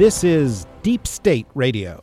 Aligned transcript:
This 0.00 0.24
is 0.24 0.66
Deep 0.82 1.06
State 1.06 1.46
Radio, 1.54 2.02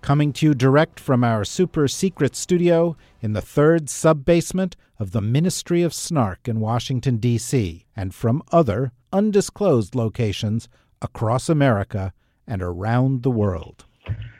coming 0.00 0.32
to 0.32 0.46
you 0.46 0.54
direct 0.54 0.98
from 0.98 1.22
our 1.22 1.44
super 1.44 1.86
secret 1.86 2.34
studio 2.34 2.96
in 3.20 3.34
the 3.34 3.42
third 3.42 3.90
sub 3.90 4.24
basement 4.24 4.74
of 4.98 5.10
the 5.10 5.20
Ministry 5.20 5.82
of 5.82 5.92
Snark 5.92 6.48
in 6.48 6.60
Washington, 6.60 7.18
D.C., 7.18 7.84
and 7.94 8.14
from 8.14 8.42
other 8.52 8.90
undisclosed 9.12 9.94
locations 9.94 10.70
across 11.02 11.50
America 11.50 12.14
and 12.46 12.62
around 12.62 13.22
the 13.22 13.30
world. 13.30 13.84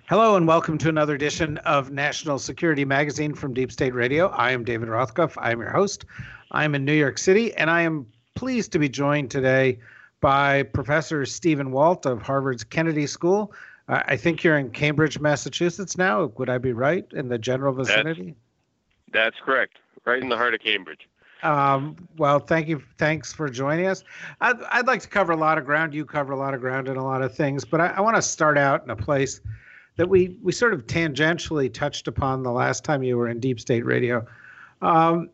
Hello, 0.09 0.34
and 0.34 0.48
welcome 0.48 0.78
to 0.78 0.89
another 0.89 1.15
edition 1.15 1.59
of 1.59 1.91
National 1.91 2.39
Security 2.39 2.87
Magazine 2.87 3.34
from 3.34 3.53
Deep 3.53 3.70
State 3.70 3.92
Radio. 3.92 4.28
I 4.28 4.53
am 4.53 4.65
David 4.65 4.89
Rothkopf. 4.89 5.34
I 5.37 5.53
am 5.53 5.61
your 5.61 5.69
host. 5.69 6.06
I 6.51 6.65
am 6.65 6.75
in 6.75 6.87
New 6.87 6.95
York 6.95 7.19
City, 7.19 7.53
and 7.56 7.69
I 7.69 7.83
am 7.83 8.06
pleased 8.34 8.73
to 8.73 8.78
be 8.78 8.89
joined 8.89 9.31
today 9.31 9.81
by 10.20 10.62
Professor 10.62 11.25
Stephen 11.27 11.70
Walt 11.70 12.06
of 12.06 12.23
Harvard's 12.23 12.65
Kennedy 12.65 13.06
School. 13.06 13.52
Uh, 13.88 14.02
I 14.06 14.16
think 14.16 14.42
you're 14.42 14.59
in 14.59 14.70
Cambridge, 14.70 15.20
Massachusetts 15.20 15.97
now. 15.97 16.33
Would 16.36 16.48
I 16.48 16.59
be 16.59 16.72
right 16.72 17.06
in 17.12 17.28
the 17.28 17.39
general 17.39 17.72
vicinity? 17.72 18.34
That's, 19.12 19.37
that's 19.37 19.44
correct, 19.44 19.78
right 20.05 20.20
in 20.20 20.28
the 20.28 20.37
heart 20.37 20.55
of 20.55 20.61
Cambridge. 20.61 21.09
Um, 21.42 21.97
well, 22.17 22.39
thank 22.39 22.67
you. 22.67 22.83
Thanks 22.98 23.33
for 23.33 23.48
joining 23.48 23.87
us. 23.87 24.03
I'd, 24.41 24.56
I'd 24.70 24.87
like 24.87 25.03
to 25.03 25.09
cover 25.09 25.33
a 25.33 25.37
lot 25.37 25.59
of 25.59 25.64
ground. 25.64 25.94
You 25.94 26.05
cover 26.05 26.33
a 26.33 26.37
lot 26.37 26.55
of 26.55 26.61
ground 26.61 26.89
and 26.89 26.97
a 26.97 27.03
lot 27.03 27.22
of 27.22 27.34
things, 27.34 27.64
but 27.64 27.81
I, 27.81 27.89
I 27.89 28.00
want 28.00 28.17
to 28.17 28.22
start 28.22 28.59
out 28.59 28.83
in 28.83 28.91
a 28.91 28.97
place 28.97 29.41
that 29.97 30.09
we 30.09 30.37
we 30.42 30.53
sort 30.53 30.75
of 30.75 30.87
tangentially 30.87 31.72
touched 31.72 32.09
upon 32.09 32.42
the 32.42 32.53
last 32.53 32.84
time 32.84 33.03
you 33.03 33.17
were 33.17 33.28
in 33.28 33.41
Deep 33.41 33.61
State 33.61 33.84
Radio, 33.84 34.27
um, 34.83 35.31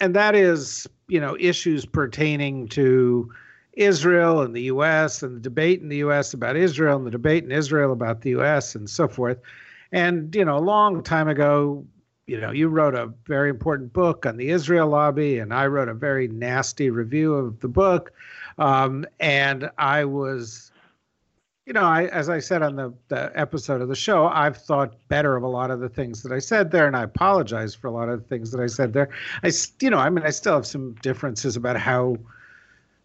and 0.00 0.14
that 0.14 0.34
is 0.34 0.86
you 1.08 1.20
know 1.20 1.36
issues 1.38 1.84
pertaining 1.84 2.68
to 2.68 3.30
Israel 3.74 4.42
and 4.42 4.54
the 4.54 4.62
U.S. 4.62 5.22
and 5.22 5.36
the 5.36 5.40
debate 5.40 5.80
in 5.80 5.88
the 5.88 5.96
U.S. 5.98 6.34
about 6.34 6.56
Israel 6.56 6.96
and 6.96 7.06
the 7.06 7.10
debate 7.10 7.44
in 7.44 7.52
Israel 7.52 7.92
about 7.92 8.20
the 8.20 8.30
U.S. 8.30 8.74
and 8.74 8.88
so 8.88 9.08
forth. 9.08 9.38
And 9.92 10.34
you 10.34 10.44
know, 10.44 10.56
a 10.56 10.60
long 10.60 11.02
time 11.02 11.28
ago, 11.28 11.84
you 12.26 12.40
know, 12.40 12.50
you 12.50 12.68
wrote 12.68 12.94
a 12.94 13.12
very 13.26 13.50
important 13.50 13.92
book 13.92 14.26
on 14.26 14.36
the 14.36 14.50
Israel 14.50 14.88
lobby, 14.88 15.38
and 15.38 15.52
I 15.52 15.66
wrote 15.66 15.88
a 15.88 15.94
very 15.94 16.28
nasty 16.28 16.90
review 16.90 17.34
of 17.34 17.60
the 17.60 17.68
book. 17.68 18.12
Um, 18.58 19.04
and 19.18 19.70
I 19.78 20.04
was, 20.04 20.70
you 21.66 21.72
know, 21.72 21.84
I 21.84 22.04
as 22.06 22.28
I 22.28 22.38
said 22.38 22.62
on 22.62 22.76
the, 22.76 22.94
the 23.08 23.32
episode 23.34 23.80
of 23.80 23.88
the 23.88 23.96
show, 23.96 24.28
I've 24.28 24.56
thought 24.56 24.94
better 25.08 25.36
of 25.36 25.42
a 25.42 25.48
lot 25.48 25.70
of 25.70 25.80
the 25.80 25.88
things 25.88 26.22
that 26.22 26.32
I 26.32 26.38
said 26.38 26.70
there, 26.70 26.86
and 26.86 26.96
I 26.96 27.02
apologize 27.02 27.74
for 27.74 27.88
a 27.88 27.92
lot 27.92 28.08
of 28.08 28.22
the 28.22 28.28
things 28.28 28.50
that 28.52 28.60
I 28.60 28.66
said 28.66 28.92
there. 28.92 29.08
I, 29.42 29.50
you 29.80 29.90
know, 29.90 29.98
I 29.98 30.08
mean, 30.08 30.24
I 30.24 30.30
still 30.30 30.54
have 30.54 30.66
some 30.66 30.94
differences 31.02 31.56
about 31.56 31.76
how 31.76 32.16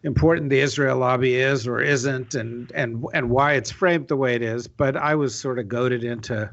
important 0.04 0.50
the 0.50 0.60
Israel 0.60 0.98
lobby 0.98 1.36
is 1.36 1.66
or 1.66 1.80
isn't, 1.80 2.34
and 2.34 2.70
and 2.72 3.04
and 3.14 3.30
why 3.30 3.54
it's 3.54 3.70
framed 3.70 4.08
the 4.08 4.16
way 4.16 4.34
it 4.34 4.42
is. 4.42 4.68
But 4.68 4.96
I 4.96 5.14
was 5.14 5.34
sort 5.34 5.58
of 5.58 5.68
goaded 5.68 6.04
into 6.04 6.50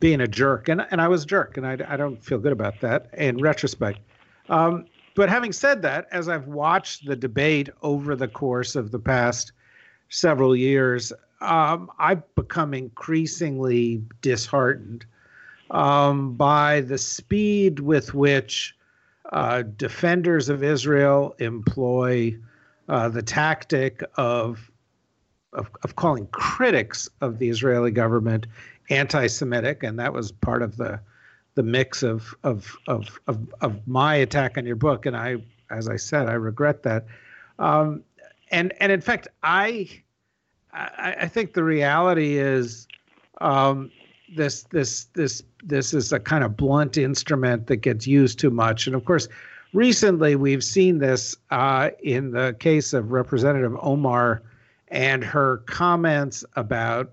being 0.00 0.20
a 0.20 0.28
jerk, 0.28 0.68
and 0.68 0.86
and 0.90 1.00
I 1.00 1.08
was 1.08 1.24
a 1.24 1.26
jerk, 1.26 1.56
and 1.56 1.66
I 1.66 1.78
I 1.88 1.96
don't 1.96 2.22
feel 2.22 2.38
good 2.38 2.52
about 2.52 2.80
that 2.80 3.10
in 3.14 3.38
retrospect. 3.38 4.00
Um, 4.48 4.86
but 5.14 5.28
having 5.28 5.52
said 5.52 5.82
that, 5.82 6.08
as 6.10 6.28
I've 6.28 6.46
watched 6.46 7.06
the 7.06 7.16
debate 7.16 7.68
over 7.82 8.16
the 8.16 8.28
course 8.28 8.74
of 8.74 8.90
the 8.90 8.98
past 8.98 9.52
several 10.08 10.56
years, 10.56 11.12
um, 11.40 11.90
I've 11.98 12.22
become 12.34 12.72
increasingly 12.72 14.02
disheartened 14.22 15.04
um, 15.70 16.34
by 16.34 16.82
the 16.82 16.98
speed 16.98 17.80
with 17.80 18.14
which 18.14 18.74
uh, 19.32 19.62
defenders 19.76 20.48
of 20.48 20.62
Israel 20.62 21.34
employ 21.38 22.36
uh, 22.88 23.08
the 23.08 23.22
tactic 23.22 24.02
of, 24.16 24.70
of, 25.52 25.70
of 25.82 25.96
calling 25.96 26.26
critics 26.28 27.08
of 27.20 27.38
the 27.38 27.48
Israeli 27.48 27.90
government 27.90 28.46
anti-Semitic, 28.90 29.82
and 29.82 29.98
that 29.98 30.12
was 30.12 30.32
part 30.32 30.62
of 30.62 30.76
the 30.76 31.00
the 31.54 31.62
mix 31.62 32.02
of 32.02 32.34
of 32.44 32.76
of 32.86 33.20
of, 33.26 33.38
of 33.60 33.86
my 33.86 34.14
attack 34.14 34.56
on 34.56 34.64
your 34.64 34.76
book. 34.76 35.06
And 35.06 35.16
I, 35.16 35.36
as 35.70 35.88
I 35.88 35.96
said, 35.96 36.28
I 36.28 36.32
regret 36.32 36.82
that. 36.84 37.06
Um, 37.58 38.02
and 38.50 38.72
and 38.80 38.90
in 38.90 39.00
fact, 39.00 39.28
I 39.42 39.88
I, 40.72 41.16
I 41.20 41.28
think 41.28 41.52
the 41.52 41.64
reality 41.64 42.38
is 42.38 42.86
um, 43.40 43.90
this 44.34 44.62
this 44.64 45.04
this 45.14 45.42
this 45.62 45.94
is 45.94 46.12
a 46.12 46.20
kind 46.20 46.44
of 46.44 46.56
blunt 46.56 46.96
instrument 46.96 47.66
that 47.66 47.76
gets 47.76 48.06
used 48.06 48.38
too 48.38 48.50
much. 48.50 48.86
And 48.86 48.96
of 48.96 49.04
course, 49.04 49.28
recently 49.72 50.36
we've 50.36 50.64
seen 50.64 50.98
this 50.98 51.36
uh, 51.50 51.90
in 52.02 52.32
the 52.32 52.56
case 52.58 52.92
of 52.92 53.12
Representative 53.12 53.76
Omar 53.80 54.42
and 54.88 55.24
her 55.24 55.58
comments 55.66 56.44
about, 56.56 57.12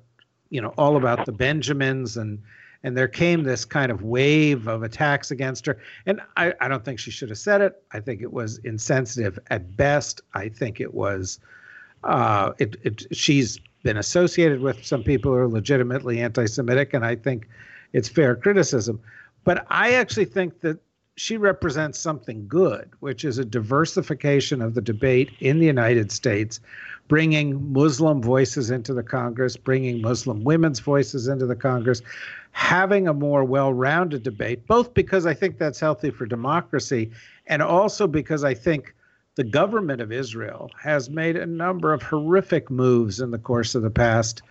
you 0.50 0.62
know, 0.62 0.74
all 0.78 0.98
about 0.98 1.26
the 1.26 1.32
Benjamins 1.32 2.18
and 2.18 2.42
and 2.84 2.96
there 2.96 3.10
came 3.10 3.44
this 3.44 3.66
kind 3.66 3.92
of 3.92 4.04
wave 4.04 4.68
of 4.68 4.84
attacks 4.84 5.32
against 5.32 5.66
her. 5.66 5.78
And 6.06 6.22
I, 6.38 6.54
I 6.62 6.70
don't 6.70 6.86
think 6.86 6.98
she 6.98 7.12
should 7.12 7.28
have 7.28 7.38
said 7.38 7.60
it. 7.60 7.84
I 7.92 8.00
think 8.00 8.22
it 8.22 8.32
was 8.32 8.58
insensitive 8.60 9.38
at 9.50 9.76
best. 9.76 10.22
I 10.34 10.48
think 10.48 10.80
it 10.80 10.94
was 10.94 11.40
uh, 12.06 12.54
it, 12.58 12.78
it 12.84 13.16
she's 13.16 13.60
been 13.84 13.98
associated 13.98 14.62
with 14.62 14.86
some 14.86 15.04
people 15.04 15.32
who 15.32 15.38
are 15.38 15.48
legitimately 15.48 16.20
anti-Semitic, 16.20 16.94
and 16.94 17.06
I 17.06 17.16
think 17.16 17.48
it's 17.94 18.10
fair 18.10 18.36
criticism. 18.36 19.00
But 19.44 19.66
I 19.70 19.94
actually 19.94 20.26
think 20.26 20.62
that 20.62 20.80
she 21.16 21.36
represents 21.36 22.00
something 22.00 22.48
good, 22.48 22.90
which 23.02 23.26
is 23.26 23.38
a 23.38 23.46
diversification 23.46 24.62
of 24.62 24.74
the 24.74 24.82
debate 24.82 25.32
in 25.40 25.60
the 25.60 25.66
United 25.66 26.12
States, 26.12 26.62
bringing 27.10 27.74
Muslim 27.74 28.22
voices 28.22 28.72
into 28.72 28.94
the 28.94 29.04
Congress, 29.04 29.58
bringing 29.58 30.02
Muslim 30.02 30.46
women's 30.46 30.80
voices 30.80 31.28
into 31.28 31.46
the 31.46 31.56
Congress, 31.58 32.02
having 32.52 33.08
a 33.08 33.14
more 33.14 33.44
well 33.44 33.74
rounded 33.74 34.24
debate, 34.24 34.66
both 34.66 34.94
because 34.94 35.26
I 35.26 35.34
think 35.34 35.58
that's 35.58 35.80
healthy 35.80 36.10
for 36.10 36.26
democracy 36.26 37.12
and 37.48 37.62
also 37.62 38.08
because 38.08 38.44
I 38.44 38.54
think 38.54 38.94
the 39.40 39.44
government 39.46 40.02
of 40.02 40.12
Israel 40.12 40.70
has 40.78 41.10
made 41.10 41.38
a 41.38 41.46
number 41.46 41.94
of 41.94 42.04
horrific 42.04 42.70
moves 42.70 43.22
in 43.22 43.32
the 43.32 43.38
course 43.38 43.74
of 43.74 43.82
the 43.82 43.90
past, 43.90 44.42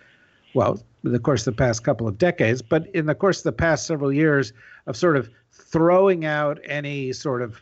well, 0.55 0.81
in 1.03 1.11
the 1.11 1.19
course 1.19 1.45
of 1.45 1.53
the 1.53 1.63
past 1.63 1.83
couple 1.83 2.07
of 2.07 2.17
decades, 2.17 2.63
but 2.63 2.87
in 2.95 3.05
the 3.05 3.13
course 3.13 3.37
of 3.37 3.43
the 3.43 3.51
past 3.51 3.85
several 3.85 4.11
years 4.11 4.51
of 4.87 4.97
sort 4.97 5.15
of 5.15 5.29
throwing 5.51 6.25
out 6.25 6.59
any 6.63 7.13
sort 7.13 7.43
of 7.43 7.61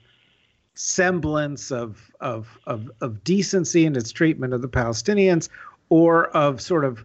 semblance 0.76 1.70
of 1.70 2.10
of 2.22 2.58
of, 2.66 2.90
of 3.02 3.22
decency 3.26 3.86
in 3.86 3.98
its 3.98 4.14
treatment 4.14 4.54
of 4.54 4.62
the 4.62 4.70
Palestinians 4.70 5.50
or 5.90 6.28
of 6.28 6.62
sort 6.62 6.86
of 6.86 7.04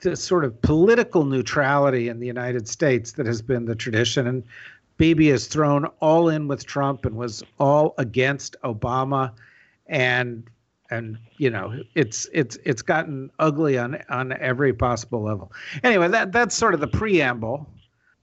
the 0.00 0.14
sort 0.14 0.44
of 0.44 0.60
political 0.60 1.24
neutrality 1.24 2.08
in 2.08 2.20
the 2.20 2.26
United 2.26 2.68
States 2.68 3.12
that 3.12 3.24
has 3.24 3.40
been 3.40 3.64
the 3.64 3.74
tradition. 3.74 4.26
And 4.26 4.44
Bibi 4.98 5.28
has 5.28 5.46
thrown 5.46 5.86
all 6.00 6.28
in 6.28 6.48
with 6.48 6.64
Trump 6.66 7.04
and 7.04 7.16
was 7.16 7.42
all 7.58 7.94
against 7.98 8.56
Obama, 8.64 9.32
and 9.86 10.48
and 10.90 11.18
you 11.38 11.50
know 11.50 11.80
it's 11.94 12.28
it's 12.32 12.56
it's 12.64 12.82
gotten 12.82 13.30
ugly 13.38 13.78
on 13.78 13.98
on 14.08 14.32
every 14.34 14.72
possible 14.72 15.22
level. 15.22 15.52
Anyway, 15.82 16.08
that 16.08 16.32
that's 16.32 16.54
sort 16.54 16.74
of 16.74 16.80
the 16.80 16.88
preamble, 16.88 17.68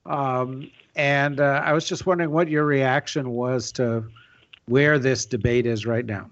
um, 0.06 0.70
and 0.96 1.40
uh, 1.40 1.62
I 1.64 1.74
was 1.74 1.88
just 1.88 2.06
wondering 2.06 2.32
what 2.32 2.50
your 2.50 2.66
reaction 2.66 3.32
was 3.32 3.72
to 3.74 4.04
where 4.66 4.98
this 4.98 5.26
debate 5.26 5.66
is 5.66 5.86
right 5.86 6.06
now. 6.06 6.30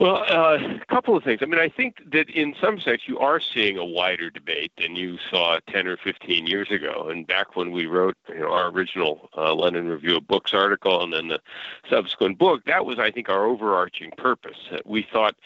Well, 0.00 0.24
uh, 0.28 0.58
a 0.80 0.84
couple 0.86 1.16
of 1.16 1.22
things. 1.22 1.40
I 1.42 1.44
mean, 1.44 1.60
I 1.60 1.68
think 1.68 1.98
that 2.10 2.28
in 2.30 2.54
some 2.60 2.80
sense 2.80 3.02
you 3.06 3.18
are 3.18 3.38
seeing 3.38 3.76
a 3.76 3.84
wider 3.84 4.30
debate 4.30 4.72
than 4.78 4.96
you 4.96 5.18
saw 5.30 5.60
10 5.68 5.86
or 5.86 5.96
15 5.96 6.46
years 6.46 6.70
ago. 6.70 7.08
And 7.08 7.26
back 7.26 7.54
when 7.56 7.70
we 7.70 7.86
wrote 7.86 8.16
you 8.28 8.40
know, 8.40 8.52
our 8.52 8.68
original 8.70 9.28
uh, 9.36 9.54
London 9.54 9.88
Review 9.88 10.16
of 10.16 10.26
Books 10.26 10.54
article 10.54 11.04
and 11.04 11.12
then 11.12 11.28
the 11.28 11.40
subsequent 11.88 12.38
book, 12.38 12.64
that 12.64 12.84
was, 12.84 12.98
I 12.98 13.10
think, 13.10 13.28
our 13.28 13.44
overarching 13.44 14.10
purpose. 14.16 14.58
We 14.84 15.06
thought 15.12 15.36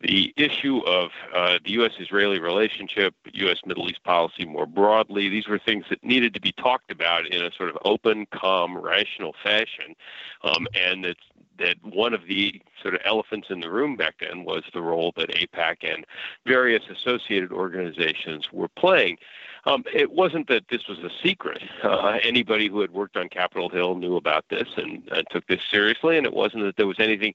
the 0.00 0.34
issue 0.36 0.78
of 0.80 1.10
uh, 1.34 1.58
the 1.64 1.70
U.S.-Israeli 1.72 2.40
relationship, 2.40 3.14
U.S. 3.32 3.58
Middle 3.64 3.88
East 3.88 4.04
policy 4.04 4.44
more 4.44 4.66
broadly. 4.66 5.28
These 5.28 5.48
were 5.48 5.58
things 5.58 5.84
that 5.90 6.04
needed 6.04 6.34
to 6.34 6.40
be 6.40 6.52
talked 6.52 6.90
about 6.90 7.26
in 7.26 7.44
a 7.44 7.50
sort 7.52 7.70
of 7.70 7.78
open, 7.84 8.26
calm, 8.32 8.76
rational 8.76 9.34
fashion, 9.42 9.94
um, 10.42 10.66
and 10.74 11.04
that 11.04 11.16
that 11.58 11.76
one 11.84 12.14
of 12.14 12.26
the 12.26 12.60
sort 12.82 12.94
of 12.94 13.00
elephants 13.04 13.48
in 13.48 13.60
the 13.60 13.70
room 13.70 13.96
back 13.96 14.16
then 14.20 14.44
was 14.44 14.64
the 14.72 14.82
role 14.82 15.12
that 15.16 15.30
AIPAC 15.30 15.94
and 15.94 16.04
various 16.46 16.82
associated 16.90 17.52
organizations 17.52 18.48
were 18.52 18.68
playing. 18.68 19.18
Um, 19.66 19.84
it 19.94 20.12
wasn't 20.12 20.48
that 20.48 20.64
this 20.70 20.88
was 20.88 20.98
a 20.98 21.10
secret. 21.22 21.62
Uh, 21.82 22.18
anybody 22.22 22.68
who 22.68 22.80
had 22.80 22.90
worked 22.90 23.16
on 23.16 23.28
Capitol 23.28 23.68
Hill 23.68 23.94
knew 23.94 24.16
about 24.16 24.44
this 24.50 24.68
and, 24.76 25.08
and 25.10 25.26
took 25.30 25.46
this 25.46 25.60
seriously, 25.70 26.18
and 26.18 26.26
it 26.26 26.34
wasn't 26.34 26.64
that 26.64 26.76
there 26.76 26.86
was 26.86 27.00
anything 27.00 27.34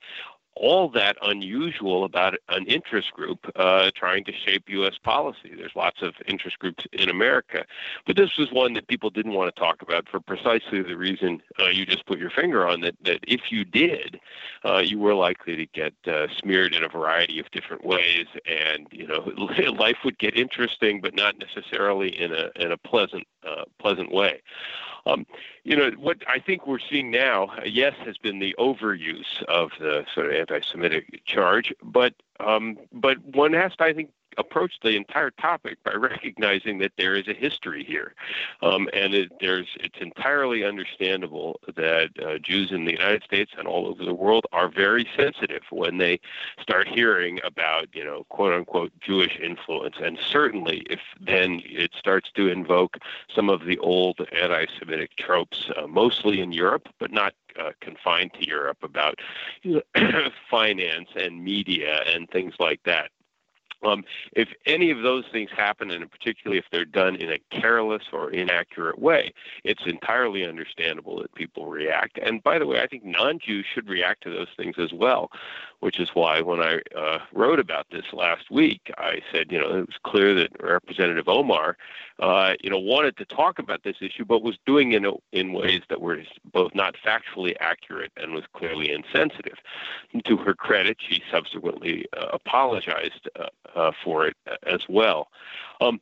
all 0.59 0.89
that 0.89 1.17
unusual 1.21 2.03
about 2.03 2.35
an 2.49 2.65
interest 2.65 3.13
group 3.13 3.39
uh, 3.55 3.89
trying 3.95 4.25
to 4.25 4.33
shape 4.33 4.63
U.S. 4.67 4.97
policy. 5.01 5.53
There's 5.55 5.75
lots 5.75 6.01
of 6.01 6.13
interest 6.27 6.59
groups 6.59 6.85
in 6.91 7.09
America, 7.09 7.65
but 8.05 8.17
this 8.17 8.37
was 8.37 8.51
one 8.51 8.73
that 8.73 8.87
people 8.87 9.09
didn't 9.09 9.33
want 9.33 9.53
to 9.53 9.59
talk 9.59 9.81
about 9.81 10.07
for 10.09 10.19
precisely 10.19 10.81
the 10.81 10.97
reason 10.97 11.41
uh, 11.59 11.67
you 11.67 11.85
just 11.85 12.05
put 12.05 12.19
your 12.19 12.29
finger 12.29 12.67
on. 12.67 12.81
That 12.81 12.95
that 13.03 13.19
if 13.27 13.51
you 13.51 13.63
did, 13.63 14.19
uh, 14.65 14.79
you 14.79 14.99
were 14.99 15.15
likely 15.15 15.55
to 15.55 15.65
get 15.67 15.93
uh, 16.05 16.27
smeared 16.37 16.75
in 16.75 16.83
a 16.83 16.89
variety 16.89 17.39
of 17.39 17.49
different 17.51 17.85
ways, 17.85 18.27
and 18.45 18.87
you 18.91 19.07
know 19.07 19.19
life 19.71 19.97
would 20.03 20.19
get 20.19 20.37
interesting, 20.37 20.99
but 20.99 21.15
not 21.15 21.35
necessarily 21.39 22.09
in 22.09 22.33
a 22.33 22.49
in 22.57 22.71
a 22.71 22.77
pleasant 22.77 23.25
uh, 23.47 23.65
pleasant 23.79 24.11
way. 24.11 24.41
Um, 25.05 25.25
you 25.63 25.75
know, 25.75 25.91
what 25.91 26.17
I 26.27 26.39
think 26.39 26.67
we're 26.67 26.79
seeing 26.79 27.09
now, 27.11 27.51
yes, 27.65 27.93
has 28.05 28.17
been 28.17 28.39
the 28.39 28.55
overuse 28.59 29.41
of 29.47 29.71
the 29.79 30.05
sort 30.13 30.27
of 30.27 30.33
anti-Semitic 30.33 31.25
charge, 31.25 31.73
but 31.81 32.13
um, 32.39 32.77
but 32.91 33.17
one 33.23 33.53
has 33.53 33.75
to, 33.77 33.83
I 33.83 33.93
think, 33.93 34.11
approach 34.37 34.73
the 34.81 34.95
entire 34.95 35.31
topic 35.31 35.77
by 35.83 35.93
recognizing 35.93 36.79
that 36.79 36.91
there 36.97 37.15
is 37.15 37.27
a 37.27 37.33
history 37.33 37.83
here, 37.83 38.13
um, 38.61 38.89
and 38.93 39.13
it, 39.13 39.31
there's 39.39 39.67
it's 39.79 39.99
entirely 39.99 40.63
understandable 40.63 41.59
that 41.75 42.09
uh, 42.23 42.37
Jews 42.39 42.71
in 42.71 42.85
the 42.85 42.91
United 42.91 43.23
States 43.23 43.51
and 43.57 43.67
all 43.67 43.87
over 43.87 44.03
the 44.03 44.13
world 44.13 44.45
are 44.51 44.69
very 44.69 45.07
sensitive 45.15 45.63
when 45.69 45.97
they 45.97 46.19
start 46.61 46.87
hearing 46.87 47.39
about 47.43 47.87
you 47.93 48.03
know 48.03 48.25
quote 48.29 48.53
unquote 48.53 48.91
Jewish 48.99 49.37
influence, 49.41 49.95
and 50.01 50.17
certainly 50.19 50.85
if 50.89 50.99
then 51.19 51.61
it 51.65 51.91
starts 51.97 52.31
to 52.35 52.47
invoke 52.47 52.97
some 53.33 53.49
of 53.49 53.65
the 53.65 53.77
old 53.79 54.19
anti-Semitic 54.31 55.15
tropes, 55.17 55.69
uh, 55.77 55.87
mostly 55.87 56.41
in 56.41 56.51
Europe, 56.51 56.87
but 56.99 57.11
not 57.11 57.33
uh, 57.59 57.71
confined 57.81 58.33
to 58.33 58.47
Europe 58.47 58.77
about 58.83 59.19
you 59.63 59.81
know, 59.95 60.29
finance 60.49 61.09
and 61.15 61.43
media 61.43 62.03
and 62.07 62.29
things 62.29 62.53
like 62.59 62.81
that. 62.83 63.11
Um, 63.83 64.03
if 64.33 64.49
any 64.65 64.91
of 64.91 65.01
those 65.01 65.25
things 65.31 65.49
happen, 65.55 65.91
and 65.91 66.09
particularly 66.09 66.59
if 66.59 66.65
they're 66.71 66.85
done 66.85 67.15
in 67.15 67.31
a 67.31 67.39
careless 67.49 68.03
or 68.11 68.31
inaccurate 68.31 68.99
way, 68.99 69.33
it's 69.63 69.83
entirely 69.85 70.45
understandable 70.45 71.21
that 71.21 71.33
people 71.33 71.67
react. 71.67 72.17
And 72.17 72.43
by 72.43 72.59
the 72.59 72.67
way, 72.67 72.81
I 72.81 72.87
think 72.87 73.05
non 73.05 73.39
Jews 73.39 73.65
should 73.73 73.87
react 73.87 74.23
to 74.23 74.29
those 74.29 74.49
things 74.57 74.75
as 74.77 74.91
well 74.93 75.31
which 75.79 75.99
is 75.99 76.09
why 76.13 76.41
when 76.41 76.61
I 76.61 76.81
uh, 76.95 77.19
wrote 77.33 77.59
about 77.59 77.87
this 77.91 78.05
last 78.11 78.51
week, 78.51 78.91
I 78.97 79.21
said, 79.31 79.51
you 79.51 79.59
know, 79.59 79.69
it 79.77 79.87
was 79.87 79.99
clear 80.03 80.33
that 80.35 80.51
Representative 80.61 81.27
Omar, 81.27 81.77
uh, 82.19 82.53
you 82.61 82.69
know, 82.69 82.79
wanted 82.79 83.15
to 83.17 83.25
talk 83.25 83.59
about 83.59 83.83
this 83.83 83.97
issue, 84.01 84.25
but 84.25 84.43
was 84.43 84.57
doing 84.65 84.91
it 84.91 85.03
in, 85.03 85.15
in 85.31 85.53
ways 85.53 85.81
that 85.89 86.01
were 86.01 86.21
both 86.51 86.75
not 86.75 86.95
factually 87.05 87.55
accurate 87.59 88.11
and 88.17 88.33
was 88.33 88.43
clearly 88.53 88.91
insensitive. 88.91 89.57
And 90.11 90.23
to 90.25 90.37
her 90.37 90.53
credit, 90.53 90.97
she 90.99 91.23
subsequently 91.31 92.05
uh, 92.17 92.27
apologized 92.33 93.29
uh, 93.39 93.47
uh, 93.75 93.91
for 94.03 94.27
it 94.27 94.35
uh, 94.49 94.55
as 94.63 94.81
well. 94.89 95.29
Um, 95.79 96.01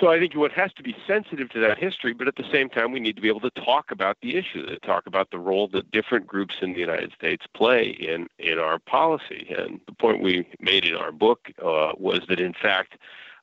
so 0.00 0.08
I 0.08 0.18
think 0.18 0.34
one 0.34 0.50
has 0.50 0.72
to 0.74 0.82
be 0.82 0.96
sensitive 1.06 1.50
to 1.50 1.60
that 1.60 1.78
history, 1.78 2.12
but 2.12 2.26
at 2.26 2.36
the 2.36 2.48
same 2.50 2.68
time, 2.68 2.92
we 2.92 3.00
need 3.00 3.16
to 3.16 3.22
be 3.22 3.28
able 3.28 3.40
to 3.40 3.50
talk 3.50 3.90
about 3.90 4.16
the 4.22 4.36
issue, 4.36 4.64
to 4.66 4.78
talk 4.80 5.06
about 5.06 5.30
the 5.30 5.38
role 5.38 5.68
that 5.68 5.90
different 5.90 6.26
groups 6.26 6.56
in 6.62 6.72
the 6.72 6.80
United 6.80 7.12
States 7.12 7.46
play 7.54 7.90
in 7.90 8.28
in 8.38 8.58
our 8.58 8.78
policy. 8.78 9.54
And 9.56 9.80
the 9.86 9.92
point 9.92 10.22
we 10.22 10.46
made 10.60 10.84
in 10.84 10.94
our 10.94 11.12
book 11.12 11.50
uh, 11.62 11.92
was 11.98 12.20
that, 12.28 12.40
in 12.40 12.54
fact, 12.54 12.96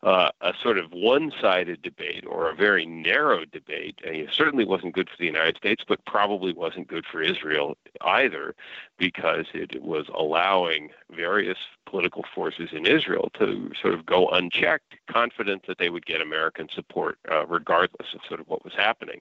uh, 0.04 0.30
a 0.42 0.54
sort 0.62 0.78
of 0.78 0.92
one-sided 0.92 1.82
debate 1.82 2.24
or 2.28 2.50
a 2.50 2.56
very 2.56 2.86
narrow 2.86 3.44
debate. 3.46 4.00
And 4.06 4.16
it 4.16 4.30
certainly 4.32 4.66
wasn't 4.66 4.96
good 4.96 5.10
for 5.10 5.18
the 5.18 5.26
United 5.26 5.58
States, 5.58 5.84
but 5.88 6.04
probably 6.06 6.54
wasn't 6.54 6.88
good 6.88 7.06
for 7.06 7.22
Israel 7.22 7.78
either, 8.02 8.56
because 8.98 9.46
it 9.54 9.82
was 9.82 10.06
allowing 10.16 10.90
various 11.12 11.58
political 11.86 12.24
forces 12.34 12.70
in 12.72 12.86
Israel 12.86 13.30
to 13.40 13.72
sort 13.82 13.94
of 13.94 14.06
go 14.06 14.30
unchecked, 14.30 14.96
confident 15.10 15.66
that 15.68 15.80
they 15.80 15.90
would 15.90 16.06
get 16.06 16.22
American 16.22 16.70
support 16.74 17.18
uh, 17.30 17.46
regardless 17.48 18.14
of 18.14 18.22
sort 18.28 18.40
of 18.40 18.48
what 18.48 18.64
was 18.64 18.74
happening. 18.78 19.20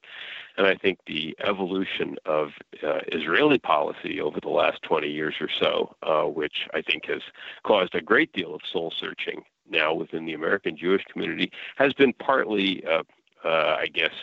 And 0.56 0.66
I 0.66 0.76
think 0.76 0.98
the 1.06 1.36
evolution 1.40 2.16
of 2.24 2.50
uh, 2.86 3.00
Israeli 3.08 3.58
policy 3.58 4.20
over 4.20 4.38
the 4.40 4.48
last 4.48 4.82
20 4.82 5.08
years 5.08 5.34
or 5.40 5.48
so, 5.60 5.96
uh, 6.02 6.24
which 6.24 6.68
I 6.74 6.82
think 6.82 7.06
has 7.06 7.22
caused 7.64 7.94
a 7.94 8.00
great 8.00 8.32
deal 8.32 8.54
of 8.54 8.60
soul 8.70 8.92
searching 8.96 9.42
now 9.70 9.94
within 9.94 10.26
the 10.26 10.34
American 10.34 10.76
Jewish 10.76 11.04
community 11.04 11.50
has 11.76 11.92
been 11.92 12.12
partly, 12.12 12.84
uh, 12.86 13.02
uh, 13.44 13.76
I 13.78 13.86
guess, 13.86 14.14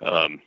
um, 0.00 0.40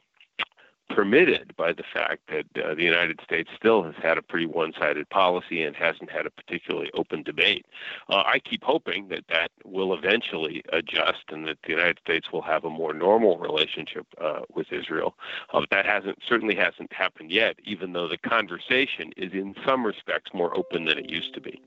permitted 0.89 1.53
by 1.57 1.73
the 1.73 1.83
fact 1.93 2.21
that 2.27 2.45
uh, 2.63 2.75
the 2.75 2.83
United 2.83 3.19
States 3.23 3.49
still 3.55 3.83
has 3.83 3.95
had 4.01 4.17
a 4.17 4.21
pretty 4.21 4.45
one-sided 4.45 5.09
policy 5.09 5.63
and 5.63 5.75
hasn't 5.75 6.11
had 6.11 6.25
a 6.25 6.29
particularly 6.29 6.91
open 6.93 7.23
debate. 7.23 7.65
Uh, 8.09 8.23
I 8.25 8.39
keep 8.39 8.63
hoping 8.63 9.07
that 9.09 9.25
that 9.29 9.51
will 9.63 9.93
eventually 9.93 10.63
adjust 10.71 11.23
and 11.29 11.47
that 11.47 11.57
the 11.63 11.71
United 11.71 11.99
States 11.99 12.31
will 12.31 12.43
have 12.43 12.63
a 12.63 12.69
more 12.69 12.93
normal 12.93 13.37
relationship 13.37 14.05
uh, 14.21 14.41
with 14.53 14.71
Israel. 14.71 15.15
Uh, 15.53 15.61
that 15.71 15.85
hasn't 15.85 16.19
certainly 16.27 16.55
hasn't 16.55 16.93
happened 16.93 17.31
yet, 17.31 17.55
even 17.63 17.93
though 17.93 18.07
the 18.07 18.17
conversation 18.17 19.11
is 19.17 19.33
in 19.33 19.55
some 19.65 19.85
respects 19.85 20.31
more 20.33 20.55
open 20.55 20.85
than 20.85 20.97
it 20.97 21.09
used 21.09 21.33
to 21.33 21.41
be. 21.41 21.61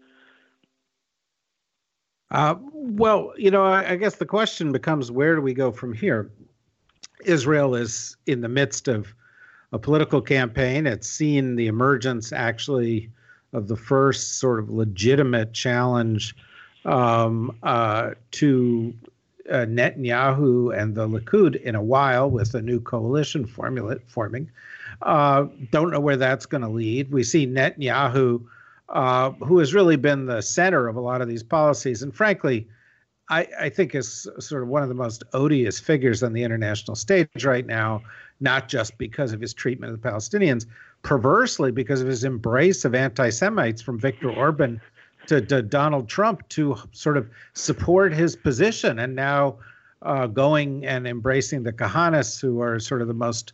Uh, 2.30 2.56
well, 2.72 3.32
you 3.36 3.50
know, 3.50 3.64
I, 3.64 3.92
I, 3.92 3.96
guess 3.96 4.16
the 4.16 4.26
question 4.26 4.70
becomes 4.70 5.10
where 5.10 5.34
do 5.34 5.40
we 5.40 5.54
go 5.54 5.72
from 5.72 5.94
here? 5.94 6.30
Israel 7.24 7.74
is 7.74 8.16
in 8.26 8.42
the 8.42 8.48
midst 8.48 8.86
of 8.86 9.14
a 9.72 9.78
political 9.78 10.20
campaign. 10.20 10.86
It's 10.86 11.08
seen 11.08 11.56
the 11.56 11.66
emergence 11.66 12.32
actually 12.32 13.10
of 13.52 13.68
the 13.68 13.76
first 13.76 14.38
sort 14.38 14.58
of 14.58 14.70
legitimate 14.70 15.54
challenge 15.54 16.36
um, 16.84 17.56
uh, 17.62 18.10
to 18.32 18.94
uh, 19.50 19.64
Netanyahu 19.66 20.78
and 20.78 20.94
the 20.94 21.08
Likud 21.08 21.60
in 21.62 21.74
a 21.74 21.82
while 21.82 22.30
with 22.30 22.54
a 22.54 22.60
new 22.60 22.80
coalition 22.80 23.46
formula 23.46 23.96
forming. 24.06 24.50
Uh, 25.02 25.46
don't 25.70 25.90
know 25.90 26.00
where 26.00 26.16
that's 26.16 26.44
going 26.44 26.62
to 26.62 26.68
lead. 26.68 27.10
We 27.10 27.22
see 27.22 27.46
Netanyahu 27.46 28.44
uh, 28.88 29.30
who 29.32 29.58
has 29.58 29.74
really 29.74 29.96
been 29.96 30.26
the 30.26 30.40
center 30.40 30.88
of 30.88 30.96
a 30.96 31.00
lot 31.00 31.20
of 31.20 31.28
these 31.28 31.42
policies, 31.42 32.02
and 32.02 32.14
frankly, 32.14 32.68
I, 33.30 33.46
I, 33.60 33.68
think 33.68 33.94
is 33.94 34.26
sort 34.38 34.62
of 34.62 34.68
one 34.68 34.82
of 34.82 34.88
the 34.88 34.94
most 34.94 35.22
odious 35.34 35.78
figures 35.78 36.22
on 36.22 36.32
the 36.32 36.42
international 36.42 36.96
stage 36.96 37.44
right 37.44 37.66
now, 37.66 38.02
not 38.40 38.68
just 38.68 38.96
because 38.96 39.32
of 39.32 39.40
his 39.40 39.52
treatment 39.52 39.92
of 39.92 40.00
the 40.00 40.08
Palestinians, 40.08 40.64
perversely 41.02 41.70
because 41.70 42.00
of 42.00 42.08
his 42.08 42.24
embrace 42.24 42.86
of 42.86 42.94
anti 42.94 43.28
Semites 43.28 43.82
from 43.82 43.98
Viktor 43.98 44.30
Orban 44.30 44.80
to, 45.26 45.42
to, 45.42 45.60
Donald 45.60 46.08
Trump 46.08 46.48
to 46.48 46.76
sort 46.92 47.18
of 47.18 47.28
support 47.52 48.14
his 48.14 48.34
position, 48.34 48.98
and 48.98 49.14
now 49.14 49.58
uh, 50.02 50.26
going 50.26 50.86
and 50.86 51.06
embracing 51.06 51.62
the 51.62 51.72
Kahanists, 51.72 52.40
who 52.40 52.62
are 52.62 52.78
sort 52.78 53.02
of 53.02 53.08
the 53.08 53.14
most 53.14 53.52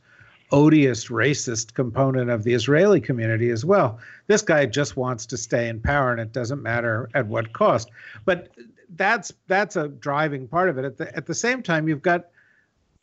odious 0.52 1.06
racist 1.06 1.74
component 1.74 2.30
of 2.30 2.44
the 2.44 2.54
Israeli 2.54 3.00
community 3.00 3.50
as 3.50 3.64
well. 3.64 3.98
This 4.26 4.42
guy 4.42 4.66
just 4.66 4.96
wants 4.96 5.26
to 5.26 5.36
stay 5.36 5.68
in 5.68 5.80
power, 5.80 6.12
and 6.12 6.20
it 6.20 6.32
doesn't 6.32 6.62
matter 6.62 7.08
at 7.14 7.26
what 7.26 7.52
cost. 7.52 7.90
But 8.24 8.50
that's 8.96 9.32
that's 9.46 9.76
a 9.76 9.88
driving 9.88 10.46
part 10.46 10.68
of 10.68 10.78
it. 10.78 10.84
At 10.84 10.96
the 10.98 11.16
at 11.16 11.26
the 11.26 11.34
same 11.34 11.62
time, 11.62 11.88
you've 11.88 12.02
got 12.02 12.26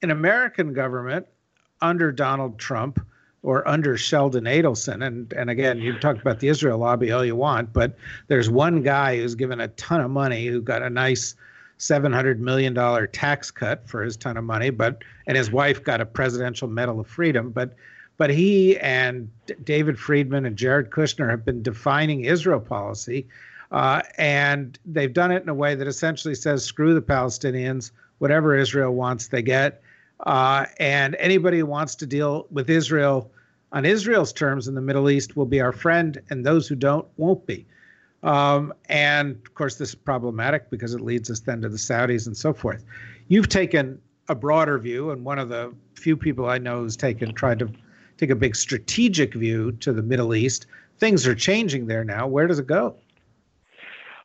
an 0.02 0.12
American 0.12 0.74
government 0.74 1.28
under 1.82 2.12
Donald 2.12 2.60
Trump 2.60 3.06
or 3.44 3.68
under 3.68 3.98
Sheldon 3.98 4.46
Adelson, 4.46 5.06
and 5.06 5.34
and 5.34 5.50
again, 5.50 5.80
you 5.80 5.98
talk 5.98 6.22
about 6.22 6.40
the 6.40 6.48
Israel 6.48 6.78
lobby 6.78 7.12
all 7.12 7.26
you 7.26 7.36
want, 7.36 7.74
but 7.74 7.98
there's 8.28 8.50
one 8.50 8.84
guy 8.84 9.18
who's 9.18 9.36
given 9.36 9.60
a 9.60 9.68
ton 9.70 10.02
of 10.02 10.12
money 10.12 10.46
who 10.46 10.62
got 10.62 10.84
a 10.84 10.90
nice 10.90 11.36
$700 11.82 12.38
million 12.38 12.76
tax 13.12 13.50
cut 13.50 13.90
for 13.90 14.04
his 14.04 14.16
ton 14.16 14.38
of 14.38 14.44
money, 14.44 14.70
but 14.70 15.04
and 15.26 15.36
his 15.36 15.52
wife 15.52 15.84
got 15.84 16.00
a 16.00 16.06
Presidential 16.06 16.68
Medal 16.68 17.00
of 17.00 17.08
Freedom. 17.08 17.50
But 17.50 17.76
but 18.18 18.30
he 18.30 18.78
and 18.78 19.32
David 19.64 19.98
Friedman 19.98 20.46
and 20.46 20.56
Jared 20.56 20.92
Kushner 20.92 21.28
have 21.32 21.44
been 21.44 21.64
defining 21.64 22.26
Israel 22.26 22.60
policy, 22.60 23.28
uh, 23.72 24.04
and 24.20 24.78
they've 24.86 25.12
done 25.12 25.32
it 25.32 25.42
in 25.42 25.50
a 25.50 25.56
way 25.56 25.74
that 25.74 25.88
essentially 25.88 26.36
says 26.36 26.64
screw 26.64 26.94
the 26.94 27.02
Palestinians, 27.02 27.90
whatever 28.20 28.56
Israel 28.56 28.94
wants, 28.94 29.30
they 29.30 29.42
get, 29.42 29.82
uh, 30.20 30.68
and 30.80 31.16
anybody 31.16 31.58
who 31.58 31.66
wants 31.66 31.96
to 31.96 32.06
deal 32.06 32.46
with 32.52 32.70
Israel 32.70 33.32
on 33.72 33.86
Israel's 33.86 34.34
terms 34.34 34.68
in 34.68 34.76
the 34.76 34.82
Middle 34.82 35.10
East 35.10 35.36
will 35.36 35.48
be 35.48 35.62
our 35.62 35.72
friend, 35.72 36.22
and 36.30 36.46
those 36.46 36.68
who 36.68 36.76
don't 36.76 37.08
won't 37.18 37.48
be. 37.48 37.66
Um, 38.24 38.74
and 38.88 39.32
of 39.32 39.54
course, 39.56 39.76
this 39.76 39.90
is 39.90 39.96
problematic 39.96 40.70
because 40.70 40.94
it 40.94 41.02
leads 41.02 41.32
us 41.32 41.40
then 41.40 41.62
to 41.62 41.70
the 41.70 41.78
Saudis 41.78 42.28
and 42.28 42.38
so 42.38 42.54
forth. 42.54 42.84
You've 43.28 43.50
taken 43.50 44.00
a 44.30 44.36
broader 44.36 44.78
view, 44.78 45.12
and 45.12 45.26
one 45.26 45.40
of 45.40 45.50
the 45.50 45.74
few 45.96 46.16
people 46.16 46.48
I 46.48 46.58
know 46.58 46.82
who's 46.82 46.96
taken 46.96 47.34
tried 47.34 47.60
to 47.60 47.70
take 48.18 48.30
a 48.30 48.36
big 48.36 48.56
strategic 48.56 49.34
view 49.34 49.72
to 49.74 49.92
the 49.92 50.04
Middle 50.04 50.36
East. 50.36 50.68
Things 51.00 51.26
are 51.26 51.36
changing 51.36 51.88
there 51.88 52.04
now. 52.04 52.28
Where 52.28 52.48
does 52.48 52.60
it 52.60 52.68
go? 52.68 52.96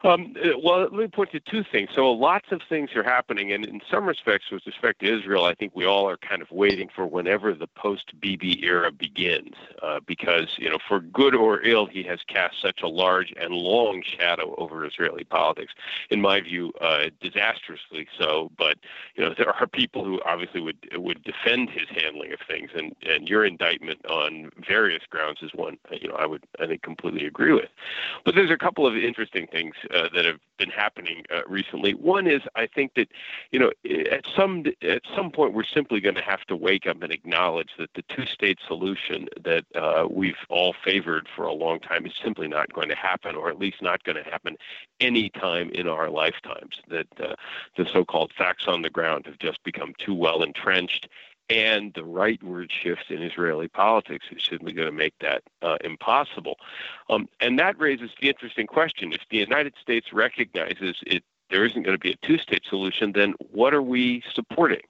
Um, 0.07 0.37
uh, 0.41 0.51
well, 0.63 0.83
let 0.83 0.93
me 0.93 1.09
point 1.09 1.33
to 1.33 1.41
two 1.41 1.65
things. 1.65 1.91
So, 1.93 2.13
lots 2.13 2.53
of 2.53 2.61
things 2.69 2.91
are 2.95 3.03
happening, 3.03 3.53
and 3.53 3.67
in 3.67 3.81
some 3.91 4.07
respects, 4.07 4.53
with 4.53 4.65
respect 4.65 5.01
to 5.01 5.19
Israel, 5.19 5.45
I 5.45 5.55
think 5.55 5.75
we 5.75 5.85
all 5.85 6.09
are 6.09 6.17
kind 6.17 6.41
of 6.43 6.51
waiting 6.53 6.89
for 6.95 7.07
whenever 7.07 7.53
the 7.55 7.67
post-Bibi 7.67 8.65
era 8.65 8.93
begins, 8.93 9.55
uh, 9.83 9.99
because 10.07 10.47
you 10.59 10.71
know, 10.71 10.79
for 10.87 11.01
good 11.01 11.35
or 11.35 11.61
ill, 11.63 11.87
he 11.87 12.05
has 12.05 12.21
cast 12.29 12.63
such 12.63 12.83
a 12.83 12.89
large 12.89 13.35
and 13.37 13.53
long 13.53 14.01
shadow 14.03 14.55
over 14.59 14.87
Israeli 14.87 15.25
politics. 15.25 15.73
In 16.11 16.21
my 16.21 16.41
view, 16.41 16.73
uh, 16.81 17.07
disastrously 17.21 18.07
so. 18.17 18.53
But 18.57 18.79
you 19.17 19.25
know, 19.25 19.35
there 19.37 19.53
are 19.53 19.67
people 19.67 20.05
who 20.05 20.21
obviously 20.25 20.61
would 20.61 20.77
would 20.95 21.25
defend 21.25 21.71
his 21.71 21.89
handling 21.89 22.33
of 22.33 22.39
things, 22.47 22.71
and 22.77 22.95
and 23.03 23.29
your 23.29 23.45
indictment 23.45 24.07
on 24.07 24.53
various 24.69 25.03
grounds 25.11 25.39
is 25.43 25.53
one 25.53 25.79
you 25.91 26.09
know 26.09 26.15
I 26.15 26.27
would 26.27 26.45
I 26.61 26.67
think 26.69 26.83
completely 26.83 27.27
agree 27.27 27.53
with. 27.53 27.71
But 28.25 28.37
there's 28.37 28.53
a 28.53 28.57
couple 28.57 28.87
of 28.87 28.97
interesting 28.97 29.49
things 29.49 29.75
uh, 29.96 29.96
that 30.15 30.25
have 30.25 30.41
been 30.59 30.71
happening 30.71 31.23
uh, 31.35 31.43
recently. 31.47 31.93
One 31.95 32.27
is 32.27 32.43
I 32.55 32.67
think 32.67 32.95
that 32.95 33.09
you 33.51 33.59
know 33.59 33.71
at 34.11 34.25
some 34.35 34.65
at 34.83 35.03
some 35.15 35.31
point 35.31 35.55
we're 35.55 35.65
simply 35.65 36.01
going 36.01 36.15
to 36.15 36.23
have 36.23 36.45
to 36.47 36.57
wake 36.57 36.87
up 36.87 37.03
and 37.03 37.13
acknowledge 37.13 37.71
that 37.79 37.91
the 37.95 38.03
two-state 38.03 38.59
solution 38.67 39.29
that 39.45 39.65
uh, 39.75 40.07
we've 40.11 40.35
all 40.49 40.75
favored 40.85 41.29
for 41.35 41.45
a 41.45 41.53
long 41.53 41.81
time 41.81 42.07
is 42.07 42.13
simply 42.23 42.49
not 42.49 42.73
going 42.73 42.89
to 42.89 42.97
happen, 42.97 43.37
or 43.37 43.51
at 43.51 43.59
least 43.59 43.83
not 43.83 44.03
going 44.05 44.23
to 44.23 44.31
happen 44.31 44.57
any 45.01 45.29
time 45.31 45.71
in 45.71 45.89
our 45.89 46.09
lifetimes. 46.11 46.81
That 46.89 47.09
uh, 47.21 47.35
the 47.77 47.87
so-called 47.93 48.33
facts 48.37 48.67
on 48.67 48.83
the 48.83 48.91
ground 48.91 49.27
have 49.27 49.39
just 49.39 49.63
become 49.65 49.95
too 49.99 50.15
well 50.15 50.43
entrenched 50.43 51.09
and 51.49 51.93
the 51.95 52.03
rightward 52.03 52.71
shift 52.71 53.11
in 53.11 53.23
Israeli 53.23 53.69
politics 53.69 54.27
is 54.31 54.45
simply 54.45 54.73
going 54.73 54.87
to 54.89 54.93
make 54.93 55.15
that 55.21 55.43
uh, 55.63 55.77
impossible. 55.85 56.57
Um, 57.09 57.29
and 57.41 57.59
that 57.59 57.79
raises 57.79 58.11
the 58.21 58.29
interesting 58.29 58.67
question: 58.67 59.13
if 59.13 59.23
the 59.31 59.39
United 59.39 59.75
States 59.81 60.13
recognizes 60.13 60.97
it, 61.07 61.23
there 61.51 61.65
isn't 61.65 61.83
going 61.83 61.97
to 61.97 62.01
be 62.01 62.13
a 62.13 62.27
two-state 62.27 62.63
solution, 62.69 63.13
then 63.13 63.35
what 63.53 63.73
are 63.73 63.83
we 63.83 64.23
supporting? 64.35 64.81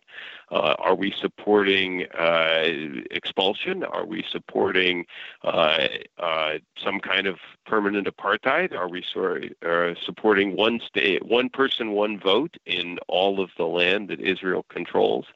Uh, 0.51 0.75
are 0.79 0.95
we 0.95 1.13
supporting 1.21 2.07
uh, 2.19 2.63
expulsion? 3.11 3.83
Are 3.83 4.07
we 4.07 4.25
supporting 4.31 5.07
uh, 5.43 5.89
some 6.83 7.01
kind 7.01 7.27
of 7.27 7.39
permanent 7.67 8.07
apartheid? 8.07 8.73
Are 8.73 8.89
we 8.89 9.05
sorry, 9.13 9.55
supporting 10.05 10.55
one 10.55 10.81
state, 10.87 11.27
one 11.27 11.49
person, 11.49 11.93
one 11.93 12.19
vote 12.19 12.57
in 12.65 12.99
all 13.09 13.41
of 13.41 13.51
the 13.57 13.65
land 13.65 14.09
that 14.09 14.21
Israel 14.21 14.65
controls, 14.69 15.27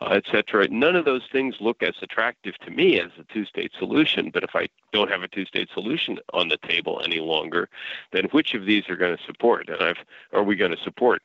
etc.? 0.00 0.68
None 0.68 0.96
of 0.96 1.04
those 1.04 1.22
things 1.30 1.56
look 1.60 1.82
as 1.82 1.94
attractive 2.02 2.58
to 2.58 2.70
me 2.70 2.98
as 3.00 3.10
a 3.18 3.32
two-state 3.32 3.72
solution. 3.78 4.30
But 4.30 4.42
if 4.42 4.56
I 4.56 4.66
don't 4.92 5.10
have 5.10 5.22
a 5.22 5.28
two-state 5.28 5.68
solution 5.72 6.18
on 6.32 6.48
the 6.48 6.58
table 6.58 7.00
any 7.04 7.20
longer, 7.20 7.68
then 8.12 8.24
which 8.32 8.54
of 8.54 8.66
these 8.66 8.88
are 8.88 8.96
going 8.96 9.16
to 9.16 9.22
support? 9.24 9.68
And 9.68 9.80
I've 9.80 9.96
are 10.32 10.42
we 10.42 10.56
going 10.56 10.72
to 10.72 10.82
support? 10.82 11.22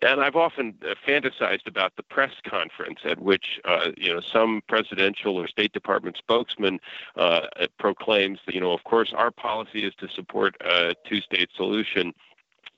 And 0.00 0.20
I've 0.20 0.36
often 0.36 0.74
uh, 0.82 0.94
fantasized 1.06 1.66
about 1.66 1.96
the 1.96 2.02
press 2.04 2.32
conference 2.46 3.00
at 3.04 3.18
which, 3.20 3.60
uh, 3.64 3.90
you 3.96 4.14
know, 4.14 4.20
some 4.20 4.62
presidential 4.68 5.36
or 5.36 5.48
State 5.48 5.72
Department 5.72 6.16
spokesman 6.16 6.78
uh, 7.16 7.46
proclaims 7.78 8.38
that, 8.46 8.54
you 8.54 8.60
know, 8.60 8.72
of 8.72 8.84
course, 8.84 9.12
our 9.16 9.30
policy 9.30 9.84
is 9.84 9.94
to 9.96 10.08
support 10.08 10.56
a 10.60 10.94
two-state 11.04 11.50
solution, 11.56 12.14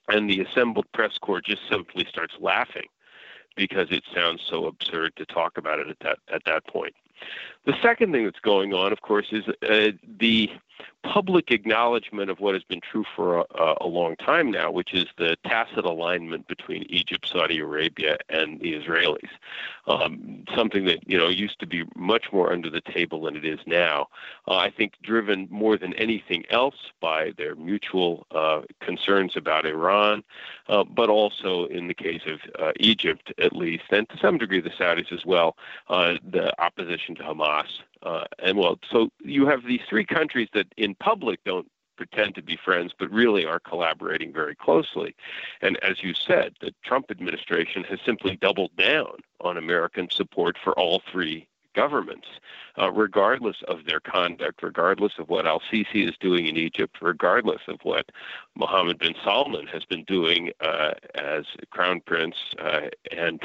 and 0.07 0.29
the 0.29 0.41
assembled 0.41 0.91
press 0.93 1.17
corps 1.19 1.41
just 1.41 1.61
simply 1.69 2.05
starts 2.05 2.33
laughing 2.39 2.87
because 3.55 3.91
it 3.91 4.03
sounds 4.15 4.41
so 4.49 4.65
absurd 4.65 5.15
to 5.17 5.25
talk 5.25 5.57
about 5.57 5.79
it 5.79 5.89
at 5.89 5.99
that 5.99 6.19
at 6.33 6.41
that 6.45 6.65
point. 6.65 6.95
The 7.65 7.75
second 7.81 8.11
thing 8.11 8.25
that's 8.25 8.39
going 8.39 8.73
on, 8.73 8.91
of 8.91 9.01
course, 9.01 9.27
is 9.31 9.47
uh, 9.47 9.91
the 10.19 10.49
public 11.03 11.51
acknowledgement 11.51 12.29
of 12.29 12.39
what 12.39 12.53
has 12.53 12.63
been 12.63 12.81
true 12.81 13.05
for 13.15 13.39
a, 13.39 13.75
a, 13.81 13.87
long 13.87 14.15
time 14.15 14.51
now, 14.51 14.71
which 14.71 14.93
is 14.93 15.05
the 15.17 15.35
tacit 15.45 15.83
alignment 15.83 16.47
between 16.47 16.83
Egypt, 16.83 17.27
Saudi 17.27 17.59
Arabia, 17.59 18.17
and 18.29 18.59
the 18.61 18.73
Israelis. 18.73 19.29
Um, 19.87 20.43
something 20.55 20.85
that 20.85 21.07
you 21.09 21.17
know 21.17 21.27
used 21.27 21.59
to 21.59 21.65
be 21.65 21.85
much 21.95 22.31
more 22.31 22.53
under 22.53 22.69
the 22.69 22.81
table 22.81 23.23
than 23.23 23.35
it 23.35 23.45
is 23.45 23.59
now. 23.65 24.07
Uh, 24.47 24.57
I 24.57 24.69
think 24.69 24.93
driven 25.01 25.47
more 25.49 25.75
than 25.75 25.93
anything 25.95 26.45
else 26.49 26.91
by 26.99 27.33
their 27.37 27.55
mutual 27.55 28.27
uh, 28.31 28.61
concerns 28.79 29.35
about 29.35 29.65
Iran, 29.65 30.23
uh, 30.69 30.83
but 30.83 31.09
also 31.09 31.65
in 31.65 31.87
the 31.87 31.95
case 31.95 32.21
of 32.27 32.39
uh, 32.59 32.73
Egypt 32.79 33.33
at 33.39 33.55
least, 33.55 33.85
and 33.89 34.07
to 34.09 34.17
some 34.17 34.37
degree 34.37 34.61
the 34.61 34.69
Saudis 34.69 35.11
as 35.11 35.25
well, 35.25 35.57
uh, 35.89 36.15
the 36.29 36.59
opposition 36.61 37.15
to 37.15 37.23
Hamas. 37.23 37.50
Uh, 38.03 38.25
and 38.39 38.57
well, 38.57 38.79
so 38.89 39.09
you 39.23 39.45
have 39.45 39.63
these 39.63 39.81
three 39.87 40.05
countries 40.05 40.49
that 40.53 40.67
in 40.77 40.95
public 40.95 41.39
don't 41.43 41.67
pretend 41.97 42.33
to 42.33 42.41
be 42.41 42.57
friends, 42.65 42.93
but 42.97 43.11
really 43.11 43.45
are 43.45 43.59
collaborating 43.59 44.33
very 44.33 44.55
closely. 44.55 45.15
And 45.61 45.77
as 45.83 46.01
you 46.01 46.15
said, 46.15 46.55
the 46.59 46.73
Trump 46.83 47.11
administration 47.11 47.83
has 47.83 47.99
simply 48.03 48.35
doubled 48.37 48.75
down 48.75 49.17
on 49.39 49.57
American 49.57 50.09
support 50.09 50.57
for 50.63 50.73
all 50.79 51.03
three 51.11 51.47
governments, 51.73 52.27
uh, 52.77 52.91
regardless 52.91 53.57
of 53.67 53.85
their 53.85 53.99
conduct, 53.99 54.63
regardless 54.63 55.13
of 55.17 55.29
what 55.29 55.45
Al 55.47 55.61
Sisi 55.71 56.07
is 56.07 56.15
doing 56.19 56.47
in 56.47 56.57
Egypt, 56.57 56.97
regardless 57.01 57.61
of 57.67 57.79
what 57.83 58.05
Mohammed 58.55 58.99
bin 58.99 59.15
Salman 59.23 59.67
has 59.67 59.85
been 59.85 60.03
doing 60.03 60.51
uh, 60.61 60.91
as 61.15 61.45
crown 61.69 62.01
prince 62.05 62.35
uh, 62.59 62.89
and, 63.15 63.41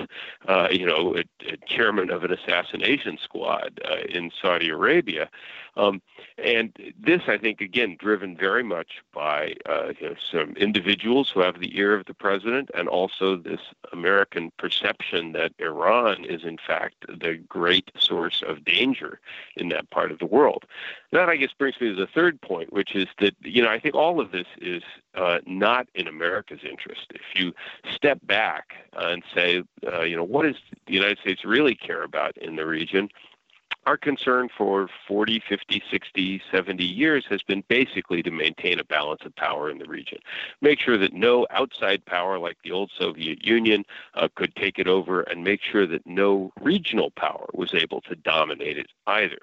uh, 0.48 0.68
you 0.70 0.86
know, 0.86 1.16
a, 1.16 1.24
a 1.52 1.56
chairman 1.66 2.10
of 2.10 2.24
an 2.24 2.32
assassination 2.32 3.18
squad 3.22 3.80
uh, 3.88 4.02
in 4.08 4.30
Saudi 4.40 4.68
Arabia. 4.68 5.28
Um, 5.76 6.00
and 6.38 6.76
this, 6.98 7.22
I 7.26 7.38
think, 7.38 7.60
again, 7.60 7.96
driven 7.98 8.36
very 8.36 8.62
much 8.62 9.02
by 9.12 9.54
uh, 9.66 9.92
you 10.00 10.10
know, 10.10 10.14
some 10.30 10.54
individuals 10.56 11.30
who 11.30 11.40
have 11.40 11.60
the 11.60 11.76
ear 11.78 11.94
of 11.94 12.06
the 12.06 12.14
president, 12.14 12.70
and 12.74 12.88
also 12.88 13.36
this 13.36 13.60
American 13.92 14.52
perception 14.58 15.32
that 15.32 15.52
Iran 15.58 16.24
is, 16.24 16.44
in 16.44 16.58
fact, 16.58 17.06
the 17.08 17.34
great 17.48 17.90
source 17.98 18.42
of 18.46 18.64
danger 18.64 19.20
in 19.56 19.68
that 19.70 19.90
part 19.90 20.10
of 20.10 20.18
the 20.18 20.26
world. 20.26 20.64
That, 21.12 21.28
I 21.28 21.36
guess, 21.36 21.52
brings 21.56 21.80
me 21.80 21.88
to 21.88 21.94
the 21.94 22.06
third 22.06 22.40
point, 22.40 22.72
which 22.72 22.94
is 22.94 23.06
that 23.20 23.34
you 23.42 23.62
know 23.62 23.70
I 23.70 23.78
think 23.78 23.94
all 23.94 24.20
of 24.20 24.32
this 24.32 24.46
is 24.58 24.82
uh, 25.14 25.38
not 25.46 25.88
in 25.94 26.08
America's 26.08 26.60
interest. 26.68 27.06
If 27.14 27.22
you 27.34 27.52
step 27.90 28.18
back 28.24 28.74
and 28.92 29.22
say, 29.34 29.62
uh, 29.86 30.02
you 30.02 30.16
know, 30.16 30.24
what 30.24 30.44
does 30.44 30.56
the 30.86 30.92
United 30.92 31.18
States 31.18 31.44
really 31.44 31.74
care 31.74 32.02
about 32.02 32.36
in 32.36 32.56
the 32.56 32.66
region? 32.66 33.08
Our 33.86 33.96
concern 33.96 34.48
for 34.56 34.88
40, 35.06 35.42
50, 35.48 35.82
60, 35.90 36.42
70 36.50 36.84
years 36.84 37.24
has 37.30 37.42
been 37.42 37.62
basically 37.68 38.22
to 38.22 38.30
maintain 38.32 38.80
a 38.80 38.84
balance 38.84 39.22
of 39.24 39.34
power 39.36 39.70
in 39.70 39.78
the 39.78 39.86
region. 39.86 40.18
Make 40.60 40.80
sure 40.80 40.98
that 40.98 41.12
no 41.12 41.46
outside 41.50 42.04
power 42.04 42.38
like 42.38 42.58
the 42.64 42.72
old 42.72 42.90
Soviet 42.98 43.44
Union 43.44 43.84
uh, 44.14 44.28
could 44.34 44.54
take 44.56 44.78
it 44.80 44.88
over, 44.88 45.22
and 45.22 45.44
make 45.44 45.62
sure 45.62 45.86
that 45.86 46.06
no 46.06 46.52
regional 46.60 47.10
power 47.12 47.46
was 47.54 47.74
able 47.74 48.00
to 48.02 48.16
dominate 48.16 48.76
it 48.76 48.88
either. 49.06 49.38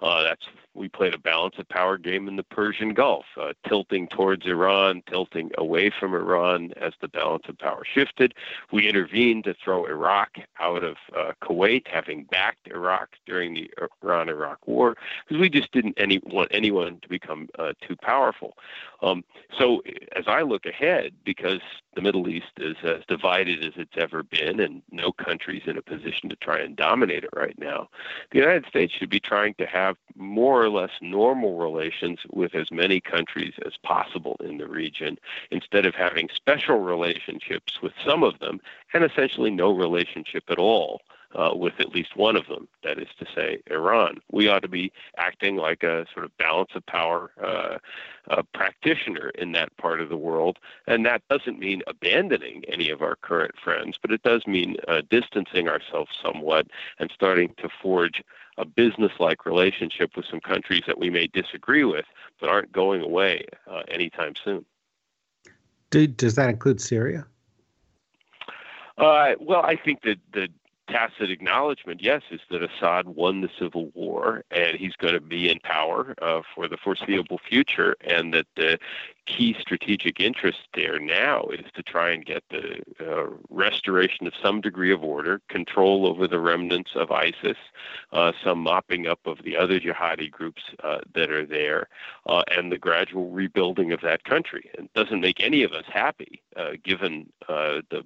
Uh, 0.00 0.22
that's 0.24 0.46
we 0.74 0.88
played 0.88 1.14
a 1.14 1.18
balance 1.18 1.54
of 1.58 1.68
power 1.68 1.96
game 1.96 2.26
in 2.26 2.36
the 2.36 2.42
Persian 2.42 2.94
Gulf, 2.94 3.24
uh, 3.40 3.52
tilting 3.66 4.08
towards 4.08 4.44
Iran, 4.44 5.02
tilting 5.08 5.52
away 5.56 5.90
from 5.90 6.14
Iran 6.14 6.72
as 6.76 6.92
the 7.00 7.08
balance 7.08 7.44
of 7.48 7.58
power 7.58 7.84
shifted. 7.84 8.34
We 8.72 8.88
intervened 8.88 9.44
to 9.44 9.54
throw 9.54 9.86
Iraq 9.86 10.36
out 10.58 10.82
of 10.82 10.96
uh, 11.16 11.32
Kuwait, 11.42 11.86
having 11.86 12.24
backed 12.24 12.66
Iraq 12.66 13.10
during 13.24 13.54
the 13.54 13.70
Iran-Iraq 14.02 14.66
War, 14.66 14.96
because 15.26 15.40
we 15.40 15.48
just 15.48 15.72
didn't 15.72 15.94
any, 15.96 16.20
want 16.24 16.48
anyone 16.50 16.98
to 17.00 17.08
become 17.08 17.48
uh, 17.58 17.72
too 17.86 17.96
powerful. 17.96 18.56
Um, 19.02 19.24
so 19.58 19.82
as 20.16 20.24
I 20.26 20.42
look 20.42 20.66
ahead, 20.66 21.12
because 21.24 21.60
the 21.94 22.02
Middle 22.02 22.28
East 22.28 22.52
is 22.58 22.76
as 22.82 23.02
divided 23.06 23.64
as 23.64 23.72
it's 23.76 23.96
ever 23.96 24.22
been, 24.22 24.60
and 24.60 24.82
no 24.90 25.12
country's 25.12 25.62
in 25.66 25.78
a 25.78 25.82
position 25.82 26.28
to 26.28 26.36
try 26.36 26.58
and 26.58 26.76
dominate 26.76 27.24
it 27.24 27.30
right 27.34 27.58
now. 27.58 27.88
The 28.32 28.38
United 28.38 28.66
States 28.66 28.92
should 28.92 29.10
be 29.10 29.20
trying 29.20 29.54
to 29.54 29.66
have 29.66 29.96
more 30.16 30.62
or 30.62 30.70
less 30.70 30.90
normal 31.00 31.56
relations 31.58 32.20
with 32.30 32.54
as 32.54 32.70
many 32.70 33.00
countries 33.00 33.54
as 33.64 33.74
possible 33.82 34.36
in 34.44 34.58
the 34.58 34.68
region, 34.68 35.18
instead 35.50 35.86
of 35.86 35.94
having 35.94 36.28
special 36.34 36.78
relationships 36.78 37.80
with 37.82 37.92
some 38.04 38.22
of 38.22 38.38
them 38.40 38.60
and 38.92 39.04
essentially 39.04 39.50
no 39.50 39.70
relationship 39.70 40.44
at 40.48 40.58
all 40.58 41.00
uh, 41.34 41.50
with 41.54 41.74
at 41.78 41.94
least 41.94 42.16
one 42.16 42.36
of 42.36 42.46
them, 42.46 42.68
that 42.82 42.98
is 42.98 43.08
to 43.18 43.26
say, 43.34 43.58
Iran. 43.70 44.18
We 44.30 44.48
ought 44.48 44.62
to 44.62 44.68
be 44.68 44.92
acting 45.16 45.56
like 45.56 45.82
a 45.82 46.06
sort 46.12 46.24
of 46.24 46.36
balance 46.38 46.70
of 46.74 46.84
power 46.86 47.30
uh, 47.42 47.78
uh, 48.28 48.42
practitioner 48.54 49.30
in 49.30 49.52
that 49.52 49.76
part 49.76 50.00
of 50.00 50.08
the 50.08 50.16
world. 50.16 50.58
And 50.86 51.04
that 51.06 51.22
doesn't 51.28 51.58
mean 51.58 51.82
abandoning 51.86 52.64
any 52.68 52.90
of 52.90 53.02
our 53.02 53.16
current 53.16 53.54
friends, 53.62 53.98
but 54.00 54.10
it 54.10 54.22
does 54.22 54.46
mean 54.46 54.76
uh, 54.88 55.02
distancing 55.10 55.68
ourselves 55.68 56.10
somewhat 56.22 56.68
and 56.98 57.10
starting 57.14 57.54
to 57.58 57.68
forge 57.82 58.22
a 58.56 58.64
business 58.64 59.12
like 59.18 59.44
relationship 59.46 60.12
with 60.16 60.26
some 60.30 60.40
countries 60.40 60.82
that 60.86 60.98
we 60.98 61.10
may 61.10 61.26
disagree 61.26 61.84
with, 61.84 62.04
but 62.40 62.48
aren't 62.48 62.70
going 62.70 63.02
away 63.02 63.44
uh, 63.68 63.82
anytime 63.88 64.34
soon. 64.44 64.64
Do, 65.90 66.06
does 66.06 66.36
that 66.36 66.48
include 66.48 66.80
Syria? 66.80 67.26
Uh, 68.96 69.32
well, 69.40 69.62
I 69.62 69.76
think 69.76 70.02
that 70.02 70.18
the 70.32 70.48
tacit 70.88 71.30
acknowledgement, 71.30 72.02
yes, 72.02 72.22
is 72.30 72.40
that 72.50 72.62
Assad 72.62 73.08
won 73.08 73.40
the 73.40 73.50
civil 73.58 73.90
war 73.94 74.44
and 74.50 74.76
he's 74.76 74.96
going 74.96 75.14
to 75.14 75.20
be 75.20 75.50
in 75.50 75.58
power 75.60 76.14
uh, 76.20 76.42
for 76.54 76.68
the 76.68 76.76
foreseeable 76.76 77.38
future, 77.38 77.96
and 78.00 78.32
that 78.34 78.46
the 78.56 78.78
key 79.26 79.56
strategic 79.58 80.20
interest 80.20 80.58
there 80.74 80.98
now 80.98 81.44
is 81.44 81.64
to 81.74 81.82
try 81.82 82.10
and 82.10 82.26
get 82.26 82.44
the 82.50 82.82
uh, 83.00 83.26
restoration 83.48 84.26
of 84.26 84.34
some 84.42 84.60
degree 84.60 84.92
of 84.92 85.02
order, 85.02 85.40
control 85.48 86.06
over 86.06 86.28
the 86.28 86.38
remnants 86.38 86.90
of 86.94 87.10
ISIS, 87.10 87.56
uh, 88.12 88.32
some 88.42 88.58
mopping 88.58 89.06
up 89.06 89.20
of 89.24 89.38
the 89.44 89.56
other 89.56 89.80
jihadi 89.80 90.30
groups 90.30 90.62
uh, 90.82 90.98
that 91.14 91.30
are 91.30 91.46
there, 91.46 91.88
uh, 92.26 92.42
and 92.56 92.70
the 92.70 92.78
gradual 92.78 93.30
rebuilding 93.30 93.92
of 93.92 94.00
that 94.02 94.24
country. 94.24 94.70
It 94.74 94.92
doesn't 94.94 95.20
make 95.20 95.42
any 95.42 95.62
of 95.62 95.72
us 95.72 95.84
happy, 95.88 96.42
uh, 96.56 96.72
given 96.82 97.32
the 97.48 98.04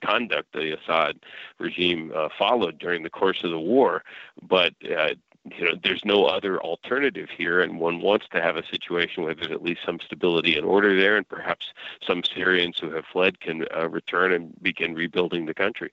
conduct 0.00 0.52
the 0.52 0.76
Assad 0.76 1.20
regime 1.58 2.12
uh, 2.14 2.28
followed 2.38 2.78
during 2.78 3.02
the 3.02 3.10
course 3.10 3.42
of 3.44 3.50
the 3.50 3.58
war. 3.58 4.02
But 4.42 4.74
uh, 4.84 5.14
you 5.44 5.64
know, 5.64 5.74
there's 5.82 6.04
no 6.04 6.26
other 6.26 6.60
alternative 6.60 7.28
here, 7.36 7.60
and 7.60 7.80
one 7.80 8.00
wants 8.00 8.26
to 8.32 8.42
have 8.42 8.56
a 8.56 8.66
situation 8.66 9.22
where 9.22 9.34
there's 9.34 9.50
at 9.50 9.62
least 9.62 9.80
some 9.84 9.98
stability 10.00 10.56
and 10.56 10.66
order 10.66 10.98
there, 10.98 11.16
and 11.16 11.26
perhaps 11.26 11.72
some 12.06 12.22
Syrians 12.24 12.78
who 12.78 12.90
have 12.90 13.04
fled 13.06 13.40
can 13.40 13.64
uh, 13.74 13.88
return 13.88 14.32
and 14.32 14.54
begin 14.62 14.94
rebuilding 14.94 15.46
the 15.46 15.54
country. 15.54 15.92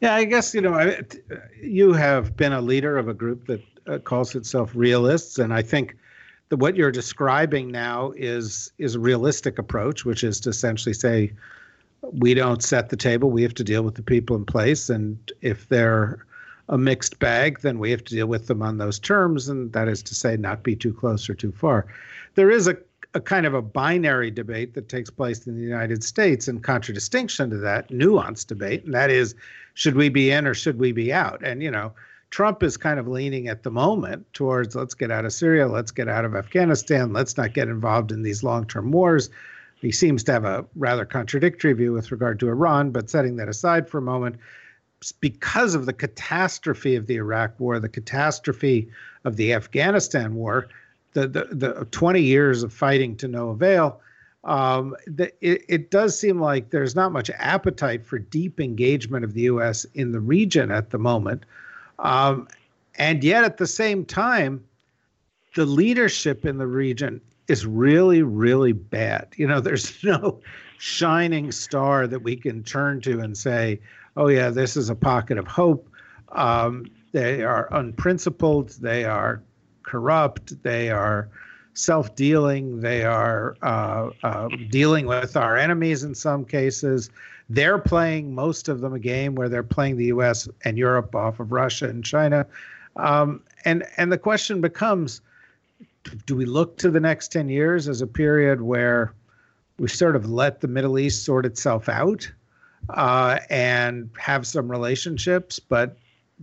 Yeah, 0.00 0.14
I 0.14 0.24
guess 0.24 0.52
you 0.52 0.60
know, 0.60 0.94
you 1.62 1.92
have 1.92 2.36
been 2.36 2.52
a 2.52 2.60
leader 2.60 2.98
of 2.98 3.08
a 3.08 3.14
group 3.14 3.46
that 3.46 3.62
uh, 3.86 3.98
calls 3.98 4.34
itself 4.34 4.72
realists, 4.74 5.38
and 5.38 5.54
I 5.54 5.62
think 5.62 5.96
that 6.50 6.56
what 6.58 6.76
you're 6.76 6.92
describing 6.92 7.70
now 7.70 8.12
is 8.14 8.72
is 8.76 8.94
a 8.94 9.00
realistic 9.00 9.58
approach, 9.58 10.04
which 10.04 10.22
is 10.22 10.40
to 10.40 10.50
essentially 10.50 10.92
say 10.92 11.32
we 12.02 12.34
don't 12.34 12.62
set 12.62 12.88
the 12.88 12.96
table. 12.96 13.30
We 13.30 13.42
have 13.42 13.54
to 13.54 13.64
deal 13.64 13.82
with 13.82 13.94
the 13.94 14.02
people 14.02 14.36
in 14.36 14.44
place. 14.44 14.90
And 14.90 15.18
if 15.40 15.68
they're 15.68 16.24
a 16.68 16.78
mixed 16.78 17.18
bag, 17.18 17.60
then 17.60 17.78
we 17.78 17.90
have 17.90 18.04
to 18.04 18.14
deal 18.14 18.26
with 18.26 18.46
them 18.46 18.62
on 18.62 18.78
those 18.78 18.98
terms. 18.98 19.48
And 19.48 19.72
that 19.72 19.88
is 19.88 20.02
to 20.04 20.14
say, 20.14 20.36
not 20.36 20.62
be 20.62 20.74
too 20.74 20.92
close 20.92 21.28
or 21.28 21.34
too 21.34 21.52
far. 21.52 21.86
There 22.34 22.50
is 22.50 22.66
a, 22.66 22.76
a 23.14 23.20
kind 23.20 23.46
of 23.46 23.54
a 23.54 23.62
binary 23.62 24.30
debate 24.30 24.74
that 24.74 24.88
takes 24.88 25.10
place 25.10 25.46
in 25.46 25.54
the 25.56 25.62
United 25.62 26.02
States 26.02 26.48
in 26.48 26.60
contradistinction 26.60 27.50
to 27.50 27.58
that 27.58 27.88
nuanced 27.90 28.48
debate. 28.48 28.84
And 28.84 28.94
that 28.94 29.10
is, 29.10 29.34
should 29.74 29.94
we 29.94 30.08
be 30.08 30.30
in 30.30 30.46
or 30.46 30.54
should 30.54 30.78
we 30.78 30.92
be 30.92 31.12
out? 31.12 31.44
And, 31.44 31.62
you 31.62 31.70
know, 31.70 31.92
Trump 32.30 32.62
is 32.62 32.78
kind 32.78 32.98
of 32.98 33.06
leaning 33.06 33.48
at 33.48 33.62
the 33.62 33.70
moment 33.70 34.26
towards 34.32 34.74
let's 34.74 34.94
get 34.94 35.10
out 35.10 35.26
of 35.26 35.34
Syria, 35.34 35.68
let's 35.68 35.90
get 35.90 36.08
out 36.08 36.24
of 36.24 36.34
Afghanistan, 36.34 37.12
let's 37.12 37.36
not 37.36 37.52
get 37.52 37.68
involved 37.68 38.10
in 38.10 38.22
these 38.22 38.42
long 38.42 38.66
term 38.66 38.90
wars 38.90 39.28
he 39.82 39.90
seems 39.90 40.22
to 40.24 40.32
have 40.32 40.44
a 40.44 40.64
rather 40.76 41.04
contradictory 41.04 41.72
view 41.72 41.92
with 41.92 42.12
regard 42.12 42.38
to 42.40 42.48
Iran, 42.48 42.92
but 42.92 43.10
setting 43.10 43.36
that 43.36 43.48
aside 43.48 43.88
for 43.88 43.98
a 43.98 44.02
moment, 44.02 44.36
because 45.20 45.74
of 45.74 45.86
the 45.86 45.92
catastrophe 45.92 46.94
of 46.94 47.08
the 47.08 47.16
Iraq 47.16 47.58
War, 47.58 47.80
the 47.80 47.88
catastrophe 47.88 48.88
of 49.24 49.36
the 49.36 49.52
Afghanistan 49.52 50.36
War, 50.36 50.68
the 51.14 51.26
the, 51.26 51.48
the 51.50 51.86
20 51.90 52.22
years 52.22 52.62
of 52.62 52.72
fighting 52.72 53.16
to 53.16 53.26
no 53.26 53.50
avail, 53.50 54.00
um, 54.44 54.94
the, 55.08 55.32
it, 55.40 55.64
it 55.68 55.90
does 55.90 56.16
seem 56.16 56.40
like 56.40 56.70
there's 56.70 56.94
not 56.94 57.10
much 57.10 57.28
appetite 57.30 58.06
for 58.06 58.20
deep 58.20 58.60
engagement 58.60 59.24
of 59.24 59.34
the 59.34 59.42
U.S. 59.42 59.84
in 59.94 60.12
the 60.12 60.20
region 60.20 60.70
at 60.70 60.90
the 60.90 60.98
moment, 60.98 61.42
um, 61.98 62.46
and 62.94 63.24
yet 63.24 63.42
at 63.42 63.56
the 63.56 63.66
same 63.66 64.04
time, 64.04 64.62
the 65.56 65.66
leadership 65.66 66.46
in 66.46 66.58
the 66.58 66.68
region 66.68 67.20
is 67.48 67.66
really, 67.66 68.22
really 68.22 68.72
bad. 68.72 69.28
You 69.36 69.46
know, 69.46 69.60
there's 69.60 70.02
no 70.02 70.40
shining 70.78 71.52
star 71.52 72.06
that 72.06 72.22
we 72.22 72.36
can 72.36 72.62
turn 72.62 73.00
to 73.02 73.20
and 73.20 73.36
say, 73.36 73.80
oh, 74.16 74.28
yeah, 74.28 74.50
this 74.50 74.76
is 74.76 74.90
a 74.90 74.94
pocket 74.94 75.38
of 75.38 75.46
hope. 75.46 75.88
Um, 76.32 76.86
they 77.12 77.42
are 77.42 77.68
unprincipled, 77.72 78.70
they 78.80 79.04
are 79.04 79.42
corrupt, 79.82 80.62
they 80.62 80.90
are 80.90 81.28
self 81.74 82.14
dealing, 82.14 82.80
they 82.80 83.04
are 83.04 83.56
uh, 83.62 84.10
uh, 84.22 84.48
dealing 84.70 85.06
with 85.06 85.36
our 85.36 85.56
enemies 85.56 86.04
in 86.04 86.14
some 86.14 86.44
cases. 86.44 87.10
They're 87.48 87.78
playing 87.78 88.34
most 88.34 88.68
of 88.68 88.80
them 88.80 88.94
a 88.94 88.98
game 88.98 89.34
where 89.34 89.48
they're 89.48 89.62
playing 89.62 89.98
the 89.98 90.06
US 90.06 90.48
and 90.64 90.78
Europe 90.78 91.14
off 91.14 91.38
of 91.38 91.52
Russia 91.52 91.88
and 91.88 92.04
China. 92.04 92.46
Um, 92.96 93.42
and, 93.64 93.84
and 93.96 94.10
the 94.10 94.18
question 94.18 94.60
becomes, 94.60 95.20
do 96.26 96.36
we 96.36 96.44
look 96.44 96.78
to 96.78 96.90
the 96.90 97.00
next 97.00 97.32
10 97.32 97.48
years 97.48 97.88
as 97.88 98.00
a 98.00 98.06
period 98.06 98.62
where 98.62 99.14
we 99.78 99.88
sort 99.88 100.16
of 100.16 100.30
let 100.30 100.60
the 100.60 100.68
Middle 100.68 100.98
East 100.98 101.24
sort 101.24 101.46
itself 101.46 101.88
out 101.88 102.30
uh, 102.90 103.38
and 103.50 104.10
have 104.18 104.46
some 104.46 104.70
relationships, 104.70 105.58
but 105.58 105.96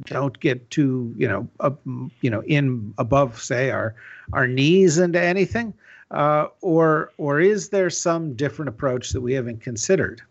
don't 0.06 0.40
get 0.40 0.70
too, 0.72 1.14
you 1.18 1.28
know, 1.28 1.48
up, 1.60 1.80
you 2.22 2.30
know, 2.30 2.42
in 2.44 2.94
above, 2.98 3.42
say, 3.42 3.70
our 3.72 3.96
our 4.34 4.48
knees 4.48 4.98
into 4.98 5.22
anything, 5.22 5.74
uh, 6.12 6.48
or 6.62 7.12
or 7.18 7.42
is 7.42 7.70
there 7.70 7.90
some 7.90 8.34
different 8.34 8.70
approach 8.70 9.12
that 9.12 9.22
we 9.22 9.34
haven't 9.34 9.62
considered? 9.62 10.22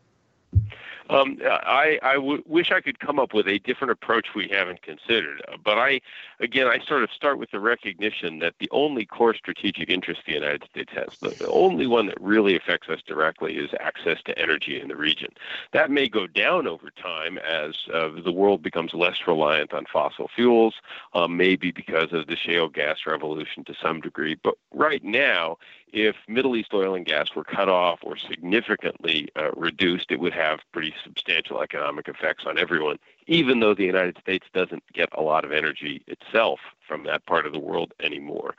Um, 1.11 1.39
I, 1.45 1.99
I 2.03 2.15
w- 2.15 2.43
wish 2.47 2.71
I 2.71 2.81
could 2.81 3.01
come 3.01 3.19
up 3.19 3.33
with 3.33 3.49
a 3.49 3.59
different 3.61 3.91
approach 3.93 4.29
we 4.35 4.49
haven't 4.49 4.83
considered. 4.83 5.43
But 5.65 5.79
I, 5.79 6.01
again, 6.41 6.67
I 6.67 6.79
sort 6.87 7.03
of 7.03 7.11
start 7.11 7.39
with 7.39 7.51
the 7.51 7.61
recognition 7.61 8.39
that 8.41 8.55
the 8.61 8.69
only 8.71 9.07
core 9.07 9.35
strategic 9.35 9.89
interest 9.89 10.23
the 10.27 10.35
United 10.35 10.65
States 10.71 10.93
has, 10.95 11.09
the, 11.21 11.31
the 11.31 11.49
only 11.49 11.87
one 11.87 12.07
that 12.07 12.21
really 12.21 12.57
affects 12.57 12.89
us 12.89 13.01
directly, 13.07 13.57
is 13.57 13.71
access 13.81 14.19
to 14.25 14.39
energy 14.39 14.81
in 14.81 14.89
the 14.89 14.97
region. 14.97 15.31
That 15.73 15.91
may 15.91 16.09
go 16.09 16.27
down 16.27 16.67
over 16.67 16.91
time 16.91 17.39
as 17.39 17.75
uh, 17.93 18.11
the 18.23 18.33
world 18.33 18.63
becomes 18.63 18.95
less 18.95 19.17
reliant 19.27 19.73
on 19.73 19.87
fossil 19.93 20.29
fuels, 20.35 20.75
um, 21.15 21.37
maybe 21.37 21.71
because 21.71 22.13
of 22.13 22.27
the 22.27 22.37
shale 22.37 22.69
gas 22.69 22.99
revolution 23.07 23.65
to 23.65 23.75
some 23.81 24.01
degree. 24.01 24.37
But 24.43 24.55
right 24.73 25.03
now, 25.03 25.59
if 25.93 26.17
Middle 26.29 26.57
East 26.57 26.73
oil 26.75 26.95
and 26.95 27.05
gas 27.05 27.35
were 27.35 27.45
cut 27.45 27.69
off 27.69 28.01
or 28.03 28.17
significantly 28.17 29.29
uh, 29.37 29.51
reduced, 29.53 30.11
it 30.11 30.21
would 30.21 30.33
have 30.33 30.61
pretty 30.73 30.95
substantial 31.05 31.61
economic 31.61 32.09
effects 32.09 32.45
on 32.47 32.59
everyone, 32.59 32.99
even 33.29 33.61
though 33.61 33.75
the 33.75 33.85
United 33.85 34.19
States 34.19 34.47
doesn't 34.53 34.83
get 34.93 35.09
a 35.13 35.23
lot 35.23 35.45
of 35.45 35.53
energy 35.53 36.03
itself 36.09 36.59
from 36.89 37.05
that 37.05 37.25
part 37.27 37.47
of 37.47 37.53
the 37.53 37.59
world 37.59 37.93
anymore. 38.01 38.55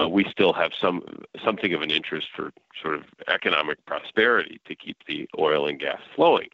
Uh, 0.00 0.08
we 0.08 0.24
still 0.30 0.52
have 0.52 0.70
some 0.80 1.02
something 1.44 1.74
of 1.74 1.82
an 1.82 1.90
interest 1.90 2.28
for 2.34 2.52
sort 2.80 2.94
of 2.94 3.02
economic 3.28 3.84
prosperity 3.84 4.60
to 4.64 4.74
keep 4.74 4.96
the 5.06 5.28
oil 5.38 5.66
and 5.66 5.80
gas 5.80 6.00
flowing. 6.14 6.48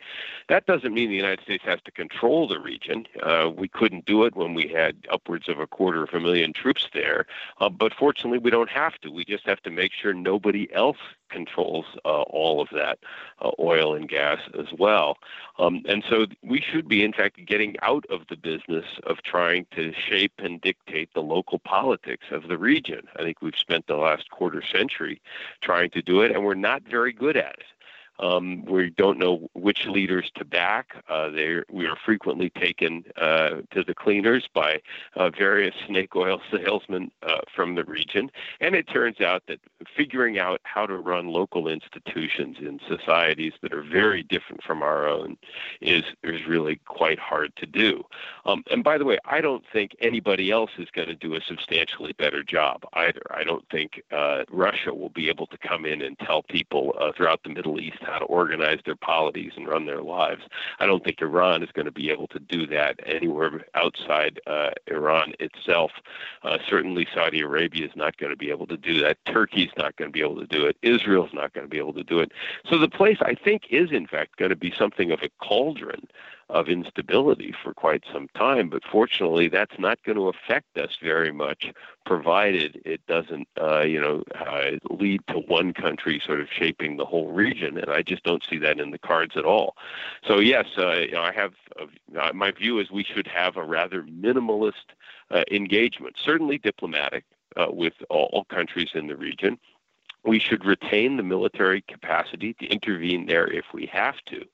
That 0.49 0.67
doesn't 0.67 0.95
mean 0.95 1.11
the 1.11 1.17
United 1.17 1.43
States 1.43 1.63
has 1.65 1.81
to 1.85 1.91
control 1.93 2.49
the 2.49 2.59
region. 2.59 3.07
Uh, 3.23 3.51
we 3.55 3.69
couldn't 3.69 4.07
do 4.07 4.25
it 4.25 4.35
when 4.35 4.55
we 4.55 4.67
had 4.67 4.97
upwards 5.11 5.49
of 5.49 5.61
a 5.61 5.67
quarter 5.67 6.03
of 6.03 6.15
a 6.15 6.21
million 6.21 6.53
troops 6.53 6.89
there, 6.95 7.27
uh, 7.61 7.69
but 7.69 7.93
fortunately 7.95 8.39
we 8.39 8.51
don't 8.51 8.71
have 8.71 8.99
to. 9.03 9.11
We 9.11 9.25
just 9.25 9.47
have 9.47 9.61
to 9.63 9.71
make 9.71 9.93
sure 9.93 10.15
nobody 10.15 10.73
else 10.73 10.99
controls 11.29 11.85
uh, 12.07 12.23
all 12.23 12.61
of 12.61 12.69
that 12.73 12.99
uh, 13.41 13.51
oil 13.59 13.95
and 13.95 14.09
gas 14.09 14.41
as 14.59 14.67
well. 14.79 15.19
Um, 15.59 15.83
and 15.87 16.03
so 16.09 16.27
we 16.43 16.61
should 16.61 16.89
be, 16.89 17.05
in 17.05 17.13
fact, 17.13 17.45
getting 17.45 17.58
out 17.83 18.05
of 18.11 18.23
the 18.29 18.37
business 18.37 18.85
of 19.05 19.23
trying 19.23 19.67
to 19.75 19.93
shape 19.93 20.33
and 20.39 20.61
dictate 20.61 21.13
the 21.15 21.23
local 21.23 21.59
politics 21.59 22.27
of 22.31 22.49
the 22.49 22.59
region. 22.59 23.07
I 23.17 23.23
think 23.23 23.43
we've 23.43 23.57
spent 23.57 23.87
the 23.87 23.97
last 23.97 24.31
quarter 24.31 24.63
century 24.63 25.21
trying 25.61 25.91
to 25.91 26.03
do 26.03 26.23
it, 26.23 26.31
and 26.31 26.45
we're 26.45 26.55
not 26.55 26.83
very 26.83 27.13
good 27.13 27.37
at 27.37 27.57
it. 27.59 27.67
Um, 28.21 28.65
we 28.65 28.91
don't 28.91 29.19
know 29.19 29.49
which 29.55 29.87
leaders 29.87 30.31
to 30.37 30.45
back. 30.45 31.05
Uh, 31.09 31.31
we 31.71 31.87
are 31.87 31.97
frequently 32.05 32.51
taken 32.51 33.05
uh, 33.17 33.63
to 33.73 33.85
the 33.85 33.95
cleaners 33.95 34.49
by 34.53 34.81
uh, 35.17 35.31
various 35.31 35.75
snake 35.87 36.17
oil 36.17 36.41
salesmen 36.51 37.11
uh, 37.23 37.41
from 37.55 37.75
the 37.75 37.85
region. 37.85 38.31
And 38.61 38.75
it 38.75 38.89
turns 38.89 39.21
out 39.21 39.43
that 39.49 39.61
figuring 39.97 40.39
out 40.39 40.61
how 40.65 40.87
to 40.87 40.97
run 40.97 41.29
local 41.29 41.69
institutions 41.69 42.57
in 42.61 42.81
societies 42.89 43.53
that 43.63 43.73
are 43.73 43.83
very 43.83 44.23
different 44.23 44.63
from 44.63 44.83
our 44.83 45.09
own 45.09 45.37
is, 45.81 46.05
is 46.25 46.47
really 46.47 46.77
quite 46.87 47.19
hard 47.19 47.55
to 47.57 47.67
do. 47.67 48.05
Um, 48.45 48.65
and 48.71 48.83
by 48.83 48.99
the 48.99 49.05
way, 49.05 49.19
I 49.25 49.41
don't 49.41 49.65
think 49.73 49.97
anybody 50.01 50.51
else 50.51 50.71
is 50.79 50.89
going 50.91 51.09
to 51.09 51.15
do 51.15 51.35
a 51.35 51.41
substantially 51.41 52.13
better 52.13 52.43
job 52.43 52.85
either. 52.95 53.23
I 53.31 53.45
don't 53.45 53.69
think 53.71 54.03
uh, 54.11 54.45
Russia 54.51 54.93
will 54.95 55.11
be 55.11 55.29
able 55.29 55.47
to 55.49 55.59
come 55.59 55.85
in 55.85 56.03
and 56.03 56.19
tell 56.19 56.43
people 56.43 56.95
uh, 57.01 57.13
throughout 57.13 57.43
the 57.43 57.51
Middle 57.51 57.81
East 57.81 57.99
how 58.09 58.19
to 58.19 58.25
organize 58.25 58.81
their 58.85 58.97
polities 58.97 59.53
and 59.57 59.69
run 59.69 59.87
their 59.87 60.03
lives. 60.03 60.43
I 60.79 60.87
don't 60.87 61.05
think 61.05 61.21
Iran 61.21 61.63
is 61.63 61.71
going 61.73 61.87
to 61.87 61.93
be 61.93 62.11
able 62.11 62.27
to 62.29 62.39
do 62.39 62.67
that 62.69 63.01
anywhere 63.07 63.65
outside 63.75 64.41
uh, 64.47 64.71
Iran 64.87 65.35
itself. 65.41 65.93
Uh, 66.43 66.59
certainly, 66.69 67.07
Saudi 67.15 67.41
Arabia 67.41 67.87
is 67.87 67.97
not 67.97 68.17
going 68.17 68.31
to 68.31 68.37
be 68.37 68.51
able 68.51 68.67
to 68.67 68.77
do 68.77 69.01
that. 69.01 69.19
Turkey 69.27 69.65
is 69.65 69.73
not 69.77 69.97
going 69.97 70.09
to 70.09 70.13
be 70.13 70.21
able 70.21 70.41
to 70.41 70.47
do 70.47 70.67
it. 70.67 70.77
Israel 70.83 71.27
is 71.27 71.35
not 71.35 71.53
going 71.53 71.67
to 71.67 71.71
be 71.71 71.79
able 71.79 71.95
to 71.95 72.05
do 72.05 72.21
it. 72.21 72.33
So 72.69 72.79
the 72.79 72.89
place, 72.89 73.19
I 73.21 73.35
think, 73.35 73.65
is 73.71 73.91
in 73.93 74.07
fact 74.07 74.37
going 74.37 74.51
to 74.51 74.57
be 74.57 74.73
something 74.77 75.11
of 75.11 75.21
a 75.23 75.31
cauldron 75.41 76.09
of 76.51 76.69
instability 76.69 77.55
for 77.63 77.75
quite 77.75 78.05
some 78.13 78.29
time. 78.35 78.69
But 78.71 78.83
fortunately, 78.91 79.49
that's 79.49 79.79
not 79.79 80.03
going 80.05 80.17
to 80.17 80.29
affect 80.29 80.79
us 80.79 80.97
very 81.03 81.33
much, 81.33 81.73
provided 82.07 82.81
it 82.85 83.07
doesn't, 83.07 83.49
uh, 83.61 83.83
you 83.83 84.01
know, 84.01 84.23
uh, 84.35 84.73
lead 84.91 85.21
to 85.29 85.41
one 85.41 85.73
country 85.75 86.23
sort 86.25 86.41
of 86.41 86.49
shaping 86.51 86.97
the 86.97 87.05
whole 87.05 87.29
region. 87.29 87.77
And 87.77 87.91
I 87.91 88.03
just 88.03 88.23
don't 88.25 88.43
see 88.49 88.59
that 88.59 88.81
in 88.81 88.91
the 88.91 88.99
cards 88.99 89.37
at 89.37 89.45
all. 89.45 89.77
So 90.27 90.39
yes, 90.39 90.67
uh, 90.79 90.93
you 90.93 91.13
know, 91.13 91.23
I 91.23 91.33
have 91.33 91.53
uh, 91.79 92.33
my 92.33 92.51
view 92.51 92.79
is 92.79 92.91
we 92.91 93.05
should 93.05 93.27
have 93.27 93.57
a 93.57 93.65
rather 93.65 94.03
minimalist 94.03 94.95
uh, 95.31 95.45
engagement, 95.51 96.17
certainly 96.23 96.59
diplomatic. 96.59 97.25
Uh, 97.57 97.67
with 97.71 97.95
all 98.11 98.45
countries 98.51 98.91
in 98.95 99.09
the 99.09 99.17
region, 99.17 99.59
we 100.29 100.39
should 100.39 100.67
retain 100.67 101.17
the 101.17 101.23
military 101.23 101.81
capacity 101.81 102.53
to 102.53 102.67
intervene 102.67 103.25
there 103.27 103.51
if 103.51 103.65
we 103.73 103.87
have 103.87 104.17
to, 104.27 104.45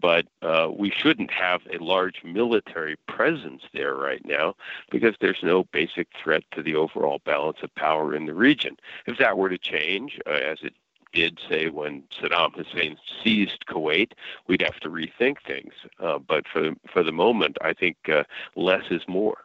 but 0.00 0.26
uh, 0.42 0.68
we 0.76 0.90
shouldn't 0.90 1.30
have 1.30 1.60
a 1.72 1.78
large 1.78 2.24
military 2.24 2.96
presence 3.06 3.62
there 3.72 3.94
right 3.94 4.26
now 4.26 4.56
because 4.90 5.14
there's 5.20 5.42
no 5.44 5.62
basic 5.72 6.08
threat 6.20 6.42
to 6.50 6.60
the 6.60 6.74
overall 6.74 7.20
balance 7.24 7.58
of 7.62 7.72
power 7.76 8.16
in 8.16 8.26
the 8.26 8.34
region. 8.34 8.76
If 9.06 9.18
that 9.18 9.38
were 9.38 9.48
to 9.48 9.58
change, 9.58 10.18
uh, 10.26 10.30
as 10.30 10.58
it 10.62 10.74
did 11.12 11.38
say 11.48 11.68
when 11.68 12.02
Saddam 12.20 12.54
Hussein 12.54 12.96
seized 13.22 13.64
Kuwait, 13.66 14.12
we'd 14.48 14.62
have 14.62 14.80
to 14.80 14.88
rethink 14.88 15.36
things. 15.46 15.74
Uh, 16.00 16.18
but 16.18 16.48
for 16.48 16.72
for 16.92 17.04
the 17.04 17.12
moment, 17.12 17.58
I 17.62 17.74
think 17.74 17.96
uh, 18.08 18.24
less 18.56 18.84
is 18.90 19.02
more. 19.06 19.44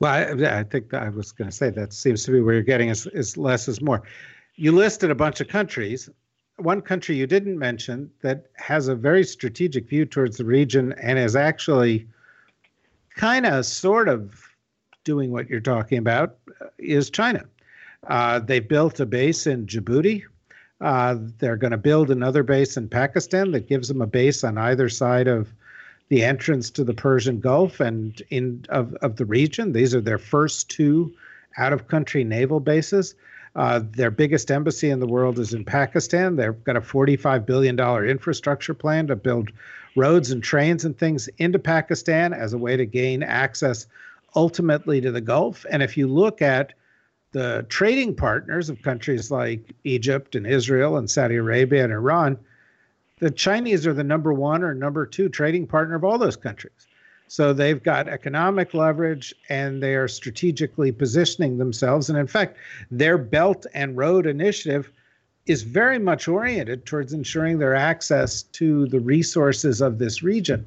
Well, 0.00 0.12
I, 0.12 0.60
I 0.60 0.64
think 0.64 0.94
I 0.94 1.10
was 1.10 1.30
going 1.30 1.50
to 1.50 1.56
say 1.56 1.68
that 1.70 1.92
seems 1.92 2.24
to 2.24 2.32
be 2.32 2.40
where 2.40 2.54
you're 2.54 2.62
getting 2.62 2.88
is, 2.88 3.06
is 3.08 3.36
less 3.36 3.68
is 3.68 3.82
more. 3.82 4.02
You 4.56 4.72
listed 4.72 5.10
a 5.10 5.14
bunch 5.14 5.40
of 5.40 5.48
countries. 5.48 6.08
One 6.56 6.80
country 6.80 7.16
you 7.16 7.26
didn't 7.26 7.58
mention 7.58 8.10
that 8.22 8.46
has 8.56 8.88
a 8.88 8.94
very 8.94 9.24
strategic 9.24 9.88
view 9.88 10.06
towards 10.06 10.38
the 10.38 10.44
region 10.44 10.94
and 10.94 11.18
is 11.18 11.36
actually 11.36 12.08
kind 13.14 13.44
of 13.44 13.66
sort 13.66 14.08
of 14.08 14.48
doing 15.04 15.30
what 15.30 15.48
you're 15.48 15.60
talking 15.60 15.98
about 15.98 16.36
uh, 16.60 16.66
is 16.78 17.10
China. 17.10 17.44
Uh, 18.06 18.38
they 18.38 18.60
built 18.60 19.00
a 19.00 19.06
base 19.06 19.46
in 19.46 19.66
Djibouti. 19.66 20.22
Uh, 20.80 21.16
they're 21.38 21.56
going 21.56 21.72
to 21.72 21.78
build 21.78 22.10
another 22.10 22.42
base 22.42 22.78
in 22.78 22.88
Pakistan 22.88 23.50
that 23.50 23.68
gives 23.68 23.88
them 23.88 24.00
a 24.00 24.06
base 24.06 24.44
on 24.44 24.56
either 24.56 24.88
side 24.88 25.28
of 25.28 25.52
the 26.10 26.24
entrance 26.24 26.70
to 26.70 26.84
the 26.84 26.92
Persian 26.92 27.40
Gulf 27.40 27.80
and 27.80 28.20
in 28.30 28.66
of, 28.68 28.94
of 28.96 29.16
the 29.16 29.24
region. 29.24 29.72
These 29.72 29.94
are 29.94 30.00
their 30.00 30.18
first 30.18 30.68
two 30.68 31.14
out 31.56 31.72
of 31.72 31.88
country 31.88 32.24
naval 32.24 32.60
bases. 32.60 33.14
Uh, 33.56 33.80
their 33.92 34.10
biggest 34.10 34.50
embassy 34.50 34.90
in 34.90 35.00
the 35.00 35.06
world 35.06 35.38
is 35.38 35.54
in 35.54 35.64
Pakistan. 35.64 36.36
They've 36.36 36.64
got 36.64 36.76
a 36.76 36.80
$45 36.80 37.46
billion 37.46 37.78
infrastructure 37.78 38.74
plan 38.74 39.06
to 39.06 39.16
build 39.16 39.50
roads 39.96 40.30
and 40.30 40.42
trains 40.42 40.84
and 40.84 40.96
things 40.96 41.28
into 41.38 41.58
Pakistan 41.58 42.32
as 42.32 42.52
a 42.52 42.58
way 42.58 42.76
to 42.76 42.86
gain 42.86 43.22
access 43.22 43.86
ultimately 44.36 45.00
to 45.00 45.10
the 45.10 45.20
Gulf. 45.20 45.64
And 45.70 45.82
if 45.82 45.96
you 45.96 46.06
look 46.06 46.42
at 46.42 46.72
the 47.32 47.64
trading 47.68 48.14
partners 48.14 48.68
of 48.68 48.82
countries 48.82 49.30
like 49.30 49.74
Egypt 49.84 50.34
and 50.34 50.46
Israel 50.46 50.96
and 50.96 51.08
Saudi 51.08 51.36
Arabia 51.36 51.84
and 51.84 51.92
Iran, 51.92 52.36
the 53.20 53.30
Chinese 53.30 53.86
are 53.86 53.92
the 53.92 54.04
number 54.04 54.32
one 54.32 54.62
or 54.62 54.74
number 54.74 55.06
two 55.06 55.28
trading 55.28 55.66
partner 55.66 55.94
of 55.94 56.04
all 56.04 56.18
those 56.18 56.36
countries. 56.36 56.86
So 57.28 57.52
they've 57.52 57.80
got 57.80 58.08
economic 58.08 58.74
leverage 58.74 59.32
and 59.48 59.80
they 59.80 59.94
are 59.94 60.08
strategically 60.08 60.90
positioning 60.90 61.58
themselves. 61.58 62.10
And 62.10 62.18
in 62.18 62.26
fact, 62.26 62.56
their 62.90 63.16
Belt 63.18 63.66
and 63.72 63.96
Road 63.96 64.26
Initiative 64.26 64.90
is 65.46 65.62
very 65.62 65.98
much 65.98 66.26
oriented 66.26 66.86
towards 66.86 67.12
ensuring 67.12 67.58
their 67.58 67.74
access 67.74 68.42
to 68.42 68.86
the 68.88 68.98
resources 68.98 69.80
of 69.80 69.98
this 69.98 70.22
region. 70.22 70.66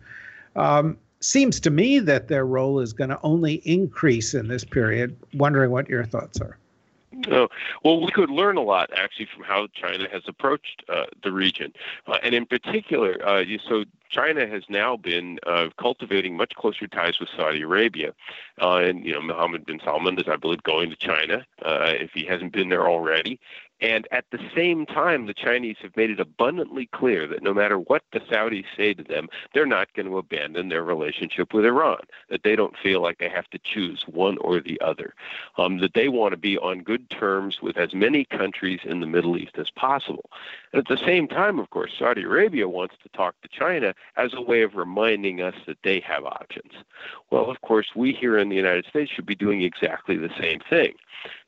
Um, 0.55 0.97
seems 1.19 1.59
to 1.61 1.69
me 1.69 1.99
that 1.99 2.27
their 2.27 2.45
role 2.45 2.79
is 2.79 2.93
going 2.93 3.09
to 3.09 3.19
only 3.23 3.55
increase 3.65 4.33
in 4.33 4.47
this 4.47 4.63
period. 4.63 5.17
Wondering 5.33 5.71
what 5.71 5.89
your 5.89 6.05
thoughts 6.05 6.39
are. 6.39 6.57
Oh, 7.31 7.47
well, 7.83 8.01
we 8.01 8.11
could 8.11 8.29
learn 8.29 8.57
a 8.57 8.61
lot 8.61 8.89
actually 8.95 9.27
from 9.33 9.43
how 9.43 9.67
China 9.73 10.07
has 10.11 10.23
approached 10.27 10.83
uh, 10.89 11.05
the 11.23 11.31
region, 11.31 11.73
uh, 12.07 12.17
and 12.23 12.35
in 12.35 12.45
particular, 12.45 13.17
uh, 13.25 13.43
so 13.67 13.85
China 14.09 14.45
has 14.45 14.63
now 14.69 14.95
been 14.95 15.39
uh, 15.47 15.69
cultivating 15.79 16.37
much 16.37 16.53
closer 16.55 16.87
ties 16.87 17.19
with 17.19 17.29
Saudi 17.35 17.61
Arabia, 17.61 18.13
uh, 18.61 18.77
and 18.77 19.05
you 19.05 19.13
know 19.13 19.21
Mohammed 19.21 19.65
bin 19.65 19.79
Salman 19.83 20.19
is, 20.19 20.27
I 20.27 20.35
believe, 20.35 20.63
going 20.63 20.89
to 20.89 20.95
China 20.95 21.45
uh, 21.63 21.93
if 21.95 22.11
he 22.13 22.25
hasn't 22.25 22.53
been 22.53 22.69
there 22.69 22.87
already, 22.87 23.39
and 23.81 24.07
at 24.11 24.25
the 24.31 24.39
same 24.55 24.85
time, 24.85 25.25
the 25.25 25.33
Chinese 25.33 25.77
have 25.81 25.95
made 25.97 26.09
it 26.09 26.19
abundantly 26.19 26.85
clear 26.87 27.27
that 27.27 27.43
no 27.43 27.53
matter 27.53 27.77
what 27.77 28.03
the 28.11 28.21
Saudis 28.21 28.65
say 28.77 28.93
to 28.93 29.03
them, 29.03 29.27
they're 29.53 29.65
not 29.65 29.93
going 29.93 30.05
to 30.05 30.17
abandon 30.17 30.69
their 30.69 30.83
relationship 30.83 31.53
with 31.53 31.65
Iran, 31.65 31.99
that 32.29 32.43
they 32.43 32.55
don't 32.55 32.77
feel 32.77 33.01
like 33.01 33.17
they 33.17 33.29
have 33.29 33.49
to 33.49 33.59
choose 33.59 34.03
one 34.07 34.37
or 34.37 34.61
the 34.61 34.79
other, 34.79 35.13
um, 35.57 35.79
that 35.79 35.93
they 35.93 36.07
want 36.07 36.31
to 36.31 36.37
be 36.37 36.57
on 36.57 36.83
good 36.83 37.09
terms 37.09 37.61
with 37.61 37.77
as 37.77 37.93
many 37.93 38.23
countries 38.23 38.79
in 38.83 39.01
the 39.01 39.07
Middle 39.07 39.37
East 39.37 39.57
as 39.57 39.69
possible. 39.69 40.29
And 40.71 40.79
at 40.79 40.87
the 40.87 41.05
same 41.05 41.27
time, 41.27 41.59
of 41.59 41.69
course, 41.69 41.91
Saudi 41.97 42.23
Arabia 42.23 42.69
wants 42.69 42.95
to 43.03 43.09
talk 43.09 43.35
to 43.41 43.49
China 43.49 43.93
as 44.15 44.33
a 44.33 44.41
way 44.41 44.61
of 44.61 44.75
reminding 44.75 45.41
us 45.41 45.55
that 45.65 45.77
they 45.83 45.99
have 46.01 46.23
options. 46.23 46.73
Well, 47.31 47.49
of 47.49 47.59
course, 47.61 47.87
we 47.95 48.13
here 48.13 48.37
in 48.37 48.49
the 48.49 48.55
United 48.55 48.85
States 48.85 49.11
should 49.11 49.25
be 49.25 49.35
doing 49.35 49.61
exactly 49.61 50.15
the 50.15 50.31
same 50.39 50.61
thing. 50.69 50.93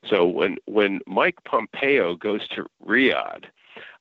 So 0.08 0.26
when 0.26 0.56
when 0.66 1.00
Mike 1.06 1.42
Pompeo 1.44 2.15
goes 2.16 2.46
to 2.48 2.66
Riyadh, 2.84 3.44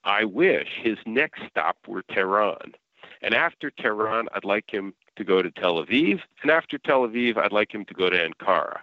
I 0.03 0.23
wish 0.23 0.67
his 0.81 0.97
next 1.05 1.41
stop 1.49 1.77
were 1.87 2.03
Tehran. 2.03 2.73
And 3.21 3.33
after 3.33 3.71
Tehran, 3.71 4.27
I'd 4.33 4.45
like 4.45 4.71
him 4.71 4.93
to 5.15 5.23
go 5.23 5.41
to 5.41 5.49
Tel 5.51 5.83
Aviv. 5.83 6.21
And 6.41 6.51
after 6.51 6.77
Tel 6.77 7.07
Aviv, 7.07 7.37
I'd 7.37 7.51
like 7.51 7.73
him 7.73 7.85
to 7.85 7.93
go 7.93 8.09
to 8.09 8.17
Ankara. 8.17 8.79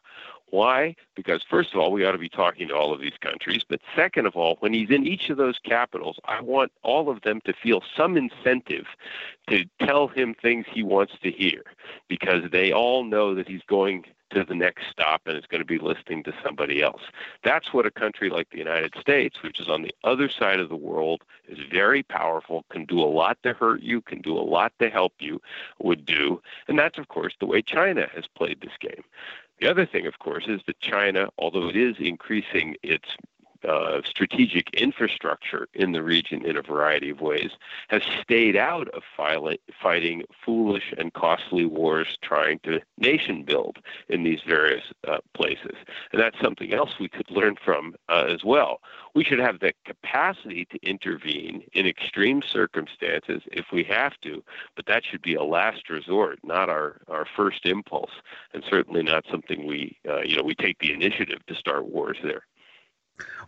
Why? 0.53 0.97
Because, 1.17 1.43
first 1.43 1.73
of 1.73 1.81
all, 1.81 1.91
we 1.93 2.05
ought 2.05 2.13
to 2.13 2.19
be 2.19 2.29
talking 2.29 2.69
to 2.69 2.77
all 2.77 2.93
of 2.93 3.01
these 3.01 3.17
countries. 3.23 3.65
But 3.67 3.81
second 3.97 4.27
of 4.27 4.37
all, 4.37 4.57
when 4.61 4.75
he's 4.75 4.91
in 4.91 5.07
each 5.07 5.31
of 5.31 5.39
those 5.39 5.59
capitals, 5.59 6.21
I 6.27 6.43
want 6.43 6.73
all 6.83 7.09
of 7.09 7.23
them 7.23 7.41
to 7.47 7.55
feel 7.55 7.83
some 7.97 8.19
incentive 8.19 8.85
to 9.49 9.65
tell 9.81 10.09
him 10.09 10.35
things 10.35 10.67
he 10.71 10.83
wants 10.83 11.15
to 11.23 11.31
hear 11.31 11.63
because 12.07 12.51
they 12.53 12.71
all 12.71 13.03
know 13.03 13.35
that 13.35 13.49
he's 13.49 13.63
going 13.67 14.05
to 14.35 14.45
the 14.45 14.55
next 14.55 14.85
stop 14.91 15.23
and 15.27 15.37
is 15.37 15.47
going 15.47 15.61
to 15.61 15.67
be 15.67 15.79
listening 15.79 16.23
to 16.25 16.35
somebody 16.45 16.83
else. 16.83 17.03
That's 17.45 17.73
what 17.73 17.87
a 17.87 17.91
country 17.91 18.31
like 18.31 18.51
the 18.51 18.59
United 18.59 18.95
States, 19.01 19.43
which 19.43 19.61
is 19.61 19.69
on 19.69 19.83
the 19.83 19.95
other 20.05 20.29
side 20.29 20.61
of 20.61 20.69
the 20.69 20.77
world, 20.77 21.23
is 21.49 21.59
very 21.71 22.03
powerful, 22.03 22.65
can 22.71 22.85
do 22.85 23.01
a 23.01 23.05
lot 23.05 23.39
to 23.43 23.53
hurt 23.53 23.83
you, 23.83 24.01
can 24.01 24.21
do 24.21 24.37
a 24.37 24.41
lot 24.41 24.73
to 24.81 24.91
help 24.91 25.15
you, 25.19 25.41
would 25.79 26.05
do. 26.05 26.41
And 26.69 26.79
that's, 26.79 26.99
of 26.99 27.09
course, 27.09 27.35
the 27.41 27.47
way 27.47 27.63
China 27.63 28.09
has 28.15 28.25
played 28.27 28.61
this 28.61 28.77
game. 28.81 29.05
The 29.63 29.71
other 29.71 29.87
thing, 29.87 30.09
of 30.09 30.19
course, 30.19 30.49
is 30.49 30.61
that 30.67 30.81
China, 30.81 31.29
although 31.39 31.69
it 31.69 31.77
is 31.77 31.95
increasing 32.01 32.75
its 32.83 33.09
uh, 33.69 34.01
strategic 34.05 34.71
infrastructure 34.75 35.69
in 35.75 35.93
the 35.93 36.03
region 36.03 36.45
in 36.45 36.57
a 36.57 36.63
variety 36.63 37.11
of 37.11 37.21
ways, 37.21 37.51
has 37.89 38.03
stayed 38.21 38.57
out 38.57 38.89
of 38.89 39.03
fighting 39.17 40.23
foolish 40.45 40.95
and 40.99 41.13
costly 41.15 41.65
wars 41.65 42.19
trying 42.23 42.59
to 42.61 42.81
nation 42.99 43.43
build 43.45 43.79
in 44.09 44.25
these 44.25 44.41
various 44.47 44.85
uh, 45.07 45.19
places. 45.35 45.77
And 46.13 46.21
that's 46.21 46.41
something 46.41 46.73
else 46.73 46.99
we 46.99 47.09
could 47.09 47.31
learn 47.31 47.57
from 47.65 47.95
uh, 48.09 48.27
as 48.29 48.45
well. 48.45 48.81
We 49.15 49.25
should 49.25 49.39
have 49.39 49.61
the 49.61 49.73
capacity 49.85 50.65
to 50.67 50.79
intervene 50.83 51.65
in 51.73 51.87
extreme 51.87 52.43
circumstances 52.43 53.43
if 53.53 53.67
we 53.73 53.85
have 53.85 54.15
to, 54.23 54.43
but 54.75 54.87
that 54.87 55.05
should 55.05 55.23
be 55.23 55.35
a 55.35 55.45
last 55.45 55.91
resort, 55.91 56.39
not 56.43 56.69
our, 56.69 57.01
our 57.09 57.27
first 57.37 57.67
impulse, 57.67 58.13
and 58.55 58.65
certainly 58.69 59.03
not 59.03 59.25
something 59.31 59.67
we, 59.67 59.99
uh, 60.09 60.23
you 60.23 60.37
know, 60.37 60.43
we 60.43 60.55
take 60.55 60.79
the 60.79 60.93
initiative 60.93 61.45
to 61.47 61.55
start 61.55 61.87
wars 61.87 62.19
there. 62.23 62.47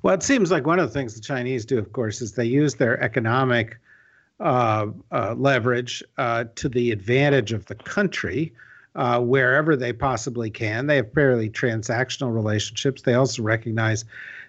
Well, 0.02 0.14
it 0.14 0.22
seems 0.22 0.50
like 0.50 0.66
one 0.66 0.78
of 0.78 0.88
the 0.88 0.92
things 0.92 1.14
the 1.14 1.20
Chinese 1.20 1.64
do, 1.64 1.78
of 1.78 1.92
course, 1.92 2.20
is 2.20 2.32
they 2.32 2.44
use 2.44 2.74
their 2.74 3.02
economic 3.02 3.78
uh, 4.40 4.88
uh, 5.12 5.34
leverage 5.36 6.02
uh, 6.18 6.44
to 6.56 6.68
the 6.68 6.90
advantage 6.90 7.52
of 7.52 7.66
the 7.66 7.74
country 7.74 8.52
uh, 8.94 9.20
wherever 9.20 9.76
they 9.76 9.92
possibly 9.92 10.50
can. 10.50 10.86
They 10.86 10.96
have 10.96 11.12
fairly 11.12 11.48
transactional 11.48 12.34
relationships. 12.34 13.02
They 13.02 13.14
also 13.14 13.42
recognize 13.42 14.04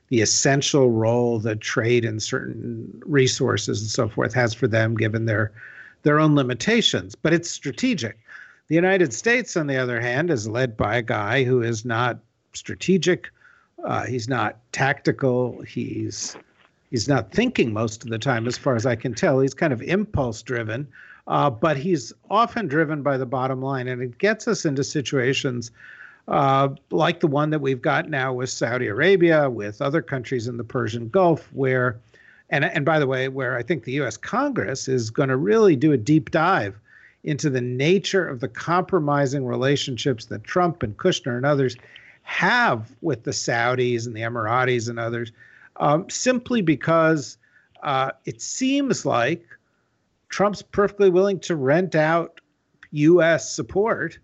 the 0.09 0.21
essential 0.21 0.91
role 0.91 1.39
that 1.39 1.61
trade 1.61 2.05
in 2.05 2.19
certain 2.19 3.01
resources 3.05 3.81
and 3.81 3.89
so 3.89 4.07
forth 4.07 4.33
has 4.33 4.53
for 4.53 4.67
them, 4.67 4.95
given 4.95 5.25
their 5.25 5.51
their 6.03 6.19
own 6.19 6.35
limitations. 6.35 7.15
But 7.15 7.33
it's 7.33 7.49
strategic. 7.49 8.17
The 8.67 8.75
United 8.75 9.13
States, 9.13 9.57
on 9.57 9.67
the 9.67 9.77
other 9.77 9.99
hand, 9.99 10.29
is 10.29 10.47
led 10.47 10.77
by 10.77 10.97
a 10.97 11.01
guy 11.01 11.43
who 11.43 11.61
is 11.61 11.85
not 11.85 12.19
strategic 12.53 13.29
uh, 13.85 14.05
he's 14.05 14.27
not 14.27 14.57
tactical. 14.71 15.61
He's 15.61 16.35
he's 16.89 17.07
not 17.07 17.31
thinking 17.31 17.71
most 17.71 18.03
of 18.03 18.09
the 18.09 18.19
time, 18.19 18.47
as 18.47 18.57
far 18.57 18.75
as 18.75 18.85
I 18.85 18.95
can 18.95 19.13
tell. 19.13 19.39
He's 19.39 19.53
kind 19.53 19.71
of 19.71 19.81
impulse 19.81 20.41
driven, 20.41 20.87
uh, 21.27 21.49
but 21.49 21.77
he's 21.77 22.11
often 22.29 22.67
driven 22.67 23.03
by 23.03 23.17
the 23.17 23.25
bottom 23.25 23.61
line, 23.61 23.87
and 23.87 24.01
it 24.01 24.17
gets 24.17 24.47
us 24.47 24.65
into 24.65 24.83
situations 24.83 25.71
uh, 26.27 26.69
like 26.89 27.19
the 27.19 27.27
one 27.27 27.51
that 27.51 27.59
we've 27.59 27.81
got 27.81 28.09
now 28.09 28.33
with 28.33 28.49
Saudi 28.49 28.87
Arabia, 28.87 29.49
with 29.49 29.81
other 29.81 30.01
countries 30.01 30.47
in 30.47 30.57
the 30.57 30.63
Persian 30.63 31.07
Gulf, 31.09 31.47
where, 31.53 31.99
and 32.49 32.65
and 32.65 32.85
by 32.85 32.97
the 32.97 33.07
way, 33.07 33.27
where 33.27 33.55
I 33.55 33.61
think 33.61 33.83
the 33.83 33.93
U.S. 33.93 34.17
Congress 34.17 34.87
is 34.87 35.11
going 35.11 35.29
to 35.29 35.37
really 35.37 35.75
do 35.75 35.91
a 35.91 35.97
deep 35.97 36.31
dive 36.31 36.75
into 37.23 37.49
the 37.51 37.61
nature 37.61 38.27
of 38.27 38.39
the 38.39 38.47
compromising 38.47 39.45
relationships 39.45 40.25
that 40.25 40.43
Trump 40.43 40.81
and 40.81 40.97
Kushner 40.97 41.37
and 41.37 41.45
others 41.45 41.75
have 42.25 42.91
with 43.01 43.23
the 43.23 43.31
Saudis 43.31 44.05
and 44.05 44.15
the 44.15 44.21
Emiratis 44.21 44.89
and 44.89 44.99
others, 44.99 45.31
um, 45.77 46.09
simply 46.09 46.61
because 46.61 47.37
uh, 47.83 48.11
it 48.25 48.41
seems 48.41 49.05
like 49.05 49.45
Trump's 50.29 50.63
perfectly 50.63 51.09
willing 51.09 51.39
to 51.41 51.55
rent 51.55 51.95
out 51.95 52.41
U.S. 52.91 53.55
support 53.55 54.17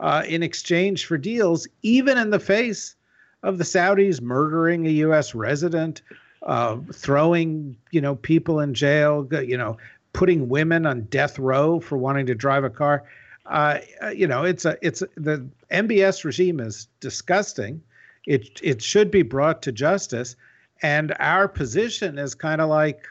uh, 0.00 0.24
in 0.28 0.42
exchange 0.42 1.06
for 1.06 1.16
deals, 1.16 1.68
even 1.82 2.18
in 2.18 2.30
the 2.30 2.40
face 2.40 2.96
of 3.44 3.58
the 3.58 3.64
Saudis 3.64 4.20
murdering 4.20 4.86
a 4.86 4.90
U.S. 4.90 5.34
resident, 5.34 6.02
uh, 6.42 6.76
throwing 6.92 7.76
you 7.92 8.00
know 8.00 8.16
people 8.16 8.60
in 8.60 8.74
jail, 8.74 9.26
you 9.30 9.56
know, 9.56 9.76
putting 10.12 10.48
women 10.48 10.86
on 10.86 11.02
death 11.02 11.38
row 11.38 11.78
for 11.78 11.96
wanting 11.96 12.26
to 12.26 12.34
drive 12.34 12.64
a 12.64 12.70
car. 12.70 13.04
Uh, 13.46 13.80
you 14.14 14.26
know, 14.26 14.44
it's 14.44 14.64
a 14.64 14.78
it's 14.80 15.00
the 15.16 15.46
MBS 15.70 16.24
regime 16.24 16.60
is 16.60 16.88
disgusting. 17.00 17.82
It 18.26 18.60
it 18.62 18.82
should 18.82 19.10
be 19.10 19.22
brought 19.22 19.62
to 19.62 19.72
justice, 19.72 20.34
and 20.82 21.14
our 21.20 21.46
position 21.46 22.18
is 22.18 22.34
kind 22.34 22.60
of 22.60 22.70
like, 22.70 23.06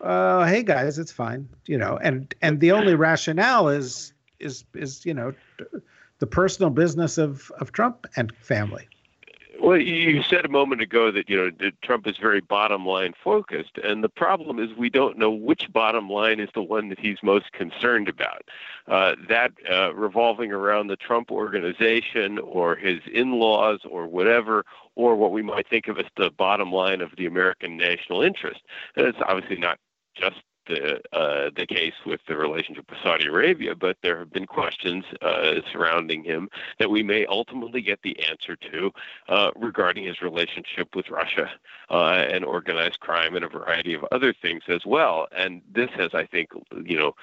uh, 0.00 0.46
hey 0.46 0.62
guys, 0.62 0.98
it's 0.98 1.12
fine, 1.12 1.48
you 1.66 1.76
know, 1.76 1.98
and 2.02 2.34
and 2.40 2.60
the 2.60 2.72
only 2.72 2.94
rationale 2.94 3.68
is 3.68 4.14
is 4.40 4.64
is 4.74 5.04
you 5.04 5.12
know 5.12 5.34
the 6.20 6.26
personal 6.26 6.70
business 6.70 7.18
of 7.18 7.50
of 7.60 7.72
Trump 7.72 8.06
and 8.16 8.34
family. 8.36 8.88
Well, 9.60 9.78
you 9.78 10.22
said 10.22 10.44
a 10.44 10.48
moment 10.48 10.80
ago 10.80 11.10
that 11.10 11.28
you 11.28 11.36
know 11.36 11.50
that 11.60 11.80
Trump 11.82 12.06
is 12.06 12.16
very 12.18 12.40
bottom 12.40 12.84
line 12.84 13.14
focused, 13.22 13.78
and 13.78 14.02
the 14.02 14.08
problem 14.08 14.58
is 14.58 14.76
we 14.76 14.90
don't 14.90 15.18
know 15.18 15.30
which 15.30 15.72
bottom 15.72 16.08
line 16.08 16.40
is 16.40 16.48
the 16.54 16.62
one 16.62 16.88
that 16.88 16.98
he's 16.98 17.18
most 17.22 17.52
concerned 17.52 18.08
about. 18.08 18.42
Uh, 18.88 19.14
that 19.28 19.52
uh, 19.70 19.94
revolving 19.94 20.52
around 20.52 20.88
the 20.88 20.96
Trump 20.96 21.30
organization 21.30 22.38
or 22.38 22.76
his 22.76 23.00
in-laws 23.12 23.80
or 23.88 24.06
whatever, 24.06 24.64
or 24.96 25.16
what 25.16 25.32
we 25.32 25.42
might 25.42 25.68
think 25.68 25.88
of 25.88 25.98
as 25.98 26.06
the 26.16 26.30
bottom 26.30 26.72
line 26.72 27.00
of 27.00 27.10
the 27.16 27.26
American 27.26 27.76
national 27.76 28.22
interest. 28.22 28.60
And 28.96 29.06
it's 29.06 29.18
obviously 29.26 29.56
not 29.56 29.78
just 30.14 30.36
the 30.66 31.00
uh, 31.12 31.50
the 31.56 31.66
case 31.66 31.94
with 32.06 32.20
the 32.26 32.36
relationship 32.36 32.88
with 32.90 32.98
Saudi 33.02 33.26
Arabia, 33.26 33.74
but 33.74 33.96
there 34.02 34.18
have 34.18 34.32
been 34.32 34.46
questions 34.46 35.04
uh, 35.22 35.54
surrounding 35.72 36.24
him 36.24 36.48
that 36.78 36.90
we 36.90 37.02
may 37.02 37.26
ultimately 37.26 37.80
get 37.80 38.02
the 38.02 38.18
answer 38.28 38.56
to 38.56 38.92
uh, 39.28 39.50
regarding 39.56 40.04
his 40.04 40.22
relationship 40.22 40.94
with 40.94 41.10
Russia 41.10 41.50
uh, 41.90 42.24
and 42.28 42.44
organized 42.44 43.00
crime 43.00 43.34
and 43.36 43.44
a 43.44 43.48
variety 43.48 43.94
of 43.94 44.04
other 44.12 44.32
things 44.32 44.62
as 44.68 44.84
well. 44.86 45.26
And 45.36 45.62
this 45.72 45.90
has, 45.96 46.10
I 46.14 46.26
think, 46.26 46.50
you 46.84 46.98
know, 46.98 47.14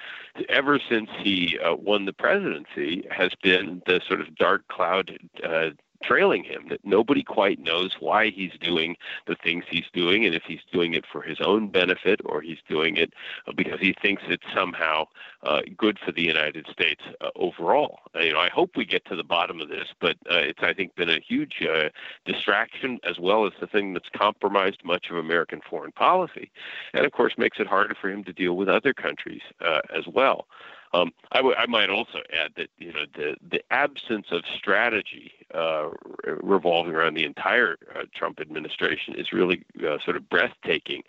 ever 0.48 0.78
since 0.88 1.10
he 1.20 1.58
uh, 1.58 1.74
won 1.74 2.04
the 2.04 2.12
presidency, 2.12 3.06
has 3.10 3.32
been 3.42 3.82
the 3.86 4.00
sort 4.06 4.20
of 4.20 4.34
dark 4.36 4.66
cloud 4.68 5.18
uh, 5.44 5.70
trailing 6.02 6.44
him, 6.44 6.66
that 6.68 6.84
nobody 6.84 7.22
quite 7.22 7.58
knows 7.58 7.96
why 8.00 8.30
he's 8.30 8.52
doing 8.60 8.96
the 9.26 9.36
things 9.36 9.64
he's 9.68 9.88
doing 9.92 10.24
and 10.24 10.34
if 10.34 10.42
he's 10.44 10.60
doing 10.72 10.94
it 10.94 11.04
for 11.10 11.22
his 11.22 11.40
own 11.40 11.68
benefit 11.68 12.20
or 12.24 12.40
he's 12.40 12.58
doing 12.68 12.96
it 12.96 13.12
because 13.56 13.80
he 13.80 13.94
thinks 14.02 14.22
it's 14.28 14.44
somehow 14.54 15.06
uh, 15.44 15.60
good 15.76 15.98
for 15.98 16.12
the 16.12 16.22
United 16.22 16.66
States 16.70 17.02
uh, 17.20 17.30
overall. 17.36 18.00
Uh, 18.14 18.20
you 18.20 18.32
know, 18.32 18.38
I 18.38 18.48
hope 18.48 18.76
we 18.76 18.84
get 18.84 19.04
to 19.06 19.16
the 19.16 19.24
bottom 19.24 19.60
of 19.60 19.68
this, 19.68 19.88
but 20.00 20.16
uh, 20.30 20.38
it's, 20.38 20.62
I 20.62 20.72
think, 20.72 20.94
been 20.94 21.10
a 21.10 21.20
huge 21.20 21.62
uh, 21.62 21.88
distraction 22.24 23.00
as 23.04 23.18
well 23.18 23.46
as 23.46 23.52
the 23.60 23.66
thing 23.66 23.92
that's 23.92 24.08
compromised 24.16 24.84
much 24.84 25.10
of 25.10 25.16
American 25.16 25.60
foreign 25.68 25.92
policy. 25.92 26.50
And 26.94 27.04
of 27.04 27.12
course, 27.12 27.34
makes 27.36 27.58
it 27.58 27.66
harder 27.66 27.94
for 28.00 28.10
him 28.10 28.24
to 28.24 28.32
deal 28.32 28.56
with 28.56 28.68
other 28.68 28.92
countries 28.92 29.42
uh, 29.60 29.80
as 29.94 30.06
well. 30.06 30.46
Um, 30.94 31.12
I, 31.32 31.38
w- 31.38 31.56
I 31.56 31.66
might 31.66 31.90
also 31.90 32.18
add 32.32 32.52
that 32.56 32.68
you 32.78 32.92
know 32.92 33.06
the 33.14 33.36
the 33.50 33.62
absence 33.70 34.26
of 34.30 34.42
strategy 34.56 35.32
uh, 35.54 35.90
revolving 36.24 36.94
around 36.94 37.14
the 37.14 37.24
entire 37.24 37.76
uh, 37.94 38.02
Trump 38.14 38.40
administration 38.40 39.14
is 39.14 39.32
really 39.32 39.64
uh, 39.86 39.98
sort 40.04 40.16
of 40.16 40.28
breathtaking. 40.28 41.02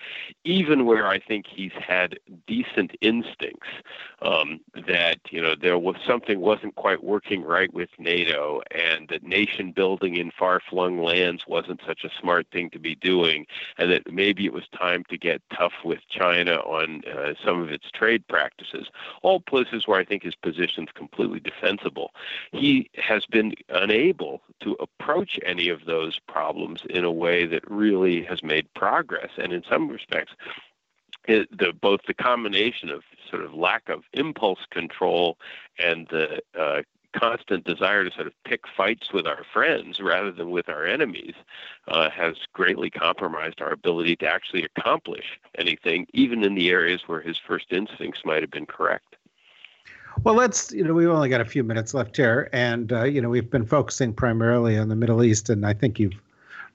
Even 0.43 0.85
where 0.85 1.07
I 1.07 1.19
think 1.19 1.45
he's 1.47 1.71
had 1.73 2.19
decent 2.47 2.91
instincts 3.01 3.67
um, 4.21 4.59
that 4.87 5.19
you 5.29 5.41
know 5.41 5.55
there 5.59 5.77
was 5.77 5.95
something 6.07 6.39
wasn't 6.39 6.75
quite 6.75 7.03
working 7.03 7.43
right 7.43 7.73
with 7.73 7.89
NATO, 7.99 8.61
and 8.71 9.07
that 9.09 9.23
nation 9.23 9.71
building 9.71 10.15
in 10.15 10.31
far 10.31 10.61
flung 10.69 11.01
lands 11.01 11.43
wasn't 11.47 11.81
such 11.85 12.03
a 12.03 12.09
smart 12.21 12.47
thing 12.51 12.69
to 12.69 12.79
be 12.79 12.95
doing, 12.95 13.45
and 13.77 13.91
that 13.91 14.11
maybe 14.11 14.45
it 14.45 14.53
was 14.53 14.63
time 14.77 15.03
to 15.09 15.17
get 15.17 15.41
tough 15.57 15.73
with 15.83 15.99
China 16.09 16.55
on 16.55 17.01
uh, 17.05 17.33
some 17.45 17.61
of 17.61 17.69
its 17.69 17.91
trade 17.91 18.25
practices. 18.27 18.87
All 19.21 19.39
places 19.39 19.72
is 19.73 19.87
where 19.87 19.99
I 19.99 20.05
think 20.05 20.23
his 20.23 20.35
position 20.35 20.83
is 20.83 20.89
completely 20.93 21.39
defensible. 21.39 22.11
He 22.51 22.89
has 22.95 23.25
been 23.25 23.53
unable 23.69 24.41
to 24.61 24.75
approach 24.79 25.39
any 25.45 25.69
of 25.69 25.85
those 25.85 26.19
problems 26.27 26.83
in 26.89 27.03
a 27.03 27.11
way 27.11 27.45
that 27.45 27.69
really 27.69 28.23
has 28.23 28.43
made 28.43 28.73
progress. 28.73 29.31
And 29.37 29.51
in 29.53 29.63
some 29.69 29.89
respects, 29.89 30.33
it, 31.25 31.57
the, 31.57 31.73
both 31.73 32.01
the 32.07 32.13
combination 32.13 32.89
of 32.89 33.03
sort 33.29 33.43
of 33.43 33.53
lack 33.53 33.89
of 33.89 34.03
impulse 34.13 34.65
control 34.69 35.37
and 35.79 36.07
the 36.09 36.41
uh, 36.57 36.81
constant 37.13 37.63
desire 37.63 38.03
to 38.03 38.11
sort 38.11 38.27
of 38.27 38.33
pick 38.43 38.61
fights 38.75 39.13
with 39.13 39.25
our 39.25 39.43
friends 39.53 39.99
rather 40.01 40.31
than 40.31 40.51
with 40.51 40.67
our 40.67 40.85
enemies 40.85 41.35
uh, 41.87 42.09
has 42.09 42.35
greatly 42.53 42.89
compromised 42.89 43.61
our 43.61 43.71
ability 43.71 44.15
to 44.17 44.27
actually 44.27 44.63
accomplish 44.63 45.39
anything, 45.57 46.07
even 46.13 46.43
in 46.43 46.55
the 46.55 46.69
areas 46.69 47.03
where 47.07 47.21
his 47.21 47.37
first 47.37 47.67
instincts 47.71 48.21
might 48.25 48.41
have 48.41 48.51
been 48.51 48.65
correct. 48.65 49.12
Well, 50.21 50.35
let's, 50.35 50.71
you 50.71 50.83
know, 50.83 50.93
we've 50.93 51.09
only 51.09 51.29
got 51.29 51.41
a 51.41 51.45
few 51.45 51.63
minutes 51.63 51.93
left 51.93 52.15
here. 52.15 52.49
And, 52.53 52.93
uh, 52.93 53.03
you 53.03 53.21
know, 53.21 53.29
we've 53.29 53.49
been 53.49 53.65
focusing 53.65 54.13
primarily 54.13 54.77
on 54.77 54.89
the 54.89 54.95
Middle 54.95 55.23
East. 55.23 55.49
And 55.49 55.65
I 55.65 55.73
think 55.73 55.99
you've 55.99 56.13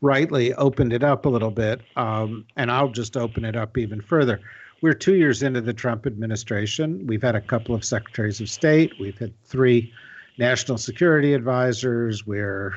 rightly 0.01 0.55
opened 0.55 0.93
it 0.93 1.05
up 1.05 1.25
a 1.25 1.29
little 1.29 1.51
bit. 1.51 1.81
Um, 1.97 2.45
and 2.57 2.71
I'll 2.71 2.91
just 2.91 3.17
open 3.17 3.45
it 3.45 3.57
up 3.57 3.79
even 3.79 4.01
further. 4.01 4.41
We're 4.81 4.95
two 4.95 5.15
years 5.15 5.43
into 5.43 5.61
the 5.61 5.73
Trump 5.73 6.07
administration. 6.07 7.07
We've 7.07 7.23
had 7.23 7.35
a 7.35 7.41
couple 7.41 7.75
of 7.75 7.85
secretaries 7.85 8.41
of 8.41 8.49
state, 8.49 8.93
we've 9.01 9.19
had 9.19 9.33
three 9.45 9.93
national 10.39 10.79
security 10.79 11.35
advisors. 11.35 12.25
We're 12.25 12.75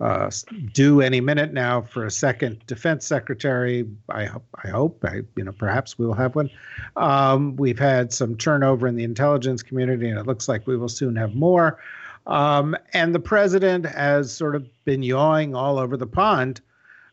uh, 0.00 0.30
due 0.72 1.00
any 1.00 1.20
minute 1.20 1.52
now 1.52 1.82
for 1.82 2.06
a 2.06 2.10
second 2.10 2.64
defense 2.66 3.06
secretary. 3.06 3.86
I 4.08 4.24
hope. 4.24 4.46
I 4.64 4.68
hope. 4.68 5.04
I, 5.04 5.20
you 5.36 5.44
know, 5.44 5.52
perhaps 5.52 5.98
we 5.98 6.06
will 6.06 6.14
have 6.14 6.34
one. 6.34 6.50
Um, 6.96 7.56
we've 7.56 7.78
had 7.78 8.12
some 8.12 8.36
turnover 8.36 8.86
in 8.86 8.96
the 8.96 9.04
intelligence 9.04 9.62
community, 9.62 10.08
and 10.08 10.18
it 10.18 10.26
looks 10.26 10.48
like 10.48 10.66
we 10.66 10.76
will 10.76 10.88
soon 10.88 11.16
have 11.16 11.34
more. 11.34 11.78
Um, 12.26 12.76
and 12.92 13.14
the 13.14 13.20
president 13.20 13.84
has 13.86 14.32
sort 14.32 14.54
of 14.54 14.68
been 14.84 15.02
yawing 15.02 15.54
all 15.54 15.78
over 15.78 15.96
the 15.96 16.06
pond. 16.06 16.60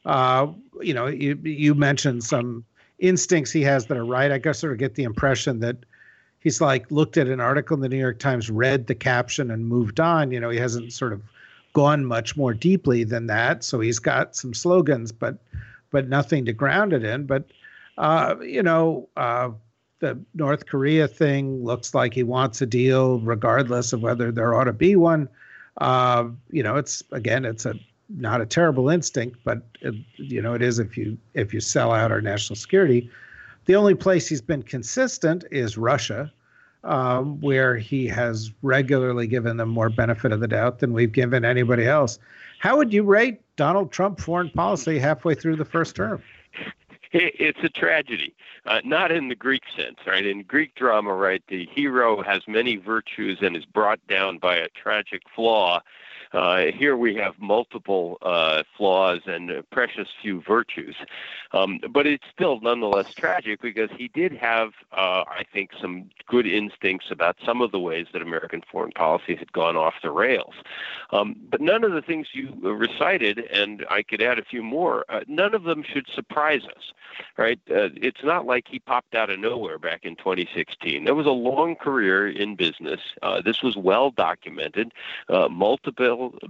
Uh, 0.05 0.47
you 0.81 0.93
know, 0.93 1.07
you, 1.07 1.37
you 1.43 1.75
mentioned 1.75 2.23
some 2.23 2.63
instincts 2.99 3.51
he 3.51 3.61
has 3.63 3.87
that 3.87 3.97
are 3.97 4.05
right. 4.05 4.31
I 4.31 4.37
guess 4.37 4.59
sort 4.59 4.73
of 4.73 4.79
get 4.79 4.95
the 4.95 5.03
impression 5.03 5.59
that 5.59 5.77
he's 6.39 6.61
like 6.61 6.89
looked 6.91 7.17
at 7.17 7.27
an 7.27 7.41
article 7.41 7.75
in 7.75 7.81
the 7.81 7.89
New 7.89 7.97
York 7.97 8.19
Times, 8.19 8.49
read 8.49 8.87
the 8.87 8.95
caption, 8.95 9.51
and 9.51 9.65
moved 9.67 9.99
on. 9.99 10.31
You 10.31 10.39
know, 10.39 10.49
he 10.49 10.57
hasn't 10.57 10.93
sort 10.93 11.11
of 11.11 11.21
gone 11.77 12.03
much 12.03 12.35
more 12.35 12.55
deeply 12.55 13.03
than 13.03 13.27
that. 13.27 13.63
So 13.63 13.79
he's 13.79 13.99
got 13.99 14.35
some 14.35 14.51
slogans, 14.51 15.11
but 15.11 15.37
but 15.91 16.09
nothing 16.09 16.43
to 16.45 16.51
ground 16.51 16.91
it 16.91 17.03
in. 17.03 17.27
But 17.27 17.51
uh, 17.99 18.33
you 18.41 18.63
know, 18.63 19.07
uh, 19.15 19.51
the 19.99 20.19
North 20.33 20.65
Korea 20.65 21.07
thing 21.07 21.63
looks 21.63 21.93
like 21.93 22.15
he 22.15 22.23
wants 22.23 22.63
a 22.63 22.65
deal, 22.65 23.19
regardless 23.19 23.93
of 23.93 24.01
whether 24.01 24.31
there 24.31 24.55
ought 24.55 24.63
to 24.63 24.73
be 24.73 24.95
one. 24.95 25.29
Uh, 25.77 26.29
you 26.49 26.63
know, 26.63 26.77
it's 26.77 27.03
again, 27.11 27.45
it's 27.45 27.67
a 27.67 27.75
not 28.09 28.41
a 28.41 28.47
terrible 28.47 28.89
instinct, 28.89 29.37
but 29.43 29.61
it, 29.81 29.93
you 30.15 30.41
know, 30.41 30.55
it 30.55 30.63
is 30.63 30.79
if 30.79 30.97
you 30.97 31.15
if 31.35 31.53
you 31.53 31.59
sell 31.59 31.91
out 31.91 32.11
our 32.11 32.21
national 32.21 32.55
security. 32.55 33.07
The 33.65 33.75
only 33.75 33.93
place 33.93 34.27
he's 34.27 34.41
been 34.41 34.63
consistent 34.63 35.43
is 35.51 35.77
Russia 35.77 36.33
um, 36.83 37.39
where 37.41 37.75
he 37.75 38.07
has 38.07 38.51
regularly 38.61 39.27
given 39.27 39.57
them 39.57 39.69
more 39.69 39.89
benefit 39.89 40.31
of 40.31 40.39
the 40.39 40.47
doubt 40.47 40.79
than 40.79 40.93
we've 40.93 41.11
given 41.11 41.43
anybody 41.43 41.85
else. 41.85 42.19
How 42.59 42.77
would 42.77 42.93
you 42.93 43.03
rate 43.03 43.41
Donald 43.55 43.91
Trump 43.91 44.19
foreign 44.19 44.49
policy 44.49 44.99
halfway 44.99 45.35
through 45.35 45.57
the 45.57 45.65
first 45.65 45.95
term? 45.95 46.21
It's 47.13 47.59
a 47.63 47.69
tragedy, 47.69 48.35
uh, 48.65 48.81
not 48.83 49.11
in 49.11 49.29
the 49.29 49.35
Greek 49.35 49.63
sense, 49.75 49.97
right? 50.05 50.25
In 50.25 50.43
Greek 50.43 50.75
drama, 50.75 51.13
right, 51.13 51.41
the 51.47 51.65
hero 51.65 52.21
has 52.21 52.41
many 52.47 52.75
virtues 52.75 53.39
and 53.41 53.55
is 53.55 53.65
brought 53.65 54.05
down 54.07 54.39
by 54.39 54.57
a 54.57 54.67
tragic 54.69 55.21
flaw 55.33 55.81
uh, 56.33 56.65
here 56.77 56.97
we 56.97 57.15
have 57.15 57.35
multiple 57.39 58.17
uh, 58.21 58.63
flaws 58.75 59.21
and 59.25 59.63
precious 59.71 60.07
few 60.21 60.41
virtues. 60.41 60.95
Um, 61.53 61.79
but 61.91 62.05
it's 62.05 62.25
still 62.33 62.59
nonetheless 62.61 63.13
tragic 63.13 63.61
because 63.61 63.89
he 63.97 64.09
did 64.09 64.33
have, 64.33 64.71
uh, 64.91 65.23
I 65.27 65.43
think, 65.53 65.71
some 65.79 66.09
good 66.27 66.45
instincts 66.45 67.07
about 67.11 67.37
some 67.45 67.61
of 67.61 67.71
the 67.71 67.79
ways 67.79 68.07
that 68.13 68.21
American 68.21 68.61
foreign 68.69 68.91
policy 68.91 69.35
had 69.35 69.51
gone 69.53 69.77
off 69.77 69.93
the 70.03 70.11
rails. 70.11 70.53
Um, 71.11 71.35
but 71.49 71.61
none 71.61 71.83
of 71.83 71.93
the 71.93 72.01
things 72.01 72.27
you 72.33 72.53
recited, 72.61 73.39
and 73.39 73.85
I 73.89 74.03
could 74.03 74.21
add 74.21 74.39
a 74.39 74.45
few 74.45 74.63
more, 74.63 75.05
uh, 75.09 75.21
none 75.27 75.55
of 75.55 75.63
them 75.63 75.83
should 75.83 76.07
surprise 76.13 76.63
us. 76.65 76.91
right? 77.37 77.59
Uh, 77.69 77.89
it's 77.95 78.23
not 78.23 78.45
like 78.45 78.67
he 78.67 78.79
popped 78.79 79.15
out 79.15 79.29
of 79.29 79.39
nowhere 79.39 79.77
back 79.79 80.01
in 80.03 80.15
2016. 80.15 81.05
There 81.05 81.15
was 81.15 81.25
a 81.25 81.31
long 81.31 81.75
career 81.75 82.27
in 82.27 82.55
business. 82.55 82.99
Uh, 83.21 83.41
this 83.41 83.61
was 83.61 83.75
well 83.75 84.11
documented. 84.11 84.93
Uh, 85.29 85.47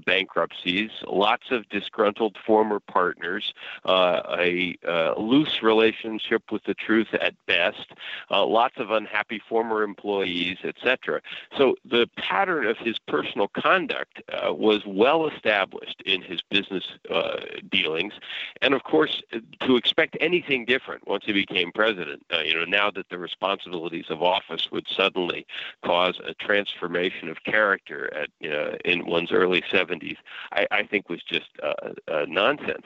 bankruptcies, 0.06 0.92
lots 1.08 1.52
of 1.52 1.68
disgruntled 1.70 2.38
former 2.46 2.80
partners, 2.80 3.54
uh, 3.86 4.22
a 4.38 4.78
uh, 4.88 5.14
loose 5.18 5.62
relationship 5.62 6.44
with 6.52 6.64
the 6.66 6.74
truth 6.74 7.14
at 7.14 7.34
best, 7.46 7.92
uh, 8.32 8.46
lots 8.46 8.76
of 8.78 8.92
unhappy 8.92 9.42
former 9.50 9.84
employees, 9.84 10.58
etc. 10.64 11.22
So 11.58 11.76
the 11.86 12.10
pattern 12.18 12.68
of 12.68 12.78
his 12.78 12.98
personal 13.00 13.48
conduct 13.50 14.22
was 14.50 14.82
well 14.86 15.28
established 15.28 16.02
in 16.06 16.22
his 16.22 16.42
business 16.50 16.84
dealings, 17.70 18.14
and 18.62 18.74
of 18.74 18.84
course, 18.84 19.22
to 19.62 19.76
expect 19.76 20.18
anything 20.20 20.66
different 20.66 21.08
once 21.08 21.26
he 21.26 21.34
became 21.34 21.72
president, 21.72 22.24
you 22.44 22.54
know, 22.54 22.66
now 22.66 22.92
that 22.92 23.10
the 23.10 23.18
responsibilities 23.18 24.06
of 24.10 24.22
office 24.22 24.70
would 24.72 24.88
suddenly 24.88 25.46
cause 25.84 26.20
a 26.26 26.34
transformation 26.34 27.30
of 27.30 27.44
character 27.44 28.14
at 28.14 28.30
in 28.86 29.06
one's 29.06 29.32
early 29.32 29.57
70s, 29.62 30.18
I, 30.52 30.68
I 30.72 30.84
think 30.84 31.10
was 31.10 31.22
just 31.24 31.50
uh, 31.64 31.74
uh, 32.08 32.26
nonsense. 32.28 32.86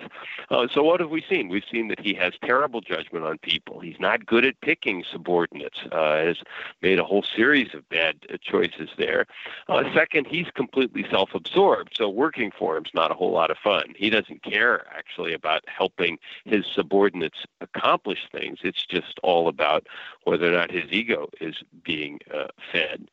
Uh, 0.50 0.68
so 0.72 0.84
what 0.84 1.00
have 1.00 1.10
we 1.10 1.24
seen? 1.30 1.50
We've 1.50 1.64
seen 1.72 1.88
that 1.90 2.00
he 2.00 2.14
has 2.16 2.34
terrible 2.44 2.82
judgment 2.82 3.26
on 3.26 3.38
people. 3.40 3.80
He's 3.80 4.00
not 4.00 4.26
good 4.26 4.46
at 4.46 4.60
picking 4.62 5.04
subordinates. 5.12 5.80
Uh, 5.92 6.18
has 6.18 6.38
made 6.82 7.00
a 7.00 7.04
whole 7.04 7.24
series 7.24 7.74
of 7.74 7.88
bad 7.90 8.18
uh, 8.32 8.38
choices 8.42 8.90
there. 8.98 9.26
Uh, 9.68 9.84
second, 9.94 10.28
he's 10.28 10.48
completely 10.54 11.06
self-absorbed, 11.10 11.94
so 11.96 12.10
working 12.10 12.52
for 12.58 12.76
him's 12.76 12.92
not 12.94 13.12
a 13.12 13.14
whole 13.14 13.32
lot 13.32 13.52
of 13.52 13.58
fun. 13.58 13.94
He 13.96 14.10
doesn't 14.10 14.44
care 14.44 14.86
actually 14.96 15.34
about 15.34 15.64
helping 15.68 16.18
his 16.46 16.66
subordinates 16.66 17.46
accomplish 17.62 18.20
things. 18.32 18.60
It's 18.64 18.86
just 18.86 19.20
all 19.24 19.48
about 19.48 19.88
whether 20.24 20.48
or 20.48 20.52
not 20.52 20.72
his 20.72 20.92
ego 20.92 21.30
is 21.40 21.56
being 21.84 22.20
fed. 22.72 23.10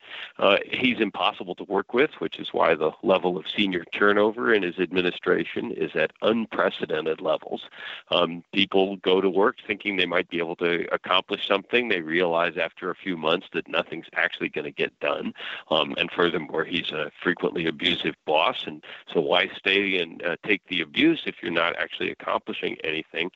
He's 0.71 1.01
impossible 1.01 1.55
to 1.57 1.64
work 1.64 1.94
with, 1.94 2.11
which 2.18 2.38
is 2.38 2.49
why 2.53 2.75
the 2.75 2.92
level 3.03 3.37
of 3.37 3.47
senior 3.56 3.84
turnover 3.92 4.52
in 4.52 4.62
his 4.62 4.78
administration 4.78 5.72
is 5.72 5.90
at 5.94 6.12
unprecedented 6.22 7.20
levels. 7.20 7.62
Um, 8.11 8.44
people 8.52 8.96
go 8.96 9.20
to 9.20 9.30
work 9.30 9.56
thinking 9.66 9.96
they 9.96 10.06
might 10.06 10.28
be 10.28 10.38
able 10.38 10.56
to 10.56 10.87
accomplish 10.92 11.46
something. 11.46 11.88
They 11.88 12.00
realize 12.00 12.56
after 12.56 12.90
a 12.90 12.94
few 12.94 13.16
months 13.16 13.46
that 13.52 13.68
nothing's 13.68 14.06
actually 14.14 14.48
going 14.48 14.64
to 14.64 14.70
get 14.70 14.98
done. 15.00 15.32
Um, 15.70 15.94
and 15.98 16.11
furthermore, 16.11 16.64
he's 16.64 16.90
a 16.90 17.11
frequently 17.22 17.66
abusive 17.66 18.14
boss. 18.26 18.64
And 18.66 18.84
so 19.12 19.20
why 19.20 19.48
stay 19.56 19.98
and 19.98 20.22
uh, 20.24 20.37
take 20.46 20.62
the 20.68 20.80
abuse 20.80 21.22
if 21.26 21.37
you're 21.42 21.52
not 21.52 21.76
actually 21.76 22.11
accomplishing 22.11 22.76
anything? 22.84 23.30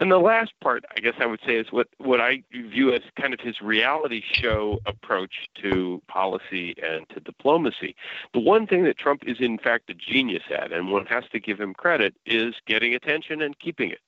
And 0.00 0.10
the 0.10 0.18
last 0.18 0.52
part, 0.62 0.84
I 0.96 1.00
guess 1.00 1.12
I 1.20 1.26
would 1.26 1.40
say, 1.46 1.56
is 1.56 1.70
what, 1.70 1.88
what 1.98 2.22
I 2.22 2.42
view 2.52 2.90
as 2.94 3.02
kind 3.20 3.34
of 3.34 3.40
his 3.40 3.60
reality 3.60 4.22
show 4.32 4.80
approach 4.86 5.50
to 5.62 6.00
policy 6.08 6.74
and 6.82 7.06
to 7.10 7.20
diplomacy. 7.20 7.94
The 8.32 8.40
one 8.40 8.66
thing 8.66 8.84
that 8.84 8.96
Trump 8.96 9.24
is, 9.26 9.40
in 9.40 9.58
fact, 9.58 9.90
a 9.90 9.94
genius 9.94 10.44
at, 10.50 10.72
and 10.72 10.90
one 10.90 11.04
has 11.06 11.24
to 11.32 11.38
give 11.38 11.60
him 11.60 11.74
credit, 11.74 12.14
is 12.24 12.54
getting 12.66 12.94
attention 12.94 13.42
and 13.42 13.58
keeping 13.58 13.90
it. 13.90 14.00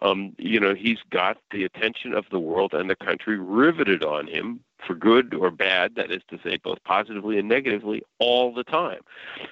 Um, 0.00 0.34
you 0.38 0.58
know, 0.58 0.74
he's 0.74 1.00
got 1.10 1.36
the 1.50 1.64
attention 1.64 2.14
of 2.14 2.24
the 2.30 2.40
world 2.40 2.72
and 2.72 2.88
the 2.88 2.96
country 2.96 3.38
riveted 3.38 4.02
on 4.02 4.26
him 4.26 4.60
for 4.86 4.94
good 4.94 5.34
or 5.34 5.50
bad, 5.50 5.94
that 5.96 6.10
is 6.10 6.22
to 6.30 6.38
say, 6.42 6.56
both 6.56 6.82
positively 6.84 7.38
and 7.38 7.48
negatively, 7.48 8.02
all 8.18 8.52
the 8.52 8.64
time. 8.64 9.00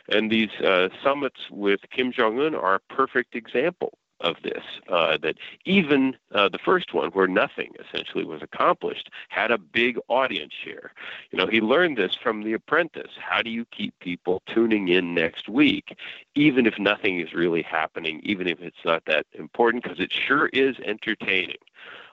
And 0.09 0.31
these 0.31 0.51
uh, 0.65 0.89
summits 1.05 1.41
with 1.51 1.81
Kim 1.91 2.13
Jong 2.13 2.41
un 2.41 2.55
are 2.55 2.77
a 2.77 2.95
perfect 2.95 3.35
example 3.35 3.99
of 4.23 4.37
this. 4.43 4.65
Uh, 4.89 5.19
that 5.19 5.37
even 5.65 6.17
uh, 6.33 6.49
the 6.49 6.59
first 6.59 6.95
one, 6.95 7.11
where 7.11 7.27
nothing 7.27 7.73
essentially 7.79 8.25
was 8.25 8.43
accomplished, 8.43 9.11
had 9.29 9.51
a 9.51 9.59
big 9.59 9.99
audience 10.09 10.53
share. 10.53 10.93
You 11.31 11.39
know, 11.39 11.47
he 11.47 11.61
learned 11.61 11.99
this 11.99 12.15
from 12.15 12.43
The 12.43 12.55
Apprentice. 12.55 13.13
How 13.19 13.43
do 13.43 13.51
you 13.51 13.65
keep 13.67 13.99
people 14.01 14.43
tuning 14.47 14.89
in 14.89 15.15
next 15.15 15.49
week, 15.49 15.97
even 16.35 16.67
if 16.67 16.79
nothing 16.79 17.21
is 17.21 17.35
really 17.35 17.63
happening, 17.63 18.21
even 18.23 18.47
if 18.47 18.61
it's 18.61 18.85
not 18.85 19.05
that 19.07 19.27
important, 19.35 19.83
because 19.83 20.01
it 20.01 20.13
sure 20.13 20.47
is 20.49 20.77
entertaining. 20.85 21.57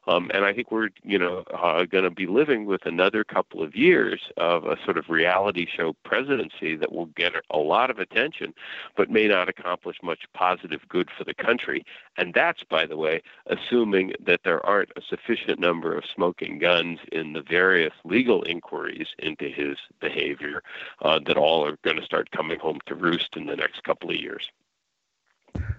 Um, 0.07 0.31
and 0.33 0.45
I 0.45 0.53
think 0.53 0.71
we're, 0.71 0.89
you 1.03 1.19
know, 1.19 1.43
uh, 1.53 1.85
going 1.85 2.03
to 2.03 2.09
be 2.09 2.27
living 2.27 2.65
with 2.65 2.85
another 2.85 3.23
couple 3.23 3.61
of 3.61 3.75
years 3.75 4.21
of 4.37 4.65
a 4.65 4.77
sort 4.83 4.97
of 4.97 5.09
reality 5.09 5.67
show 5.67 5.93
presidency 6.03 6.75
that 6.75 6.91
will 6.91 7.07
get 7.07 7.33
a 7.49 7.57
lot 7.57 7.89
of 7.89 7.99
attention, 7.99 8.53
but 8.95 9.09
may 9.09 9.27
not 9.27 9.49
accomplish 9.49 9.97
much 10.01 10.25
positive 10.33 10.81
good 10.87 11.09
for 11.15 11.23
the 11.23 11.33
country. 11.33 11.85
And 12.17 12.33
that's, 12.33 12.63
by 12.63 12.85
the 12.85 12.97
way, 12.97 13.21
assuming 13.47 14.13
that 14.19 14.41
there 14.43 14.65
aren't 14.65 14.91
a 14.95 15.01
sufficient 15.01 15.59
number 15.59 15.97
of 15.97 16.03
smoking 16.13 16.59
guns 16.59 16.99
in 17.11 17.33
the 17.33 17.41
various 17.41 17.93
legal 18.03 18.43
inquiries 18.43 19.07
into 19.19 19.49
his 19.49 19.77
behavior 19.99 20.63
uh, 21.01 21.19
that 21.25 21.37
all 21.37 21.65
are 21.65 21.77
going 21.83 21.97
to 21.97 22.05
start 22.05 22.31
coming 22.31 22.59
home 22.59 22.79
to 22.85 22.95
roost 22.95 23.35
in 23.35 23.45
the 23.45 23.55
next 23.55 23.83
couple 23.83 24.09
of 24.09 24.15
years. 24.15 24.49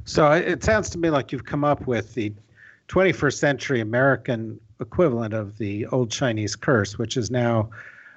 So 0.04 0.30
it 0.32 0.64
sounds 0.64 0.90
to 0.90 0.98
me 0.98 1.10
like 1.10 1.32
you've 1.32 1.44
come 1.44 1.64
up 1.64 1.86
with 1.86 2.14
the 2.14 2.32
21st 2.90 3.34
century 3.34 3.80
American 3.80 4.58
equivalent 4.80 5.32
of 5.32 5.58
the 5.58 5.86
old 5.86 6.10
Chinese 6.10 6.56
curse, 6.56 6.98
which 6.98 7.14
has 7.14 7.30
now 7.30 7.70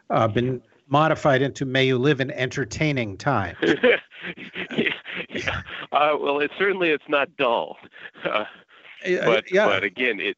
uh, 0.09 0.27
been 0.27 0.61
modified 0.89 1.43
into 1.43 1.63
"May 1.63 1.85
you 1.85 1.99
live 1.99 2.19
in 2.19 2.31
entertaining 2.31 3.17
time." 3.17 3.55
yeah, 3.61 3.97
yeah. 5.29 5.61
Uh, 5.91 6.17
well, 6.19 6.39
it 6.39 6.49
certainly 6.57 6.89
it's 6.89 7.07
not 7.07 7.35
dull, 7.37 7.77
uh, 8.25 8.45
but 9.03 9.51
yeah. 9.51 9.67
but 9.67 9.83
again, 9.83 10.19
it 10.19 10.37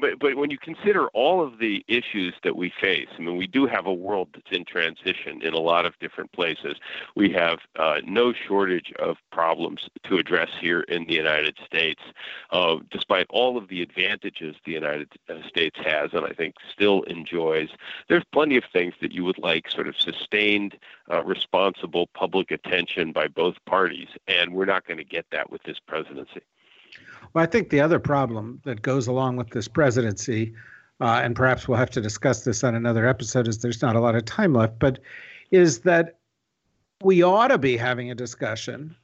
but 0.00 0.18
but 0.18 0.36
when 0.36 0.50
you 0.50 0.58
consider 0.58 1.08
all 1.08 1.42
of 1.42 1.58
the 1.58 1.84
issues 1.88 2.34
that 2.42 2.56
we 2.56 2.72
face, 2.80 3.08
I 3.16 3.22
mean, 3.22 3.36
we 3.36 3.46
do 3.46 3.66
have 3.66 3.86
a 3.86 3.92
world 3.92 4.28
that's 4.34 4.50
in 4.50 4.64
transition 4.64 5.42
in 5.42 5.54
a 5.54 5.58
lot 5.58 5.86
of 5.86 5.98
different 5.98 6.32
places. 6.32 6.76
We 7.14 7.30
have 7.32 7.58
uh, 7.76 8.00
no 8.04 8.32
shortage 8.32 8.92
of 8.98 9.16
problems 9.30 9.88
to 10.04 10.18
address 10.18 10.48
here 10.60 10.80
in 10.80 11.06
the 11.06 11.14
United 11.14 11.56
States, 11.64 12.02
uh, 12.50 12.76
despite 12.90 13.26
all 13.30 13.56
of 13.56 13.68
the 13.68 13.82
advantages 13.82 14.56
the 14.64 14.72
United 14.72 15.08
uh, 15.28 15.46
States 15.48 15.76
has, 15.84 16.10
and 16.12 16.24
I 16.24 16.32
think 16.32 16.54
still 16.72 17.02
enjoys. 17.02 17.68
There's 18.08 18.24
plenty 18.32 18.56
of 18.56 18.64
things 18.72 18.94
that 19.00 19.12
you 19.12 19.24
would 19.24 19.38
like, 19.38 19.70
sort 19.70 19.88
of 19.88 19.96
sustained, 19.96 20.76
uh, 21.12 21.22
responsible 21.24 22.08
public 22.14 22.50
attention 22.50 23.12
by 23.12 23.28
both 23.28 23.54
parties, 23.66 24.08
and 24.26 24.52
we're 24.52 24.64
not 24.64 24.86
going 24.86 24.98
to 24.98 25.04
get 25.04 25.26
that 25.30 25.50
with 25.50 25.62
this 25.62 25.78
presidency. 25.78 26.42
Well, 27.32 27.42
I 27.42 27.46
think 27.46 27.70
the 27.70 27.80
other 27.80 27.98
problem 27.98 28.60
that 28.64 28.82
goes 28.82 29.06
along 29.06 29.36
with 29.36 29.50
this 29.50 29.68
presidency, 29.68 30.54
uh, 31.00 31.20
and 31.22 31.36
perhaps 31.36 31.68
we'll 31.68 31.78
have 31.78 31.90
to 31.90 32.00
discuss 32.00 32.44
this 32.44 32.64
on 32.64 32.74
another 32.74 33.06
episode, 33.06 33.48
is 33.48 33.58
there's 33.58 33.82
not 33.82 33.96
a 33.96 34.00
lot 34.00 34.14
of 34.14 34.24
time 34.24 34.54
left, 34.54 34.78
but 34.78 34.98
is 35.50 35.80
that 35.80 36.18
we 37.02 37.22
ought 37.22 37.48
to 37.48 37.58
be 37.58 37.76
having 37.76 38.10
a 38.10 38.14
discussion 38.14 38.96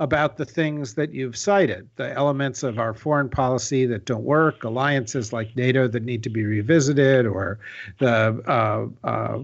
about 0.00 0.38
the 0.38 0.46
things 0.46 0.94
that 0.94 1.12
you've 1.12 1.36
cited, 1.36 1.88
the 1.96 2.10
elements 2.14 2.62
of 2.62 2.78
our 2.78 2.94
foreign 2.94 3.28
policy 3.28 3.84
that 3.84 4.06
don't 4.06 4.24
work, 4.24 4.64
alliances 4.64 5.30
like 5.30 5.54
NATO 5.56 5.86
that 5.88 6.02
need 6.02 6.22
to 6.22 6.30
be 6.30 6.42
revisited, 6.42 7.26
or 7.26 7.58
the 7.98 8.42
uh, 8.46 9.06
uh, 9.06 9.40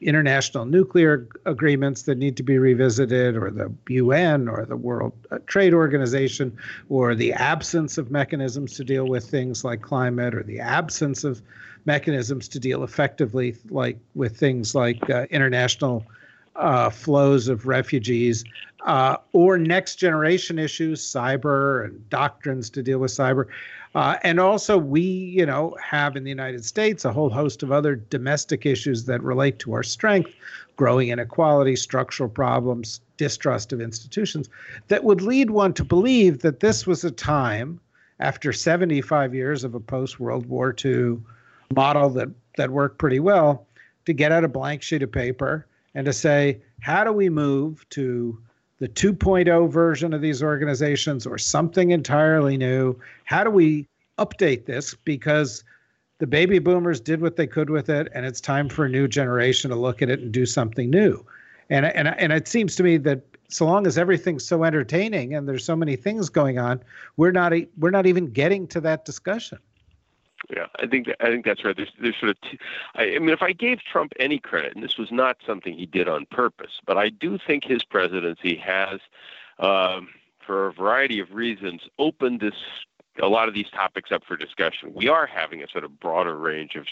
international 0.00 0.64
nuclear 0.64 1.28
agreements 1.44 2.02
that 2.02 2.16
need 2.16 2.36
to 2.36 2.42
be 2.42 2.58
revisited, 2.58 3.36
or 3.36 3.50
the 3.50 3.72
UN, 3.88 4.48
or 4.48 4.64
the 4.64 4.76
World 4.76 5.12
Trade 5.46 5.74
Organization, 5.74 6.56
or 6.88 7.14
the 7.14 7.32
absence 7.32 7.98
of 7.98 8.10
mechanisms 8.10 8.74
to 8.76 8.84
deal 8.84 9.06
with 9.06 9.28
things 9.28 9.64
like 9.64 9.82
climate, 9.82 10.34
or 10.34 10.42
the 10.42 10.60
absence 10.60 11.24
of 11.24 11.42
mechanisms 11.86 12.48
to 12.48 12.58
deal 12.58 12.84
effectively 12.84 13.56
like 13.68 13.98
with 14.14 14.36
things 14.36 14.74
like 14.74 15.08
uh, 15.10 15.26
international 15.30 16.04
uh, 16.56 16.90
flows 16.90 17.48
of 17.48 17.66
refugees, 17.66 18.44
uh, 18.86 19.16
or 19.32 19.58
next 19.58 19.96
generation 19.96 20.58
issues, 20.58 21.00
cyber 21.02 21.84
and 21.84 22.08
doctrines 22.10 22.70
to 22.70 22.82
deal 22.82 22.98
with 22.98 23.10
cyber. 23.10 23.46
Uh, 23.94 24.16
and 24.22 24.38
also, 24.38 24.78
we, 24.78 25.00
you 25.00 25.44
know, 25.44 25.76
have 25.82 26.14
in 26.14 26.22
the 26.22 26.30
United 26.30 26.64
States 26.64 27.04
a 27.04 27.12
whole 27.12 27.30
host 27.30 27.62
of 27.62 27.72
other 27.72 27.96
domestic 27.96 28.64
issues 28.64 29.04
that 29.06 29.22
relate 29.22 29.58
to 29.58 29.72
our 29.72 29.82
strength, 29.82 30.32
growing 30.76 31.08
inequality, 31.08 31.74
structural 31.74 32.28
problems, 32.28 33.00
distrust 33.16 33.72
of 33.72 33.80
institutions, 33.80 34.48
that 34.88 35.02
would 35.02 35.22
lead 35.22 35.50
one 35.50 35.72
to 35.74 35.84
believe 35.84 36.38
that 36.38 36.60
this 36.60 36.86
was 36.86 37.04
a 37.04 37.10
time 37.10 37.80
after 38.20 38.52
75 38.52 39.34
years 39.34 39.64
of 39.64 39.74
a 39.74 39.80
post 39.80 40.20
World 40.20 40.46
War 40.46 40.74
II 40.84 41.18
model 41.74 42.10
that, 42.10 42.28
that 42.56 42.70
worked 42.70 42.98
pretty 42.98 43.20
well 43.20 43.66
to 44.06 44.12
get 44.12 44.30
out 44.30 44.44
a 44.44 44.48
blank 44.48 44.82
sheet 44.82 45.02
of 45.02 45.10
paper 45.10 45.66
and 45.94 46.06
to 46.06 46.12
say, 46.12 46.60
how 46.80 47.02
do 47.02 47.12
we 47.12 47.28
move 47.28 47.88
to 47.90 48.38
the 48.80 48.88
2.0 48.88 49.70
version 49.70 50.12
of 50.12 50.20
these 50.20 50.42
organizations 50.42 51.26
or 51.26 51.38
something 51.38 51.92
entirely 51.92 52.56
new? 52.56 52.98
How 53.24 53.44
do 53.44 53.50
we 53.50 53.86
update 54.18 54.66
this? 54.66 54.94
Because 54.94 55.62
the 56.18 56.26
baby 56.26 56.58
boomers 56.58 57.00
did 57.00 57.20
what 57.20 57.36
they 57.36 57.46
could 57.46 57.70
with 57.70 57.88
it, 57.88 58.08
and 58.14 58.26
it's 58.26 58.40
time 58.40 58.68
for 58.68 58.84
a 58.86 58.88
new 58.88 59.06
generation 59.06 59.70
to 59.70 59.76
look 59.76 60.02
at 60.02 60.10
it 60.10 60.20
and 60.20 60.32
do 60.32 60.44
something 60.44 60.90
new. 60.90 61.24
And 61.68 61.86
and 61.86 62.08
and 62.08 62.32
it 62.32 62.48
seems 62.48 62.74
to 62.76 62.82
me 62.82 62.96
that 62.98 63.22
so 63.48 63.64
long 63.66 63.86
as 63.86 63.98
everything's 63.98 64.44
so 64.44 64.64
entertaining 64.64 65.34
and 65.34 65.48
there's 65.48 65.64
so 65.64 65.76
many 65.76 65.96
things 65.96 66.28
going 66.28 66.58
on, 66.58 66.80
we're 67.16 67.32
not 67.32 67.52
we're 67.78 67.90
not 67.90 68.06
even 68.06 68.26
getting 68.32 68.66
to 68.68 68.80
that 68.80 69.04
discussion. 69.04 69.58
Yeah. 70.54 70.66
I 70.78 70.86
think 70.86 71.06
that, 71.06 71.16
I 71.20 71.26
think 71.26 71.44
that's 71.44 71.64
right. 71.64 71.76
There's 71.76 71.92
there's 72.00 72.16
sort 72.18 72.30
of, 72.30 72.40
two, 72.42 72.58
I, 72.94 73.16
I 73.16 73.18
mean, 73.18 73.30
if 73.30 73.42
I 73.42 73.52
gave 73.52 73.80
Trump 73.80 74.12
any 74.18 74.38
credit, 74.38 74.74
and 74.74 74.82
this 74.84 74.98
was 74.98 75.10
not 75.10 75.36
something 75.46 75.74
he 75.74 75.86
did 75.86 76.08
on 76.08 76.26
purpose, 76.26 76.80
but 76.86 76.96
I 76.98 77.08
do 77.08 77.38
think 77.46 77.64
his 77.64 77.84
presidency 77.84 78.56
has, 78.56 79.00
um, 79.58 80.08
for 80.44 80.68
a 80.68 80.72
variety 80.72 81.20
of 81.20 81.32
reasons, 81.32 81.82
opened 81.98 82.40
this 82.40 82.54
a 83.22 83.28
lot 83.28 83.48
of 83.48 83.54
these 83.54 83.68
topics 83.70 84.12
up 84.12 84.24
for 84.24 84.36
discussion. 84.36 84.92
We 84.94 85.08
are 85.08 85.26
having 85.26 85.62
a 85.62 85.68
sort 85.68 85.84
of 85.84 86.00
broader 86.00 86.36
range 86.36 86.74
of 86.76 86.86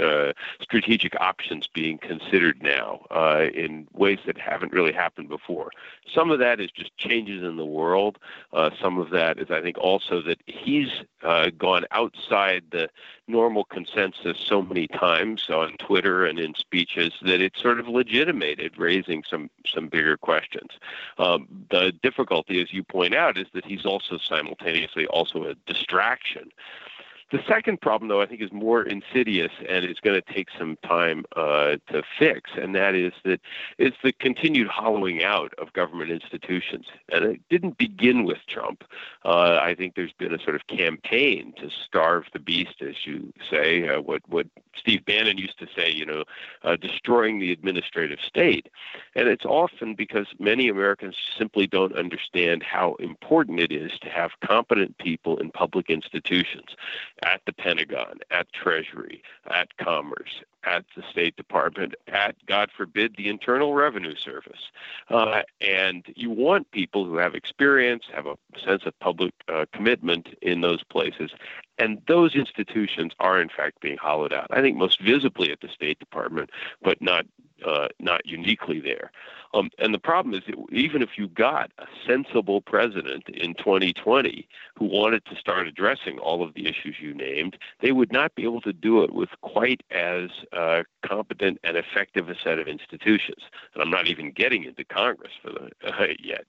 uh, 0.00 0.32
strategic 0.60 1.18
options 1.20 1.66
being 1.66 1.98
considered 1.98 2.62
now 2.62 3.06
uh, 3.10 3.46
in 3.54 3.88
ways 3.94 4.18
that 4.26 4.38
haven't 4.38 4.72
really 4.72 4.92
happened 4.92 5.28
before. 5.28 5.70
Some 6.14 6.30
of 6.30 6.38
that 6.40 6.60
is 6.60 6.70
just 6.70 6.96
changes 6.98 7.42
in 7.42 7.56
the 7.56 7.64
world. 7.64 8.18
Uh, 8.52 8.70
some 8.80 8.98
of 8.98 9.10
that 9.10 9.38
is, 9.38 9.50
I 9.50 9.62
think, 9.62 9.78
also 9.78 10.20
that 10.22 10.40
he's 10.46 10.90
uh, 11.22 11.50
gone 11.56 11.84
outside 11.90 12.64
the 12.70 12.90
normal 13.26 13.64
consensus 13.64 14.38
so 14.38 14.62
many 14.62 14.86
times 14.88 15.48
on 15.50 15.72
Twitter 15.78 16.24
and 16.24 16.38
in 16.38 16.54
speeches 16.54 17.12
that 17.22 17.40
it's 17.40 17.60
sort 17.60 17.80
of 17.80 17.88
legitimated 17.88 18.78
raising 18.78 19.22
some 19.28 19.50
some 19.66 19.88
bigger 19.88 20.16
questions. 20.16 20.70
Um, 21.18 21.46
the 21.70 21.92
difficulty, 22.02 22.60
as 22.60 22.72
you 22.72 22.82
point 22.82 23.14
out, 23.14 23.36
is 23.36 23.46
that 23.52 23.64
he's 23.64 23.84
also 23.84 24.18
simultaneously 24.18 25.06
also 25.06 25.44
a 25.44 25.54
distraction. 25.66 26.50
The 27.30 27.42
second 27.46 27.82
problem, 27.82 28.08
though, 28.08 28.22
I 28.22 28.26
think 28.26 28.40
is 28.40 28.52
more 28.52 28.82
insidious 28.82 29.52
and 29.68 29.84
it's 29.84 30.00
going 30.00 30.20
to 30.20 30.32
take 30.32 30.48
some 30.58 30.78
time 30.82 31.26
uh, 31.36 31.76
to 31.88 32.02
fix, 32.18 32.50
and 32.56 32.74
that 32.74 32.94
is 32.94 33.12
that 33.24 33.40
it's 33.76 33.98
the 34.02 34.12
continued 34.12 34.68
hollowing 34.68 35.22
out 35.22 35.52
of 35.58 35.72
government 35.74 36.10
institutions. 36.10 36.86
And 37.12 37.24
it 37.24 37.40
didn't 37.50 37.76
begin 37.76 38.24
with 38.24 38.38
Trump. 38.46 38.82
Uh, 39.26 39.58
I 39.62 39.74
think 39.74 39.94
there's 39.94 40.12
been 40.12 40.32
a 40.32 40.42
sort 40.42 40.56
of 40.56 40.66
campaign 40.68 41.52
to 41.58 41.68
starve 41.68 42.24
the 42.32 42.38
beast, 42.38 42.80
as 42.80 42.94
you 43.04 43.30
say, 43.50 43.86
uh, 43.86 44.00
what 44.00 44.22
what 44.28 44.46
Steve 44.74 45.04
Bannon 45.04 45.36
used 45.36 45.58
to 45.58 45.66
say, 45.76 45.90
you 45.90 46.06
know, 46.06 46.24
uh, 46.62 46.76
destroying 46.76 47.40
the 47.40 47.52
administrative 47.52 48.20
state. 48.20 48.68
And 49.14 49.28
it's 49.28 49.44
often 49.44 49.94
because 49.94 50.28
many 50.38 50.68
Americans 50.68 51.16
simply 51.36 51.66
don't 51.66 51.96
understand 51.96 52.62
how 52.62 52.94
important 53.00 53.60
it 53.60 53.72
is 53.72 53.98
to 54.00 54.08
have 54.08 54.30
competent 54.40 54.96
people 54.98 55.36
in 55.38 55.50
public 55.50 55.90
institutions 55.90 56.76
at 57.22 57.40
the 57.46 57.52
Pentagon, 57.52 58.18
at 58.30 58.52
Treasury, 58.52 59.22
at 59.50 59.76
Commerce, 59.76 60.42
at 60.64 60.84
the 60.96 61.02
State 61.10 61.36
Department, 61.36 61.94
at, 62.08 62.34
God 62.46 62.70
forbid, 62.76 63.16
the 63.16 63.28
Internal 63.28 63.74
Revenue 63.74 64.14
Service. 64.16 64.70
Uh, 65.08 65.42
and 65.60 66.04
you 66.14 66.30
want 66.30 66.70
people 66.70 67.04
who 67.04 67.16
have 67.16 67.34
experience, 67.34 68.04
have 68.12 68.26
a 68.26 68.36
sense 68.64 68.82
of 68.86 68.98
public 69.00 69.32
uh, 69.48 69.66
commitment 69.72 70.28
in 70.42 70.60
those 70.60 70.82
places. 70.84 71.30
And 71.78 72.02
those 72.08 72.34
institutions 72.34 73.12
are, 73.20 73.40
in 73.40 73.48
fact, 73.48 73.80
being 73.80 73.98
hollowed 73.98 74.32
out. 74.32 74.48
I 74.50 74.60
think 74.60 74.76
most 74.76 75.00
visibly 75.00 75.52
at 75.52 75.60
the 75.60 75.68
State 75.68 75.98
Department, 75.98 76.50
but 76.82 77.00
not 77.00 77.26
uh, 77.64 77.88
not 77.98 78.24
uniquely 78.24 78.80
there. 78.80 79.10
Um, 79.54 79.70
and 79.78 79.94
the 79.94 79.98
problem 79.98 80.34
is, 80.34 80.42
even 80.70 81.02
if 81.02 81.10
you 81.16 81.28
got 81.28 81.70
a 81.78 81.86
sensible 82.06 82.60
president 82.60 83.28
in 83.28 83.54
2020 83.54 84.46
who 84.76 84.84
wanted 84.84 85.24
to 85.26 85.36
start 85.36 85.66
addressing 85.66 86.18
all 86.18 86.42
of 86.42 86.54
the 86.54 86.66
issues 86.66 86.96
you 87.00 87.14
named, 87.14 87.56
they 87.80 87.92
would 87.92 88.12
not 88.12 88.34
be 88.34 88.42
able 88.42 88.60
to 88.62 88.72
do 88.72 89.02
it 89.02 89.12
with 89.12 89.30
quite 89.40 89.82
as 89.90 90.30
uh, 90.52 90.82
competent 91.02 91.58
and 91.64 91.76
effective 91.76 92.28
a 92.28 92.34
set 92.38 92.58
of 92.58 92.68
institutions. 92.68 93.42
And 93.74 93.82
I'm 93.82 93.90
not 93.90 94.08
even 94.08 94.32
getting 94.32 94.64
into 94.64 94.84
Congress 94.84 95.32
for 95.42 95.50
the 95.50 95.70
uh, 95.88 96.06
yet. 96.18 96.44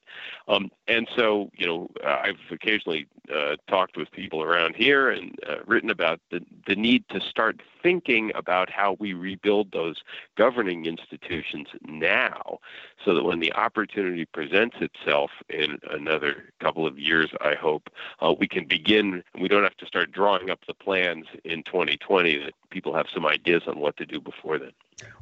Um, 0.47 0.69
and 0.87 1.07
so, 1.15 1.49
you 1.55 1.65
know, 1.65 1.89
I've 2.05 2.39
occasionally 2.51 3.07
uh, 3.33 3.55
talked 3.67 3.95
with 3.95 4.11
people 4.11 4.43
around 4.43 4.75
here 4.75 5.09
and 5.09 5.37
uh, 5.47 5.57
written 5.65 5.89
about 5.89 6.19
the, 6.31 6.41
the 6.67 6.75
need 6.75 7.07
to 7.09 7.21
start 7.21 7.61
thinking 7.81 8.31
about 8.35 8.69
how 8.69 8.97
we 8.99 9.13
rebuild 9.13 9.71
those 9.71 9.97
governing 10.35 10.85
institutions 10.85 11.67
now 11.87 12.59
so 13.03 13.13
that 13.13 13.23
when 13.23 13.39
the 13.39 13.53
opportunity 13.53 14.25
presents 14.25 14.77
itself 14.81 15.31
in 15.49 15.79
another 15.91 16.51
couple 16.59 16.85
of 16.85 16.99
years, 16.99 17.29
I 17.41 17.55
hope, 17.55 17.89
uh, 18.21 18.33
we 18.37 18.47
can 18.47 18.65
begin. 18.65 19.23
We 19.39 19.47
don't 19.47 19.63
have 19.63 19.77
to 19.77 19.85
start 19.85 20.11
drawing 20.11 20.49
up 20.49 20.59
the 20.67 20.73
plans 20.73 21.25
in 21.43 21.63
2020 21.63 22.37
that 22.39 22.53
people 22.69 22.93
have 22.95 23.07
some 23.13 23.25
ideas 23.25 23.63
on 23.67 23.79
what 23.79 23.97
to 23.97 24.05
do 24.05 24.19
before 24.19 24.59
then. 24.59 24.71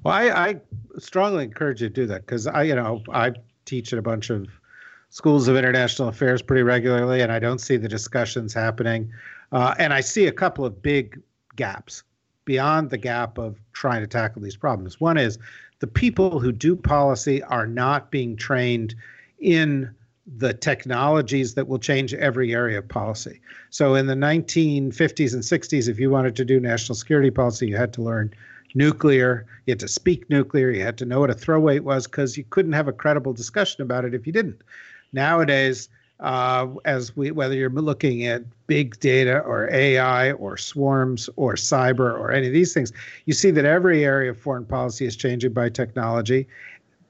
Well, 0.03 0.13
I, 0.13 0.29
I 0.29 0.55
strongly 0.97 1.43
encourage 1.43 1.81
you 1.81 1.89
to 1.89 1.93
do 1.93 2.07
that 2.07 2.25
because 2.25 2.47
I, 2.47 2.63
you 2.63 2.75
know, 2.75 3.03
I 3.09 3.33
teach 3.65 3.93
at 3.93 3.99
a 3.99 4.01
bunch 4.01 4.29
of 4.29 4.47
schools 5.09 5.47
of 5.47 5.55
international 5.55 6.09
affairs 6.09 6.41
pretty 6.41 6.63
regularly, 6.63 7.21
and 7.21 7.31
I 7.31 7.39
don't 7.39 7.59
see 7.59 7.77
the 7.77 7.87
discussions 7.87 8.53
happening. 8.53 9.11
Uh, 9.51 9.75
and 9.77 9.93
I 9.93 10.01
see 10.01 10.27
a 10.27 10.31
couple 10.31 10.65
of 10.65 10.81
big 10.81 11.21
gaps 11.55 12.03
beyond 12.47 12.89
the 12.89 12.97
gap 12.97 13.37
of 13.37 13.59
trying 13.73 13.99
to 13.99 14.07
tackle 14.07 14.41
these 14.41 14.55
problems. 14.55 15.01
One 15.01 15.17
is 15.17 15.37
the 15.79 15.85
people 15.85 16.39
who 16.39 16.53
do 16.53 16.77
policy 16.77 17.43
are 17.43 17.67
not 17.67 18.09
being 18.09 18.37
trained 18.37 18.95
in 19.37 19.93
the 20.37 20.53
technologies 20.53 21.53
that 21.53 21.67
will 21.67 21.77
change 21.77 22.13
every 22.13 22.53
area 22.53 22.79
of 22.79 22.87
policy. 22.87 23.41
So 23.69 23.95
in 23.95 24.07
the 24.07 24.15
1950s 24.15 25.33
and 25.33 25.43
60s, 25.43 25.89
if 25.89 25.99
you 25.99 26.09
wanted 26.09 26.37
to 26.37 26.45
do 26.45 26.59
national 26.59 26.95
security 26.95 27.31
policy, 27.31 27.67
you 27.67 27.75
had 27.75 27.93
to 27.93 28.01
learn 28.01 28.33
nuclear, 28.73 29.45
you 29.65 29.71
had 29.71 29.79
to 29.81 29.87
speak 29.89 30.29
nuclear, 30.29 30.71
you 30.71 30.83
had 30.83 30.97
to 30.99 31.05
know 31.05 31.19
what 31.19 31.29
a 31.29 31.33
throw 31.33 31.59
weight 31.59 31.83
was 31.83 32.07
because 32.07 32.37
you 32.37 32.45
couldn't 32.49 32.73
have 32.73 32.87
a 32.87 32.93
credible 32.93 33.33
discussion 33.33 33.81
about 33.81 34.05
it 34.05 34.13
if 34.13 34.25
you 34.25 34.31
didn't. 34.31 34.61
Nowadays, 35.11 35.89
uh, 36.19 36.67
as 36.85 37.15
we 37.15 37.31
whether 37.31 37.53
you're 37.53 37.69
looking 37.69 38.25
at 38.25 38.43
big 38.65 38.99
data 38.99 39.39
or 39.39 39.71
AI 39.71 40.31
or 40.33 40.57
swarms 40.57 41.29
or 41.35 41.53
cyber 41.53 42.19
or 42.19 42.31
any 42.31 42.47
of 42.47 42.53
these 42.53 42.73
things, 42.73 42.91
you 43.25 43.33
see 43.33 43.51
that 43.51 43.65
every 43.65 44.03
area 44.03 44.31
of 44.31 44.39
foreign 44.39 44.65
policy 44.65 45.05
is 45.05 45.15
changing 45.15 45.53
by 45.53 45.69
technology. 45.69 46.47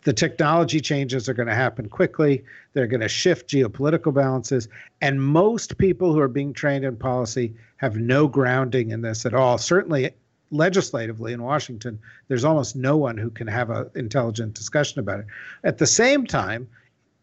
The 0.04 0.14
technology 0.14 0.80
changes 0.80 1.28
are 1.28 1.34
going 1.34 1.48
to 1.48 1.56
happen 1.56 1.90
quickly. 1.90 2.44
They're 2.74 2.88
going 2.88 3.02
to 3.02 3.10
shift 3.10 3.50
geopolitical 3.50 4.14
balances. 4.14 4.70
And 5.02 5.22
most 5.22 5.78
people 5.78 6.14
who 6.14 6.20
are 6.20 6.30
being 6.30 6.54
trained 6.54 6.86
in 6.86 6.96
policy 6.96 7.54
have 7.78 7.98
no 7.98 8.28
grounding 8.28 8.92
in 8.92 9.02
this 9.02 9.26
at 9.26 9.34
all. 9.34 9.58
Certainly, 9.58 10.12
legislatively 10.52 11.34
in 11.34 11.44
Washington, 11.44 12.00
there's 12.28 12.46
almost 12.46 12.76
no 12.76 12.96
one 12.96 13.18
who 13.18 13.30
can 13.30 13.48
have 13.48 13.70
an 13.70 13.90
intelligent 13.96 14.54
discussion 14.54 15.00
about 15.00 15.20
it. 15.20 15.26
At 15.64 15.78
the 15.78 15.88
same 15.88 16.26
time, 16.26 16.68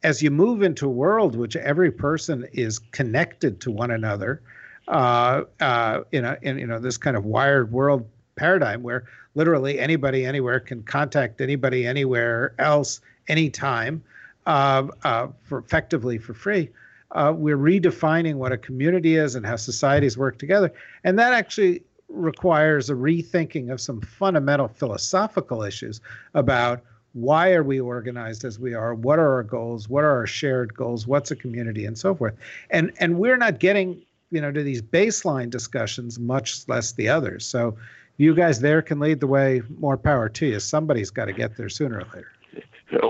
as 0.05 0.23
you 0.23 0.31
move 0.31 0.63
into 0.63 0.87
a 0.87 0.91
world 0.91 1.35
which 1.35 1.57
every 1.57 1.91
person 1.91 2.47
is 2.53 2.79
connected 2.79 3.61
to 3.63 3.71
one 3.71 3.91
another, 3.91 4.41
uh, 4.87 5.43
uh, 5.61 6.01
in 6.13 6.25
a 6.27 6.37
in 6.43 6.59
you 6.59 6.67
know 6.67 6.79
this 6.79 6.99
kind 6.99 7.17
of 7.17 7.25
wired 7.25 7.73
world 7.73 8.07
paradigm 8.37 8.83
where 8.83 9.05
literally 9.35 9.81
anybody 9.81 10.27
anywhere 10.27 10.61
can 10.61 10.83
contact 10.83 11.41
anybody 11.41 11.87
anywhere 11.87 12.55
else 12.59 13.01
anytime 13.29 14.03
uh, 14.47 14.87
uh, 15.05 15.29
for 15.43 15.59
effectively 15.59 16.19
for 16.19 16.35
free. 16.35 16.69
Uh, 17.13 17.33
we're 17.35 17.57
redefining 17.57 18.35
what 18.35 18.53
a 18.53 18.59
community 18.59 19.17
is 19.17 19.37
and 19.37 19.47
how 19.47 19.57
societies 19.57 20.19
work 20.19 20.39
together, 20.39 20.71
and 21.05 21.19
that 21.19 21.33
actually 21.33 21.83
requires 22.09 22.91
a 22.91 22.95
rethinking 22.95 23.73
of 23.73 23.81
some 23.81 24.01
fundamental 24.03 24.69
philosophical 24.69 25.63
issues 25.63 26.01
about 26.35 26.83
why 27.15 27.53
are 27.53 27.63
we 27.63 27.81
organized 27.81 28.45
as 28.45 28.59
we 28.59 28.75
are? 28.75 28.95
What 28.95 29.19
are 29.19 29.33
our 29.33 29.43
goals? 29.43 29.89
What 29.89 30.05
are 30.05 30.11
our 30.11 30.27
shared 30.27 30.75
goals? 30.75 31.07
What's 31.07 31.31
a 31.31 31.37
community? 31.37 31.87
And 31.87 31.97
so 31.97 32.15
forth. 32.15 32.35
And 32.71 32.93
and 33.01 33.19
we're 33.19 33.37
not 33.37 33.59
getting 33.59 34.03
you 34.31 34.41
know 34.41 34.53
to 34.53 34.63
these 34.63 34.83
baseline 34.83 35.49
discussions 35.49 36.19
much 36.19 36.69
less 36.69 36.93
the 36.93 37.09
others. 37.09 37.47
So 37.47 37.77
you 38.17 38.35
guys 38.35 38.61
there 38.61 38.83
can 38.83 38.99
lead 39.01 39.21
the 39.21 39.27
way 39.27 39.63
more 39.79 39.97
power 39.97 40.29
to 40.29 40.47
you. 40.47 40.61
Somebody's 40.61 41.11
got 41.11 41.27
to 41.27 41.33
get 41.33 41.57
there 41.57 41.69
sooner 41.69 41.99
or 41.99 42.07
later. 42.15 42.31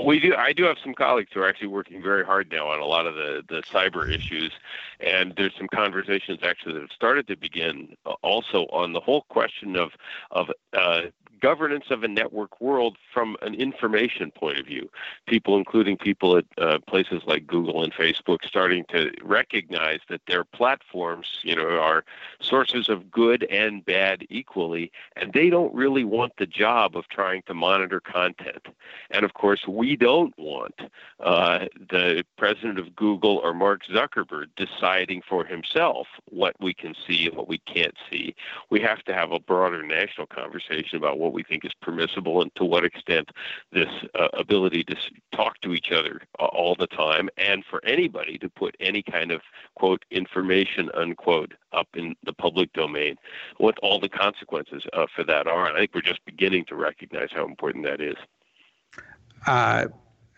We 0.05 0.21
do. 0.21 0.35
I 0.35 0.53
do 0.53 0.65
have 0.65 0.77
some 0.83 0.95
colleagues 0.95 1.31
who 1.35 1.41
are 1.41 1.49
actually 1.49 1.69
working 1.69 2.01
very 2.03 2.25
hard 2.25 2.51
now 2.51 2.69
on 2.69 2.79
a 2.81 2.85
lot 2.85 3.07
of 3.07 3.17
the, 3.17 3.43
the 3.49 3.63
cyber 3.63 4.09
issues, 4.09 4.53
and 5.01 5.35
there's 5.37 5.53
some 5.59 5.69
conversations 5.69 6.39
actually 6.43 6.75
that 6.75 6.83
have 6.83 6.93
started 6.93 7.27
to 7.27 7.37
begin 7.37 7.95
uh, 8.07 8.13
also 8.23 8.65
on 8.67 8.93
the 8.93 9.01
whole 9.01 9.23
question 9.29 9.77
of 9.77 9.91
of 10.31 10.51
uh, 10.73 11.03
governance 11.41 11.87
of 11.91 12.03
a 12.03 12.09
network 12.09 12.61
world 12.61 12.97
from 13.13 13.37
an 13.43 13.55
information 13.55 14.31
point 14.31 14.59
of 14.59 14.67
view. 14.67 14.91
People, 15.27 15.57
including 15.57 15.97
people 15.97 16.37
at 16.37 16.45
uh, 16.59 16.79
places 16.87 17.23
like 17.27 17.47
Google 17.47 17.83
and 17.83 17.93
Facebook, 17.93 18.45
starting 18.45 18.85
to 18.89 19.11
recognize 19.23 20.01
that 20.09 20.23
their 20.27 20.45
platforms, 20.45 21.41
you 21.43 21.55
know, 21.55 21.79
are 21.79 22.05
sources 22.41 22.89
of 22.89 23.11
good 23.11 23.45
and 23.45 23.85
bad 23.85 24.27
equally, 24.31 24.91
and 25.17 25.33
they 25.33 25.51
don't 25.51 25.75
really 25.75 26.05
want 26.05 26.33
the 26.39 26.47
job 26.47 26.97
of 26.97 27.09
trying 27.09 27.43
to 27.43 27.55
monitor 27.55 28.01
content. 28.01 28.67
And 29.11 29.25
of 29.25 29.35
course, 29.35 29.67
we 29.67 29.97
don't 29.97 30.37
want 30.39 30.75
uh, 31.21 31.67
the 31.91 32.25
president 32.37 32.79
of 32.79 32.95
Google 32.97 33.39
or 33.39 33.55
Mark 33.55 33.83
Zuckerberg 33.87 34.47
deciding 34.57 35.23
for 35.29 35.45
himself 35.45 36.07
what 36.31 36.55
we 36.61 36.75
can 36.75 36.95
see 37.07 37.27
and 37.27 37.37
what 37.37 37.49
we 37.49 37.59
can't 37.59 37.95
see. 38.11 38.35
We 38.71 38.81
have 38.81 39.03
to 39.05 39.15
have 39.15 39.33
a 39.33 39.41
broader 39.41 39.83
national 39.83 40.27
conversation 40.27 40.97
about 40.97 41.19
what 41.25 41.33
we 41.33 41.43
think 41.43 41.65
is 41.65 41.73
permissible 41.81 42.43
and 42.43 42.55
to 42.55 42.65
what 42.65 42.85
extent 42.85 43.31
this 43.73 43.89
uh, 44.19 44.29
ability 44.35 44.85
to 44.85 44.97
talk 45.35 45.61
to 45.63 45.73
each 45.73 45.91
other 45.91 46.21
uh, 46.39 46.45
all 46.45 46.75
the 46.75 46.87
time 46.87 47.29
and 47.37 47.65
for 47.69 47.85
anybody 47.85 48.39
to 48.39 48.49
put 48.49 48.77
any 48.81 49.03
kind 49.03 49.31
of 49.31 49.41
quote 49.75 50.05
information 50.11 50.91
unquote 50.95 51.55
up 51.73 51.89
in 51.95 52.15
the 52.25 52.33
public 52.33 52.73
domain, 52.73 53.17
what 53.57 53.79
all 53.79 53.99
the 53.99 54.09
consequences 54.09 54.83
uh, 54.93 55.07
for 55.15 55.25
that 55.25 55.47
are. 55.47 55.67
And 55.67 55.77
I 55.77 55.81
think 55.81 55.95
we're 55.95 56.03
just 56.03 56.25
beginning 56.25 56.65
to 56.67 56.77
recognize 56.77 57.29
how 57.33 57.45
important 57.45 57.85
that 57.85 58.01
is. 58.01 58.17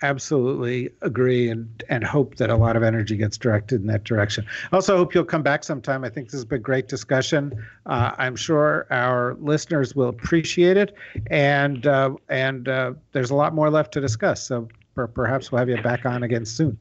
Uh, 0.02 0.06
absolutely 0.06 0.90
agree 1.02 1.48
and 1.48 1.82
and 1.88 2.04
hope 2.04 2.36
that 2.36 2.50
a 2.50 2.56
lot 2.56 2.76
of 2.76 2.82
energy 2.82 3.16
gets 3.16 3.38
directed 3.38 3.80
in 3.80 3.86
that 3.86 4.04
direction. 4.04 4.46
Also, 4.72 4.96
hope 4.96 5.14
you'll 5.14 5.24
come 5.24 5.42
back 5.42 5.64
sometime. 5.64 6.04
I 6.04 6.08
think 6.08 6.28
this 6.28 6.34
has 6.34 6.44
been 6.44 6.56
a 6.56 6.62
great 6.62 6.88
discussion. 6.88 7.64
Uh, 7.86 8.12
I'm 8.18 8.36
sure 8.36 8.86
our 8.90 9.34
listeners 9.40 9.94
will 9.94 10.08
appreciate 10.08 10.76
it, 10.76 10.94
and 11.30 11.86
uh, 11.86 12.14
and 12.28 12.68
uh, 12.68 12.92
there's 13.12 13.30
a 13.30 13.34
lot 13.34 13.54
more 13.54 13.70
left 13.70 13.92
to 13.92 14.00
discuss. 14.00 14.46
So 14.46 14.68
per- 14.94 15.06
perhaps 15.06 15.50
we'll 15.50 15.60
have 15.60 15.68
you 15.68 15.80
back 15.82 16.06
on 16.06 16.22
again 16.22 16.44
soon. 16.44 16.78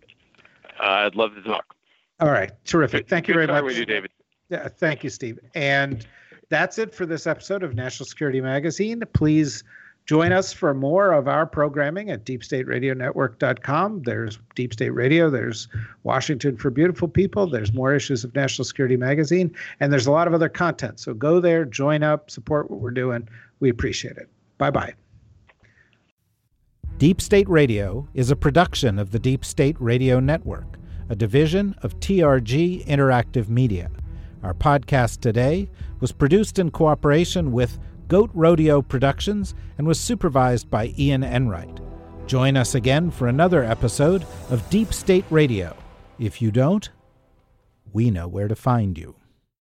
I'd 0.80 1.16
love 1.16 1.36
to 1.36 1.42
talk. 1.42 1.76
All 2.20 2.32
right, 2.32 2.52
terrific. 2.66 3.02
Good, 3.02 3.10
thank 3.10 3.28
you 3.28 3.34
very 3.34 3.48
much. 3.48 3.64
with 3.64 3.78
you, 3.78 3.86
David. 3.86 4.12
Yeah, 4.50 4.68
thank 4.68 5.04
you, 5.04 5.10
Steve. 5.10 5.40
And 5.54 6.06
that's 6.50 6.78
it 6.78 6.94
for 6.94 7.06
this 7.06 7.28
episode 7.28 7.64
of 7.64 7.74
National 7.76 8.06
Security 8.06 8.40
Magazine. 8.42 9.04
Please 9.14 9.64
Join 10.06 10.32
us 10.32 10.54
for 10.54 10.74
more 10.76 11.14
of 11.14 11.28
our 11.28 11.48
programming 11.48 12.12
at 12.12 12.26
deepstateradionetwork.com. 12.26 14.04
There's 14.04 14.38
Deep 14.54 14.74
State 14.74 14.92
Radio, 14.92 15.32
there's 15.32 15.68
Washington 16.04 16.58
for 16.58 16.70
Beautiful 16.70 17.08
People, 17.08 17.48
there's 17.48 17.74
more 17.74 17.96
issues 17.96 18.24
of 18.24 18.36
National 18.36 18.66
Security 18.66 18.98
Magazine, 18.98 19.54
and 19.80 19.92
there's 19.92 20.06
a 20.06 20.12
lot 20.12 20.28
of 20.28 20.36
other 20.36 20.50
content. 20.50 21.00
So 21.00 21.16
go 21.16 21.40
there, 21.40 21.66
join 21.66 22.04
up, 22.04 22.30
support 22.30 22.70
what 22.70 22.82
we're 22.82 22.92
doing. 22.92 23.28
We 23.60 23.70
appreciate 23.70 24.18
it. 24.18 24.30
Bye 24.60 24.70
bye. 24.70 24.94
Deep 27.00 27.20
State 27.20 27.50
Radio 27.50 28.08
is 28.14 28.30
a 28.30 28.36
production 28.36 29.00
of 29.00 29.12
the 29.12 29.20
Deep 29.20 29.44
State 29.44 29.76
Radio 29.80 30.20
Network, 30.20 30.78
a 31.10 31.16
division 31.16 31.76
of 31.82 32.00
TRG 32.00 32.86
Interactive 32.86 33.50
Media. 33.50 33.90
Our 34.44 34.54
podcast 34.54 35.22
today 35.22 35.68
was 36.00 36.12
produced 36.12 36.60
in 36.60 36.70
cooperation 36.70 37.52
with 37.52 37.80
Goat 38.08 38.30
Rodeo 38.34 38.82
Productions 38.82 39.56
and 39.78 39.88
was 39.88 40.00
supervised 40.00 40.70
by 40.70 40.94
Ian 40.98 41.24
Enright. 41.24 41.80
Join 42.28 42.58
us 42.58 42.76
again 42.76 43.12
for 43.12 43.28
another 43.28 43.64
episode 43.64 44.26
of 44.50 44.68
Deep 44.70 44.94
State 44.94 45.26
Radio. 45.30 45.76
If 46.20 46.42
you 46.42 46.52
don't, 46.52 46.90
we 47.94 48.12
know 48.12 48.28
where 48.28 48.48
to 48.48 48.56
find 48.56 48.98
you. 48.98 49.16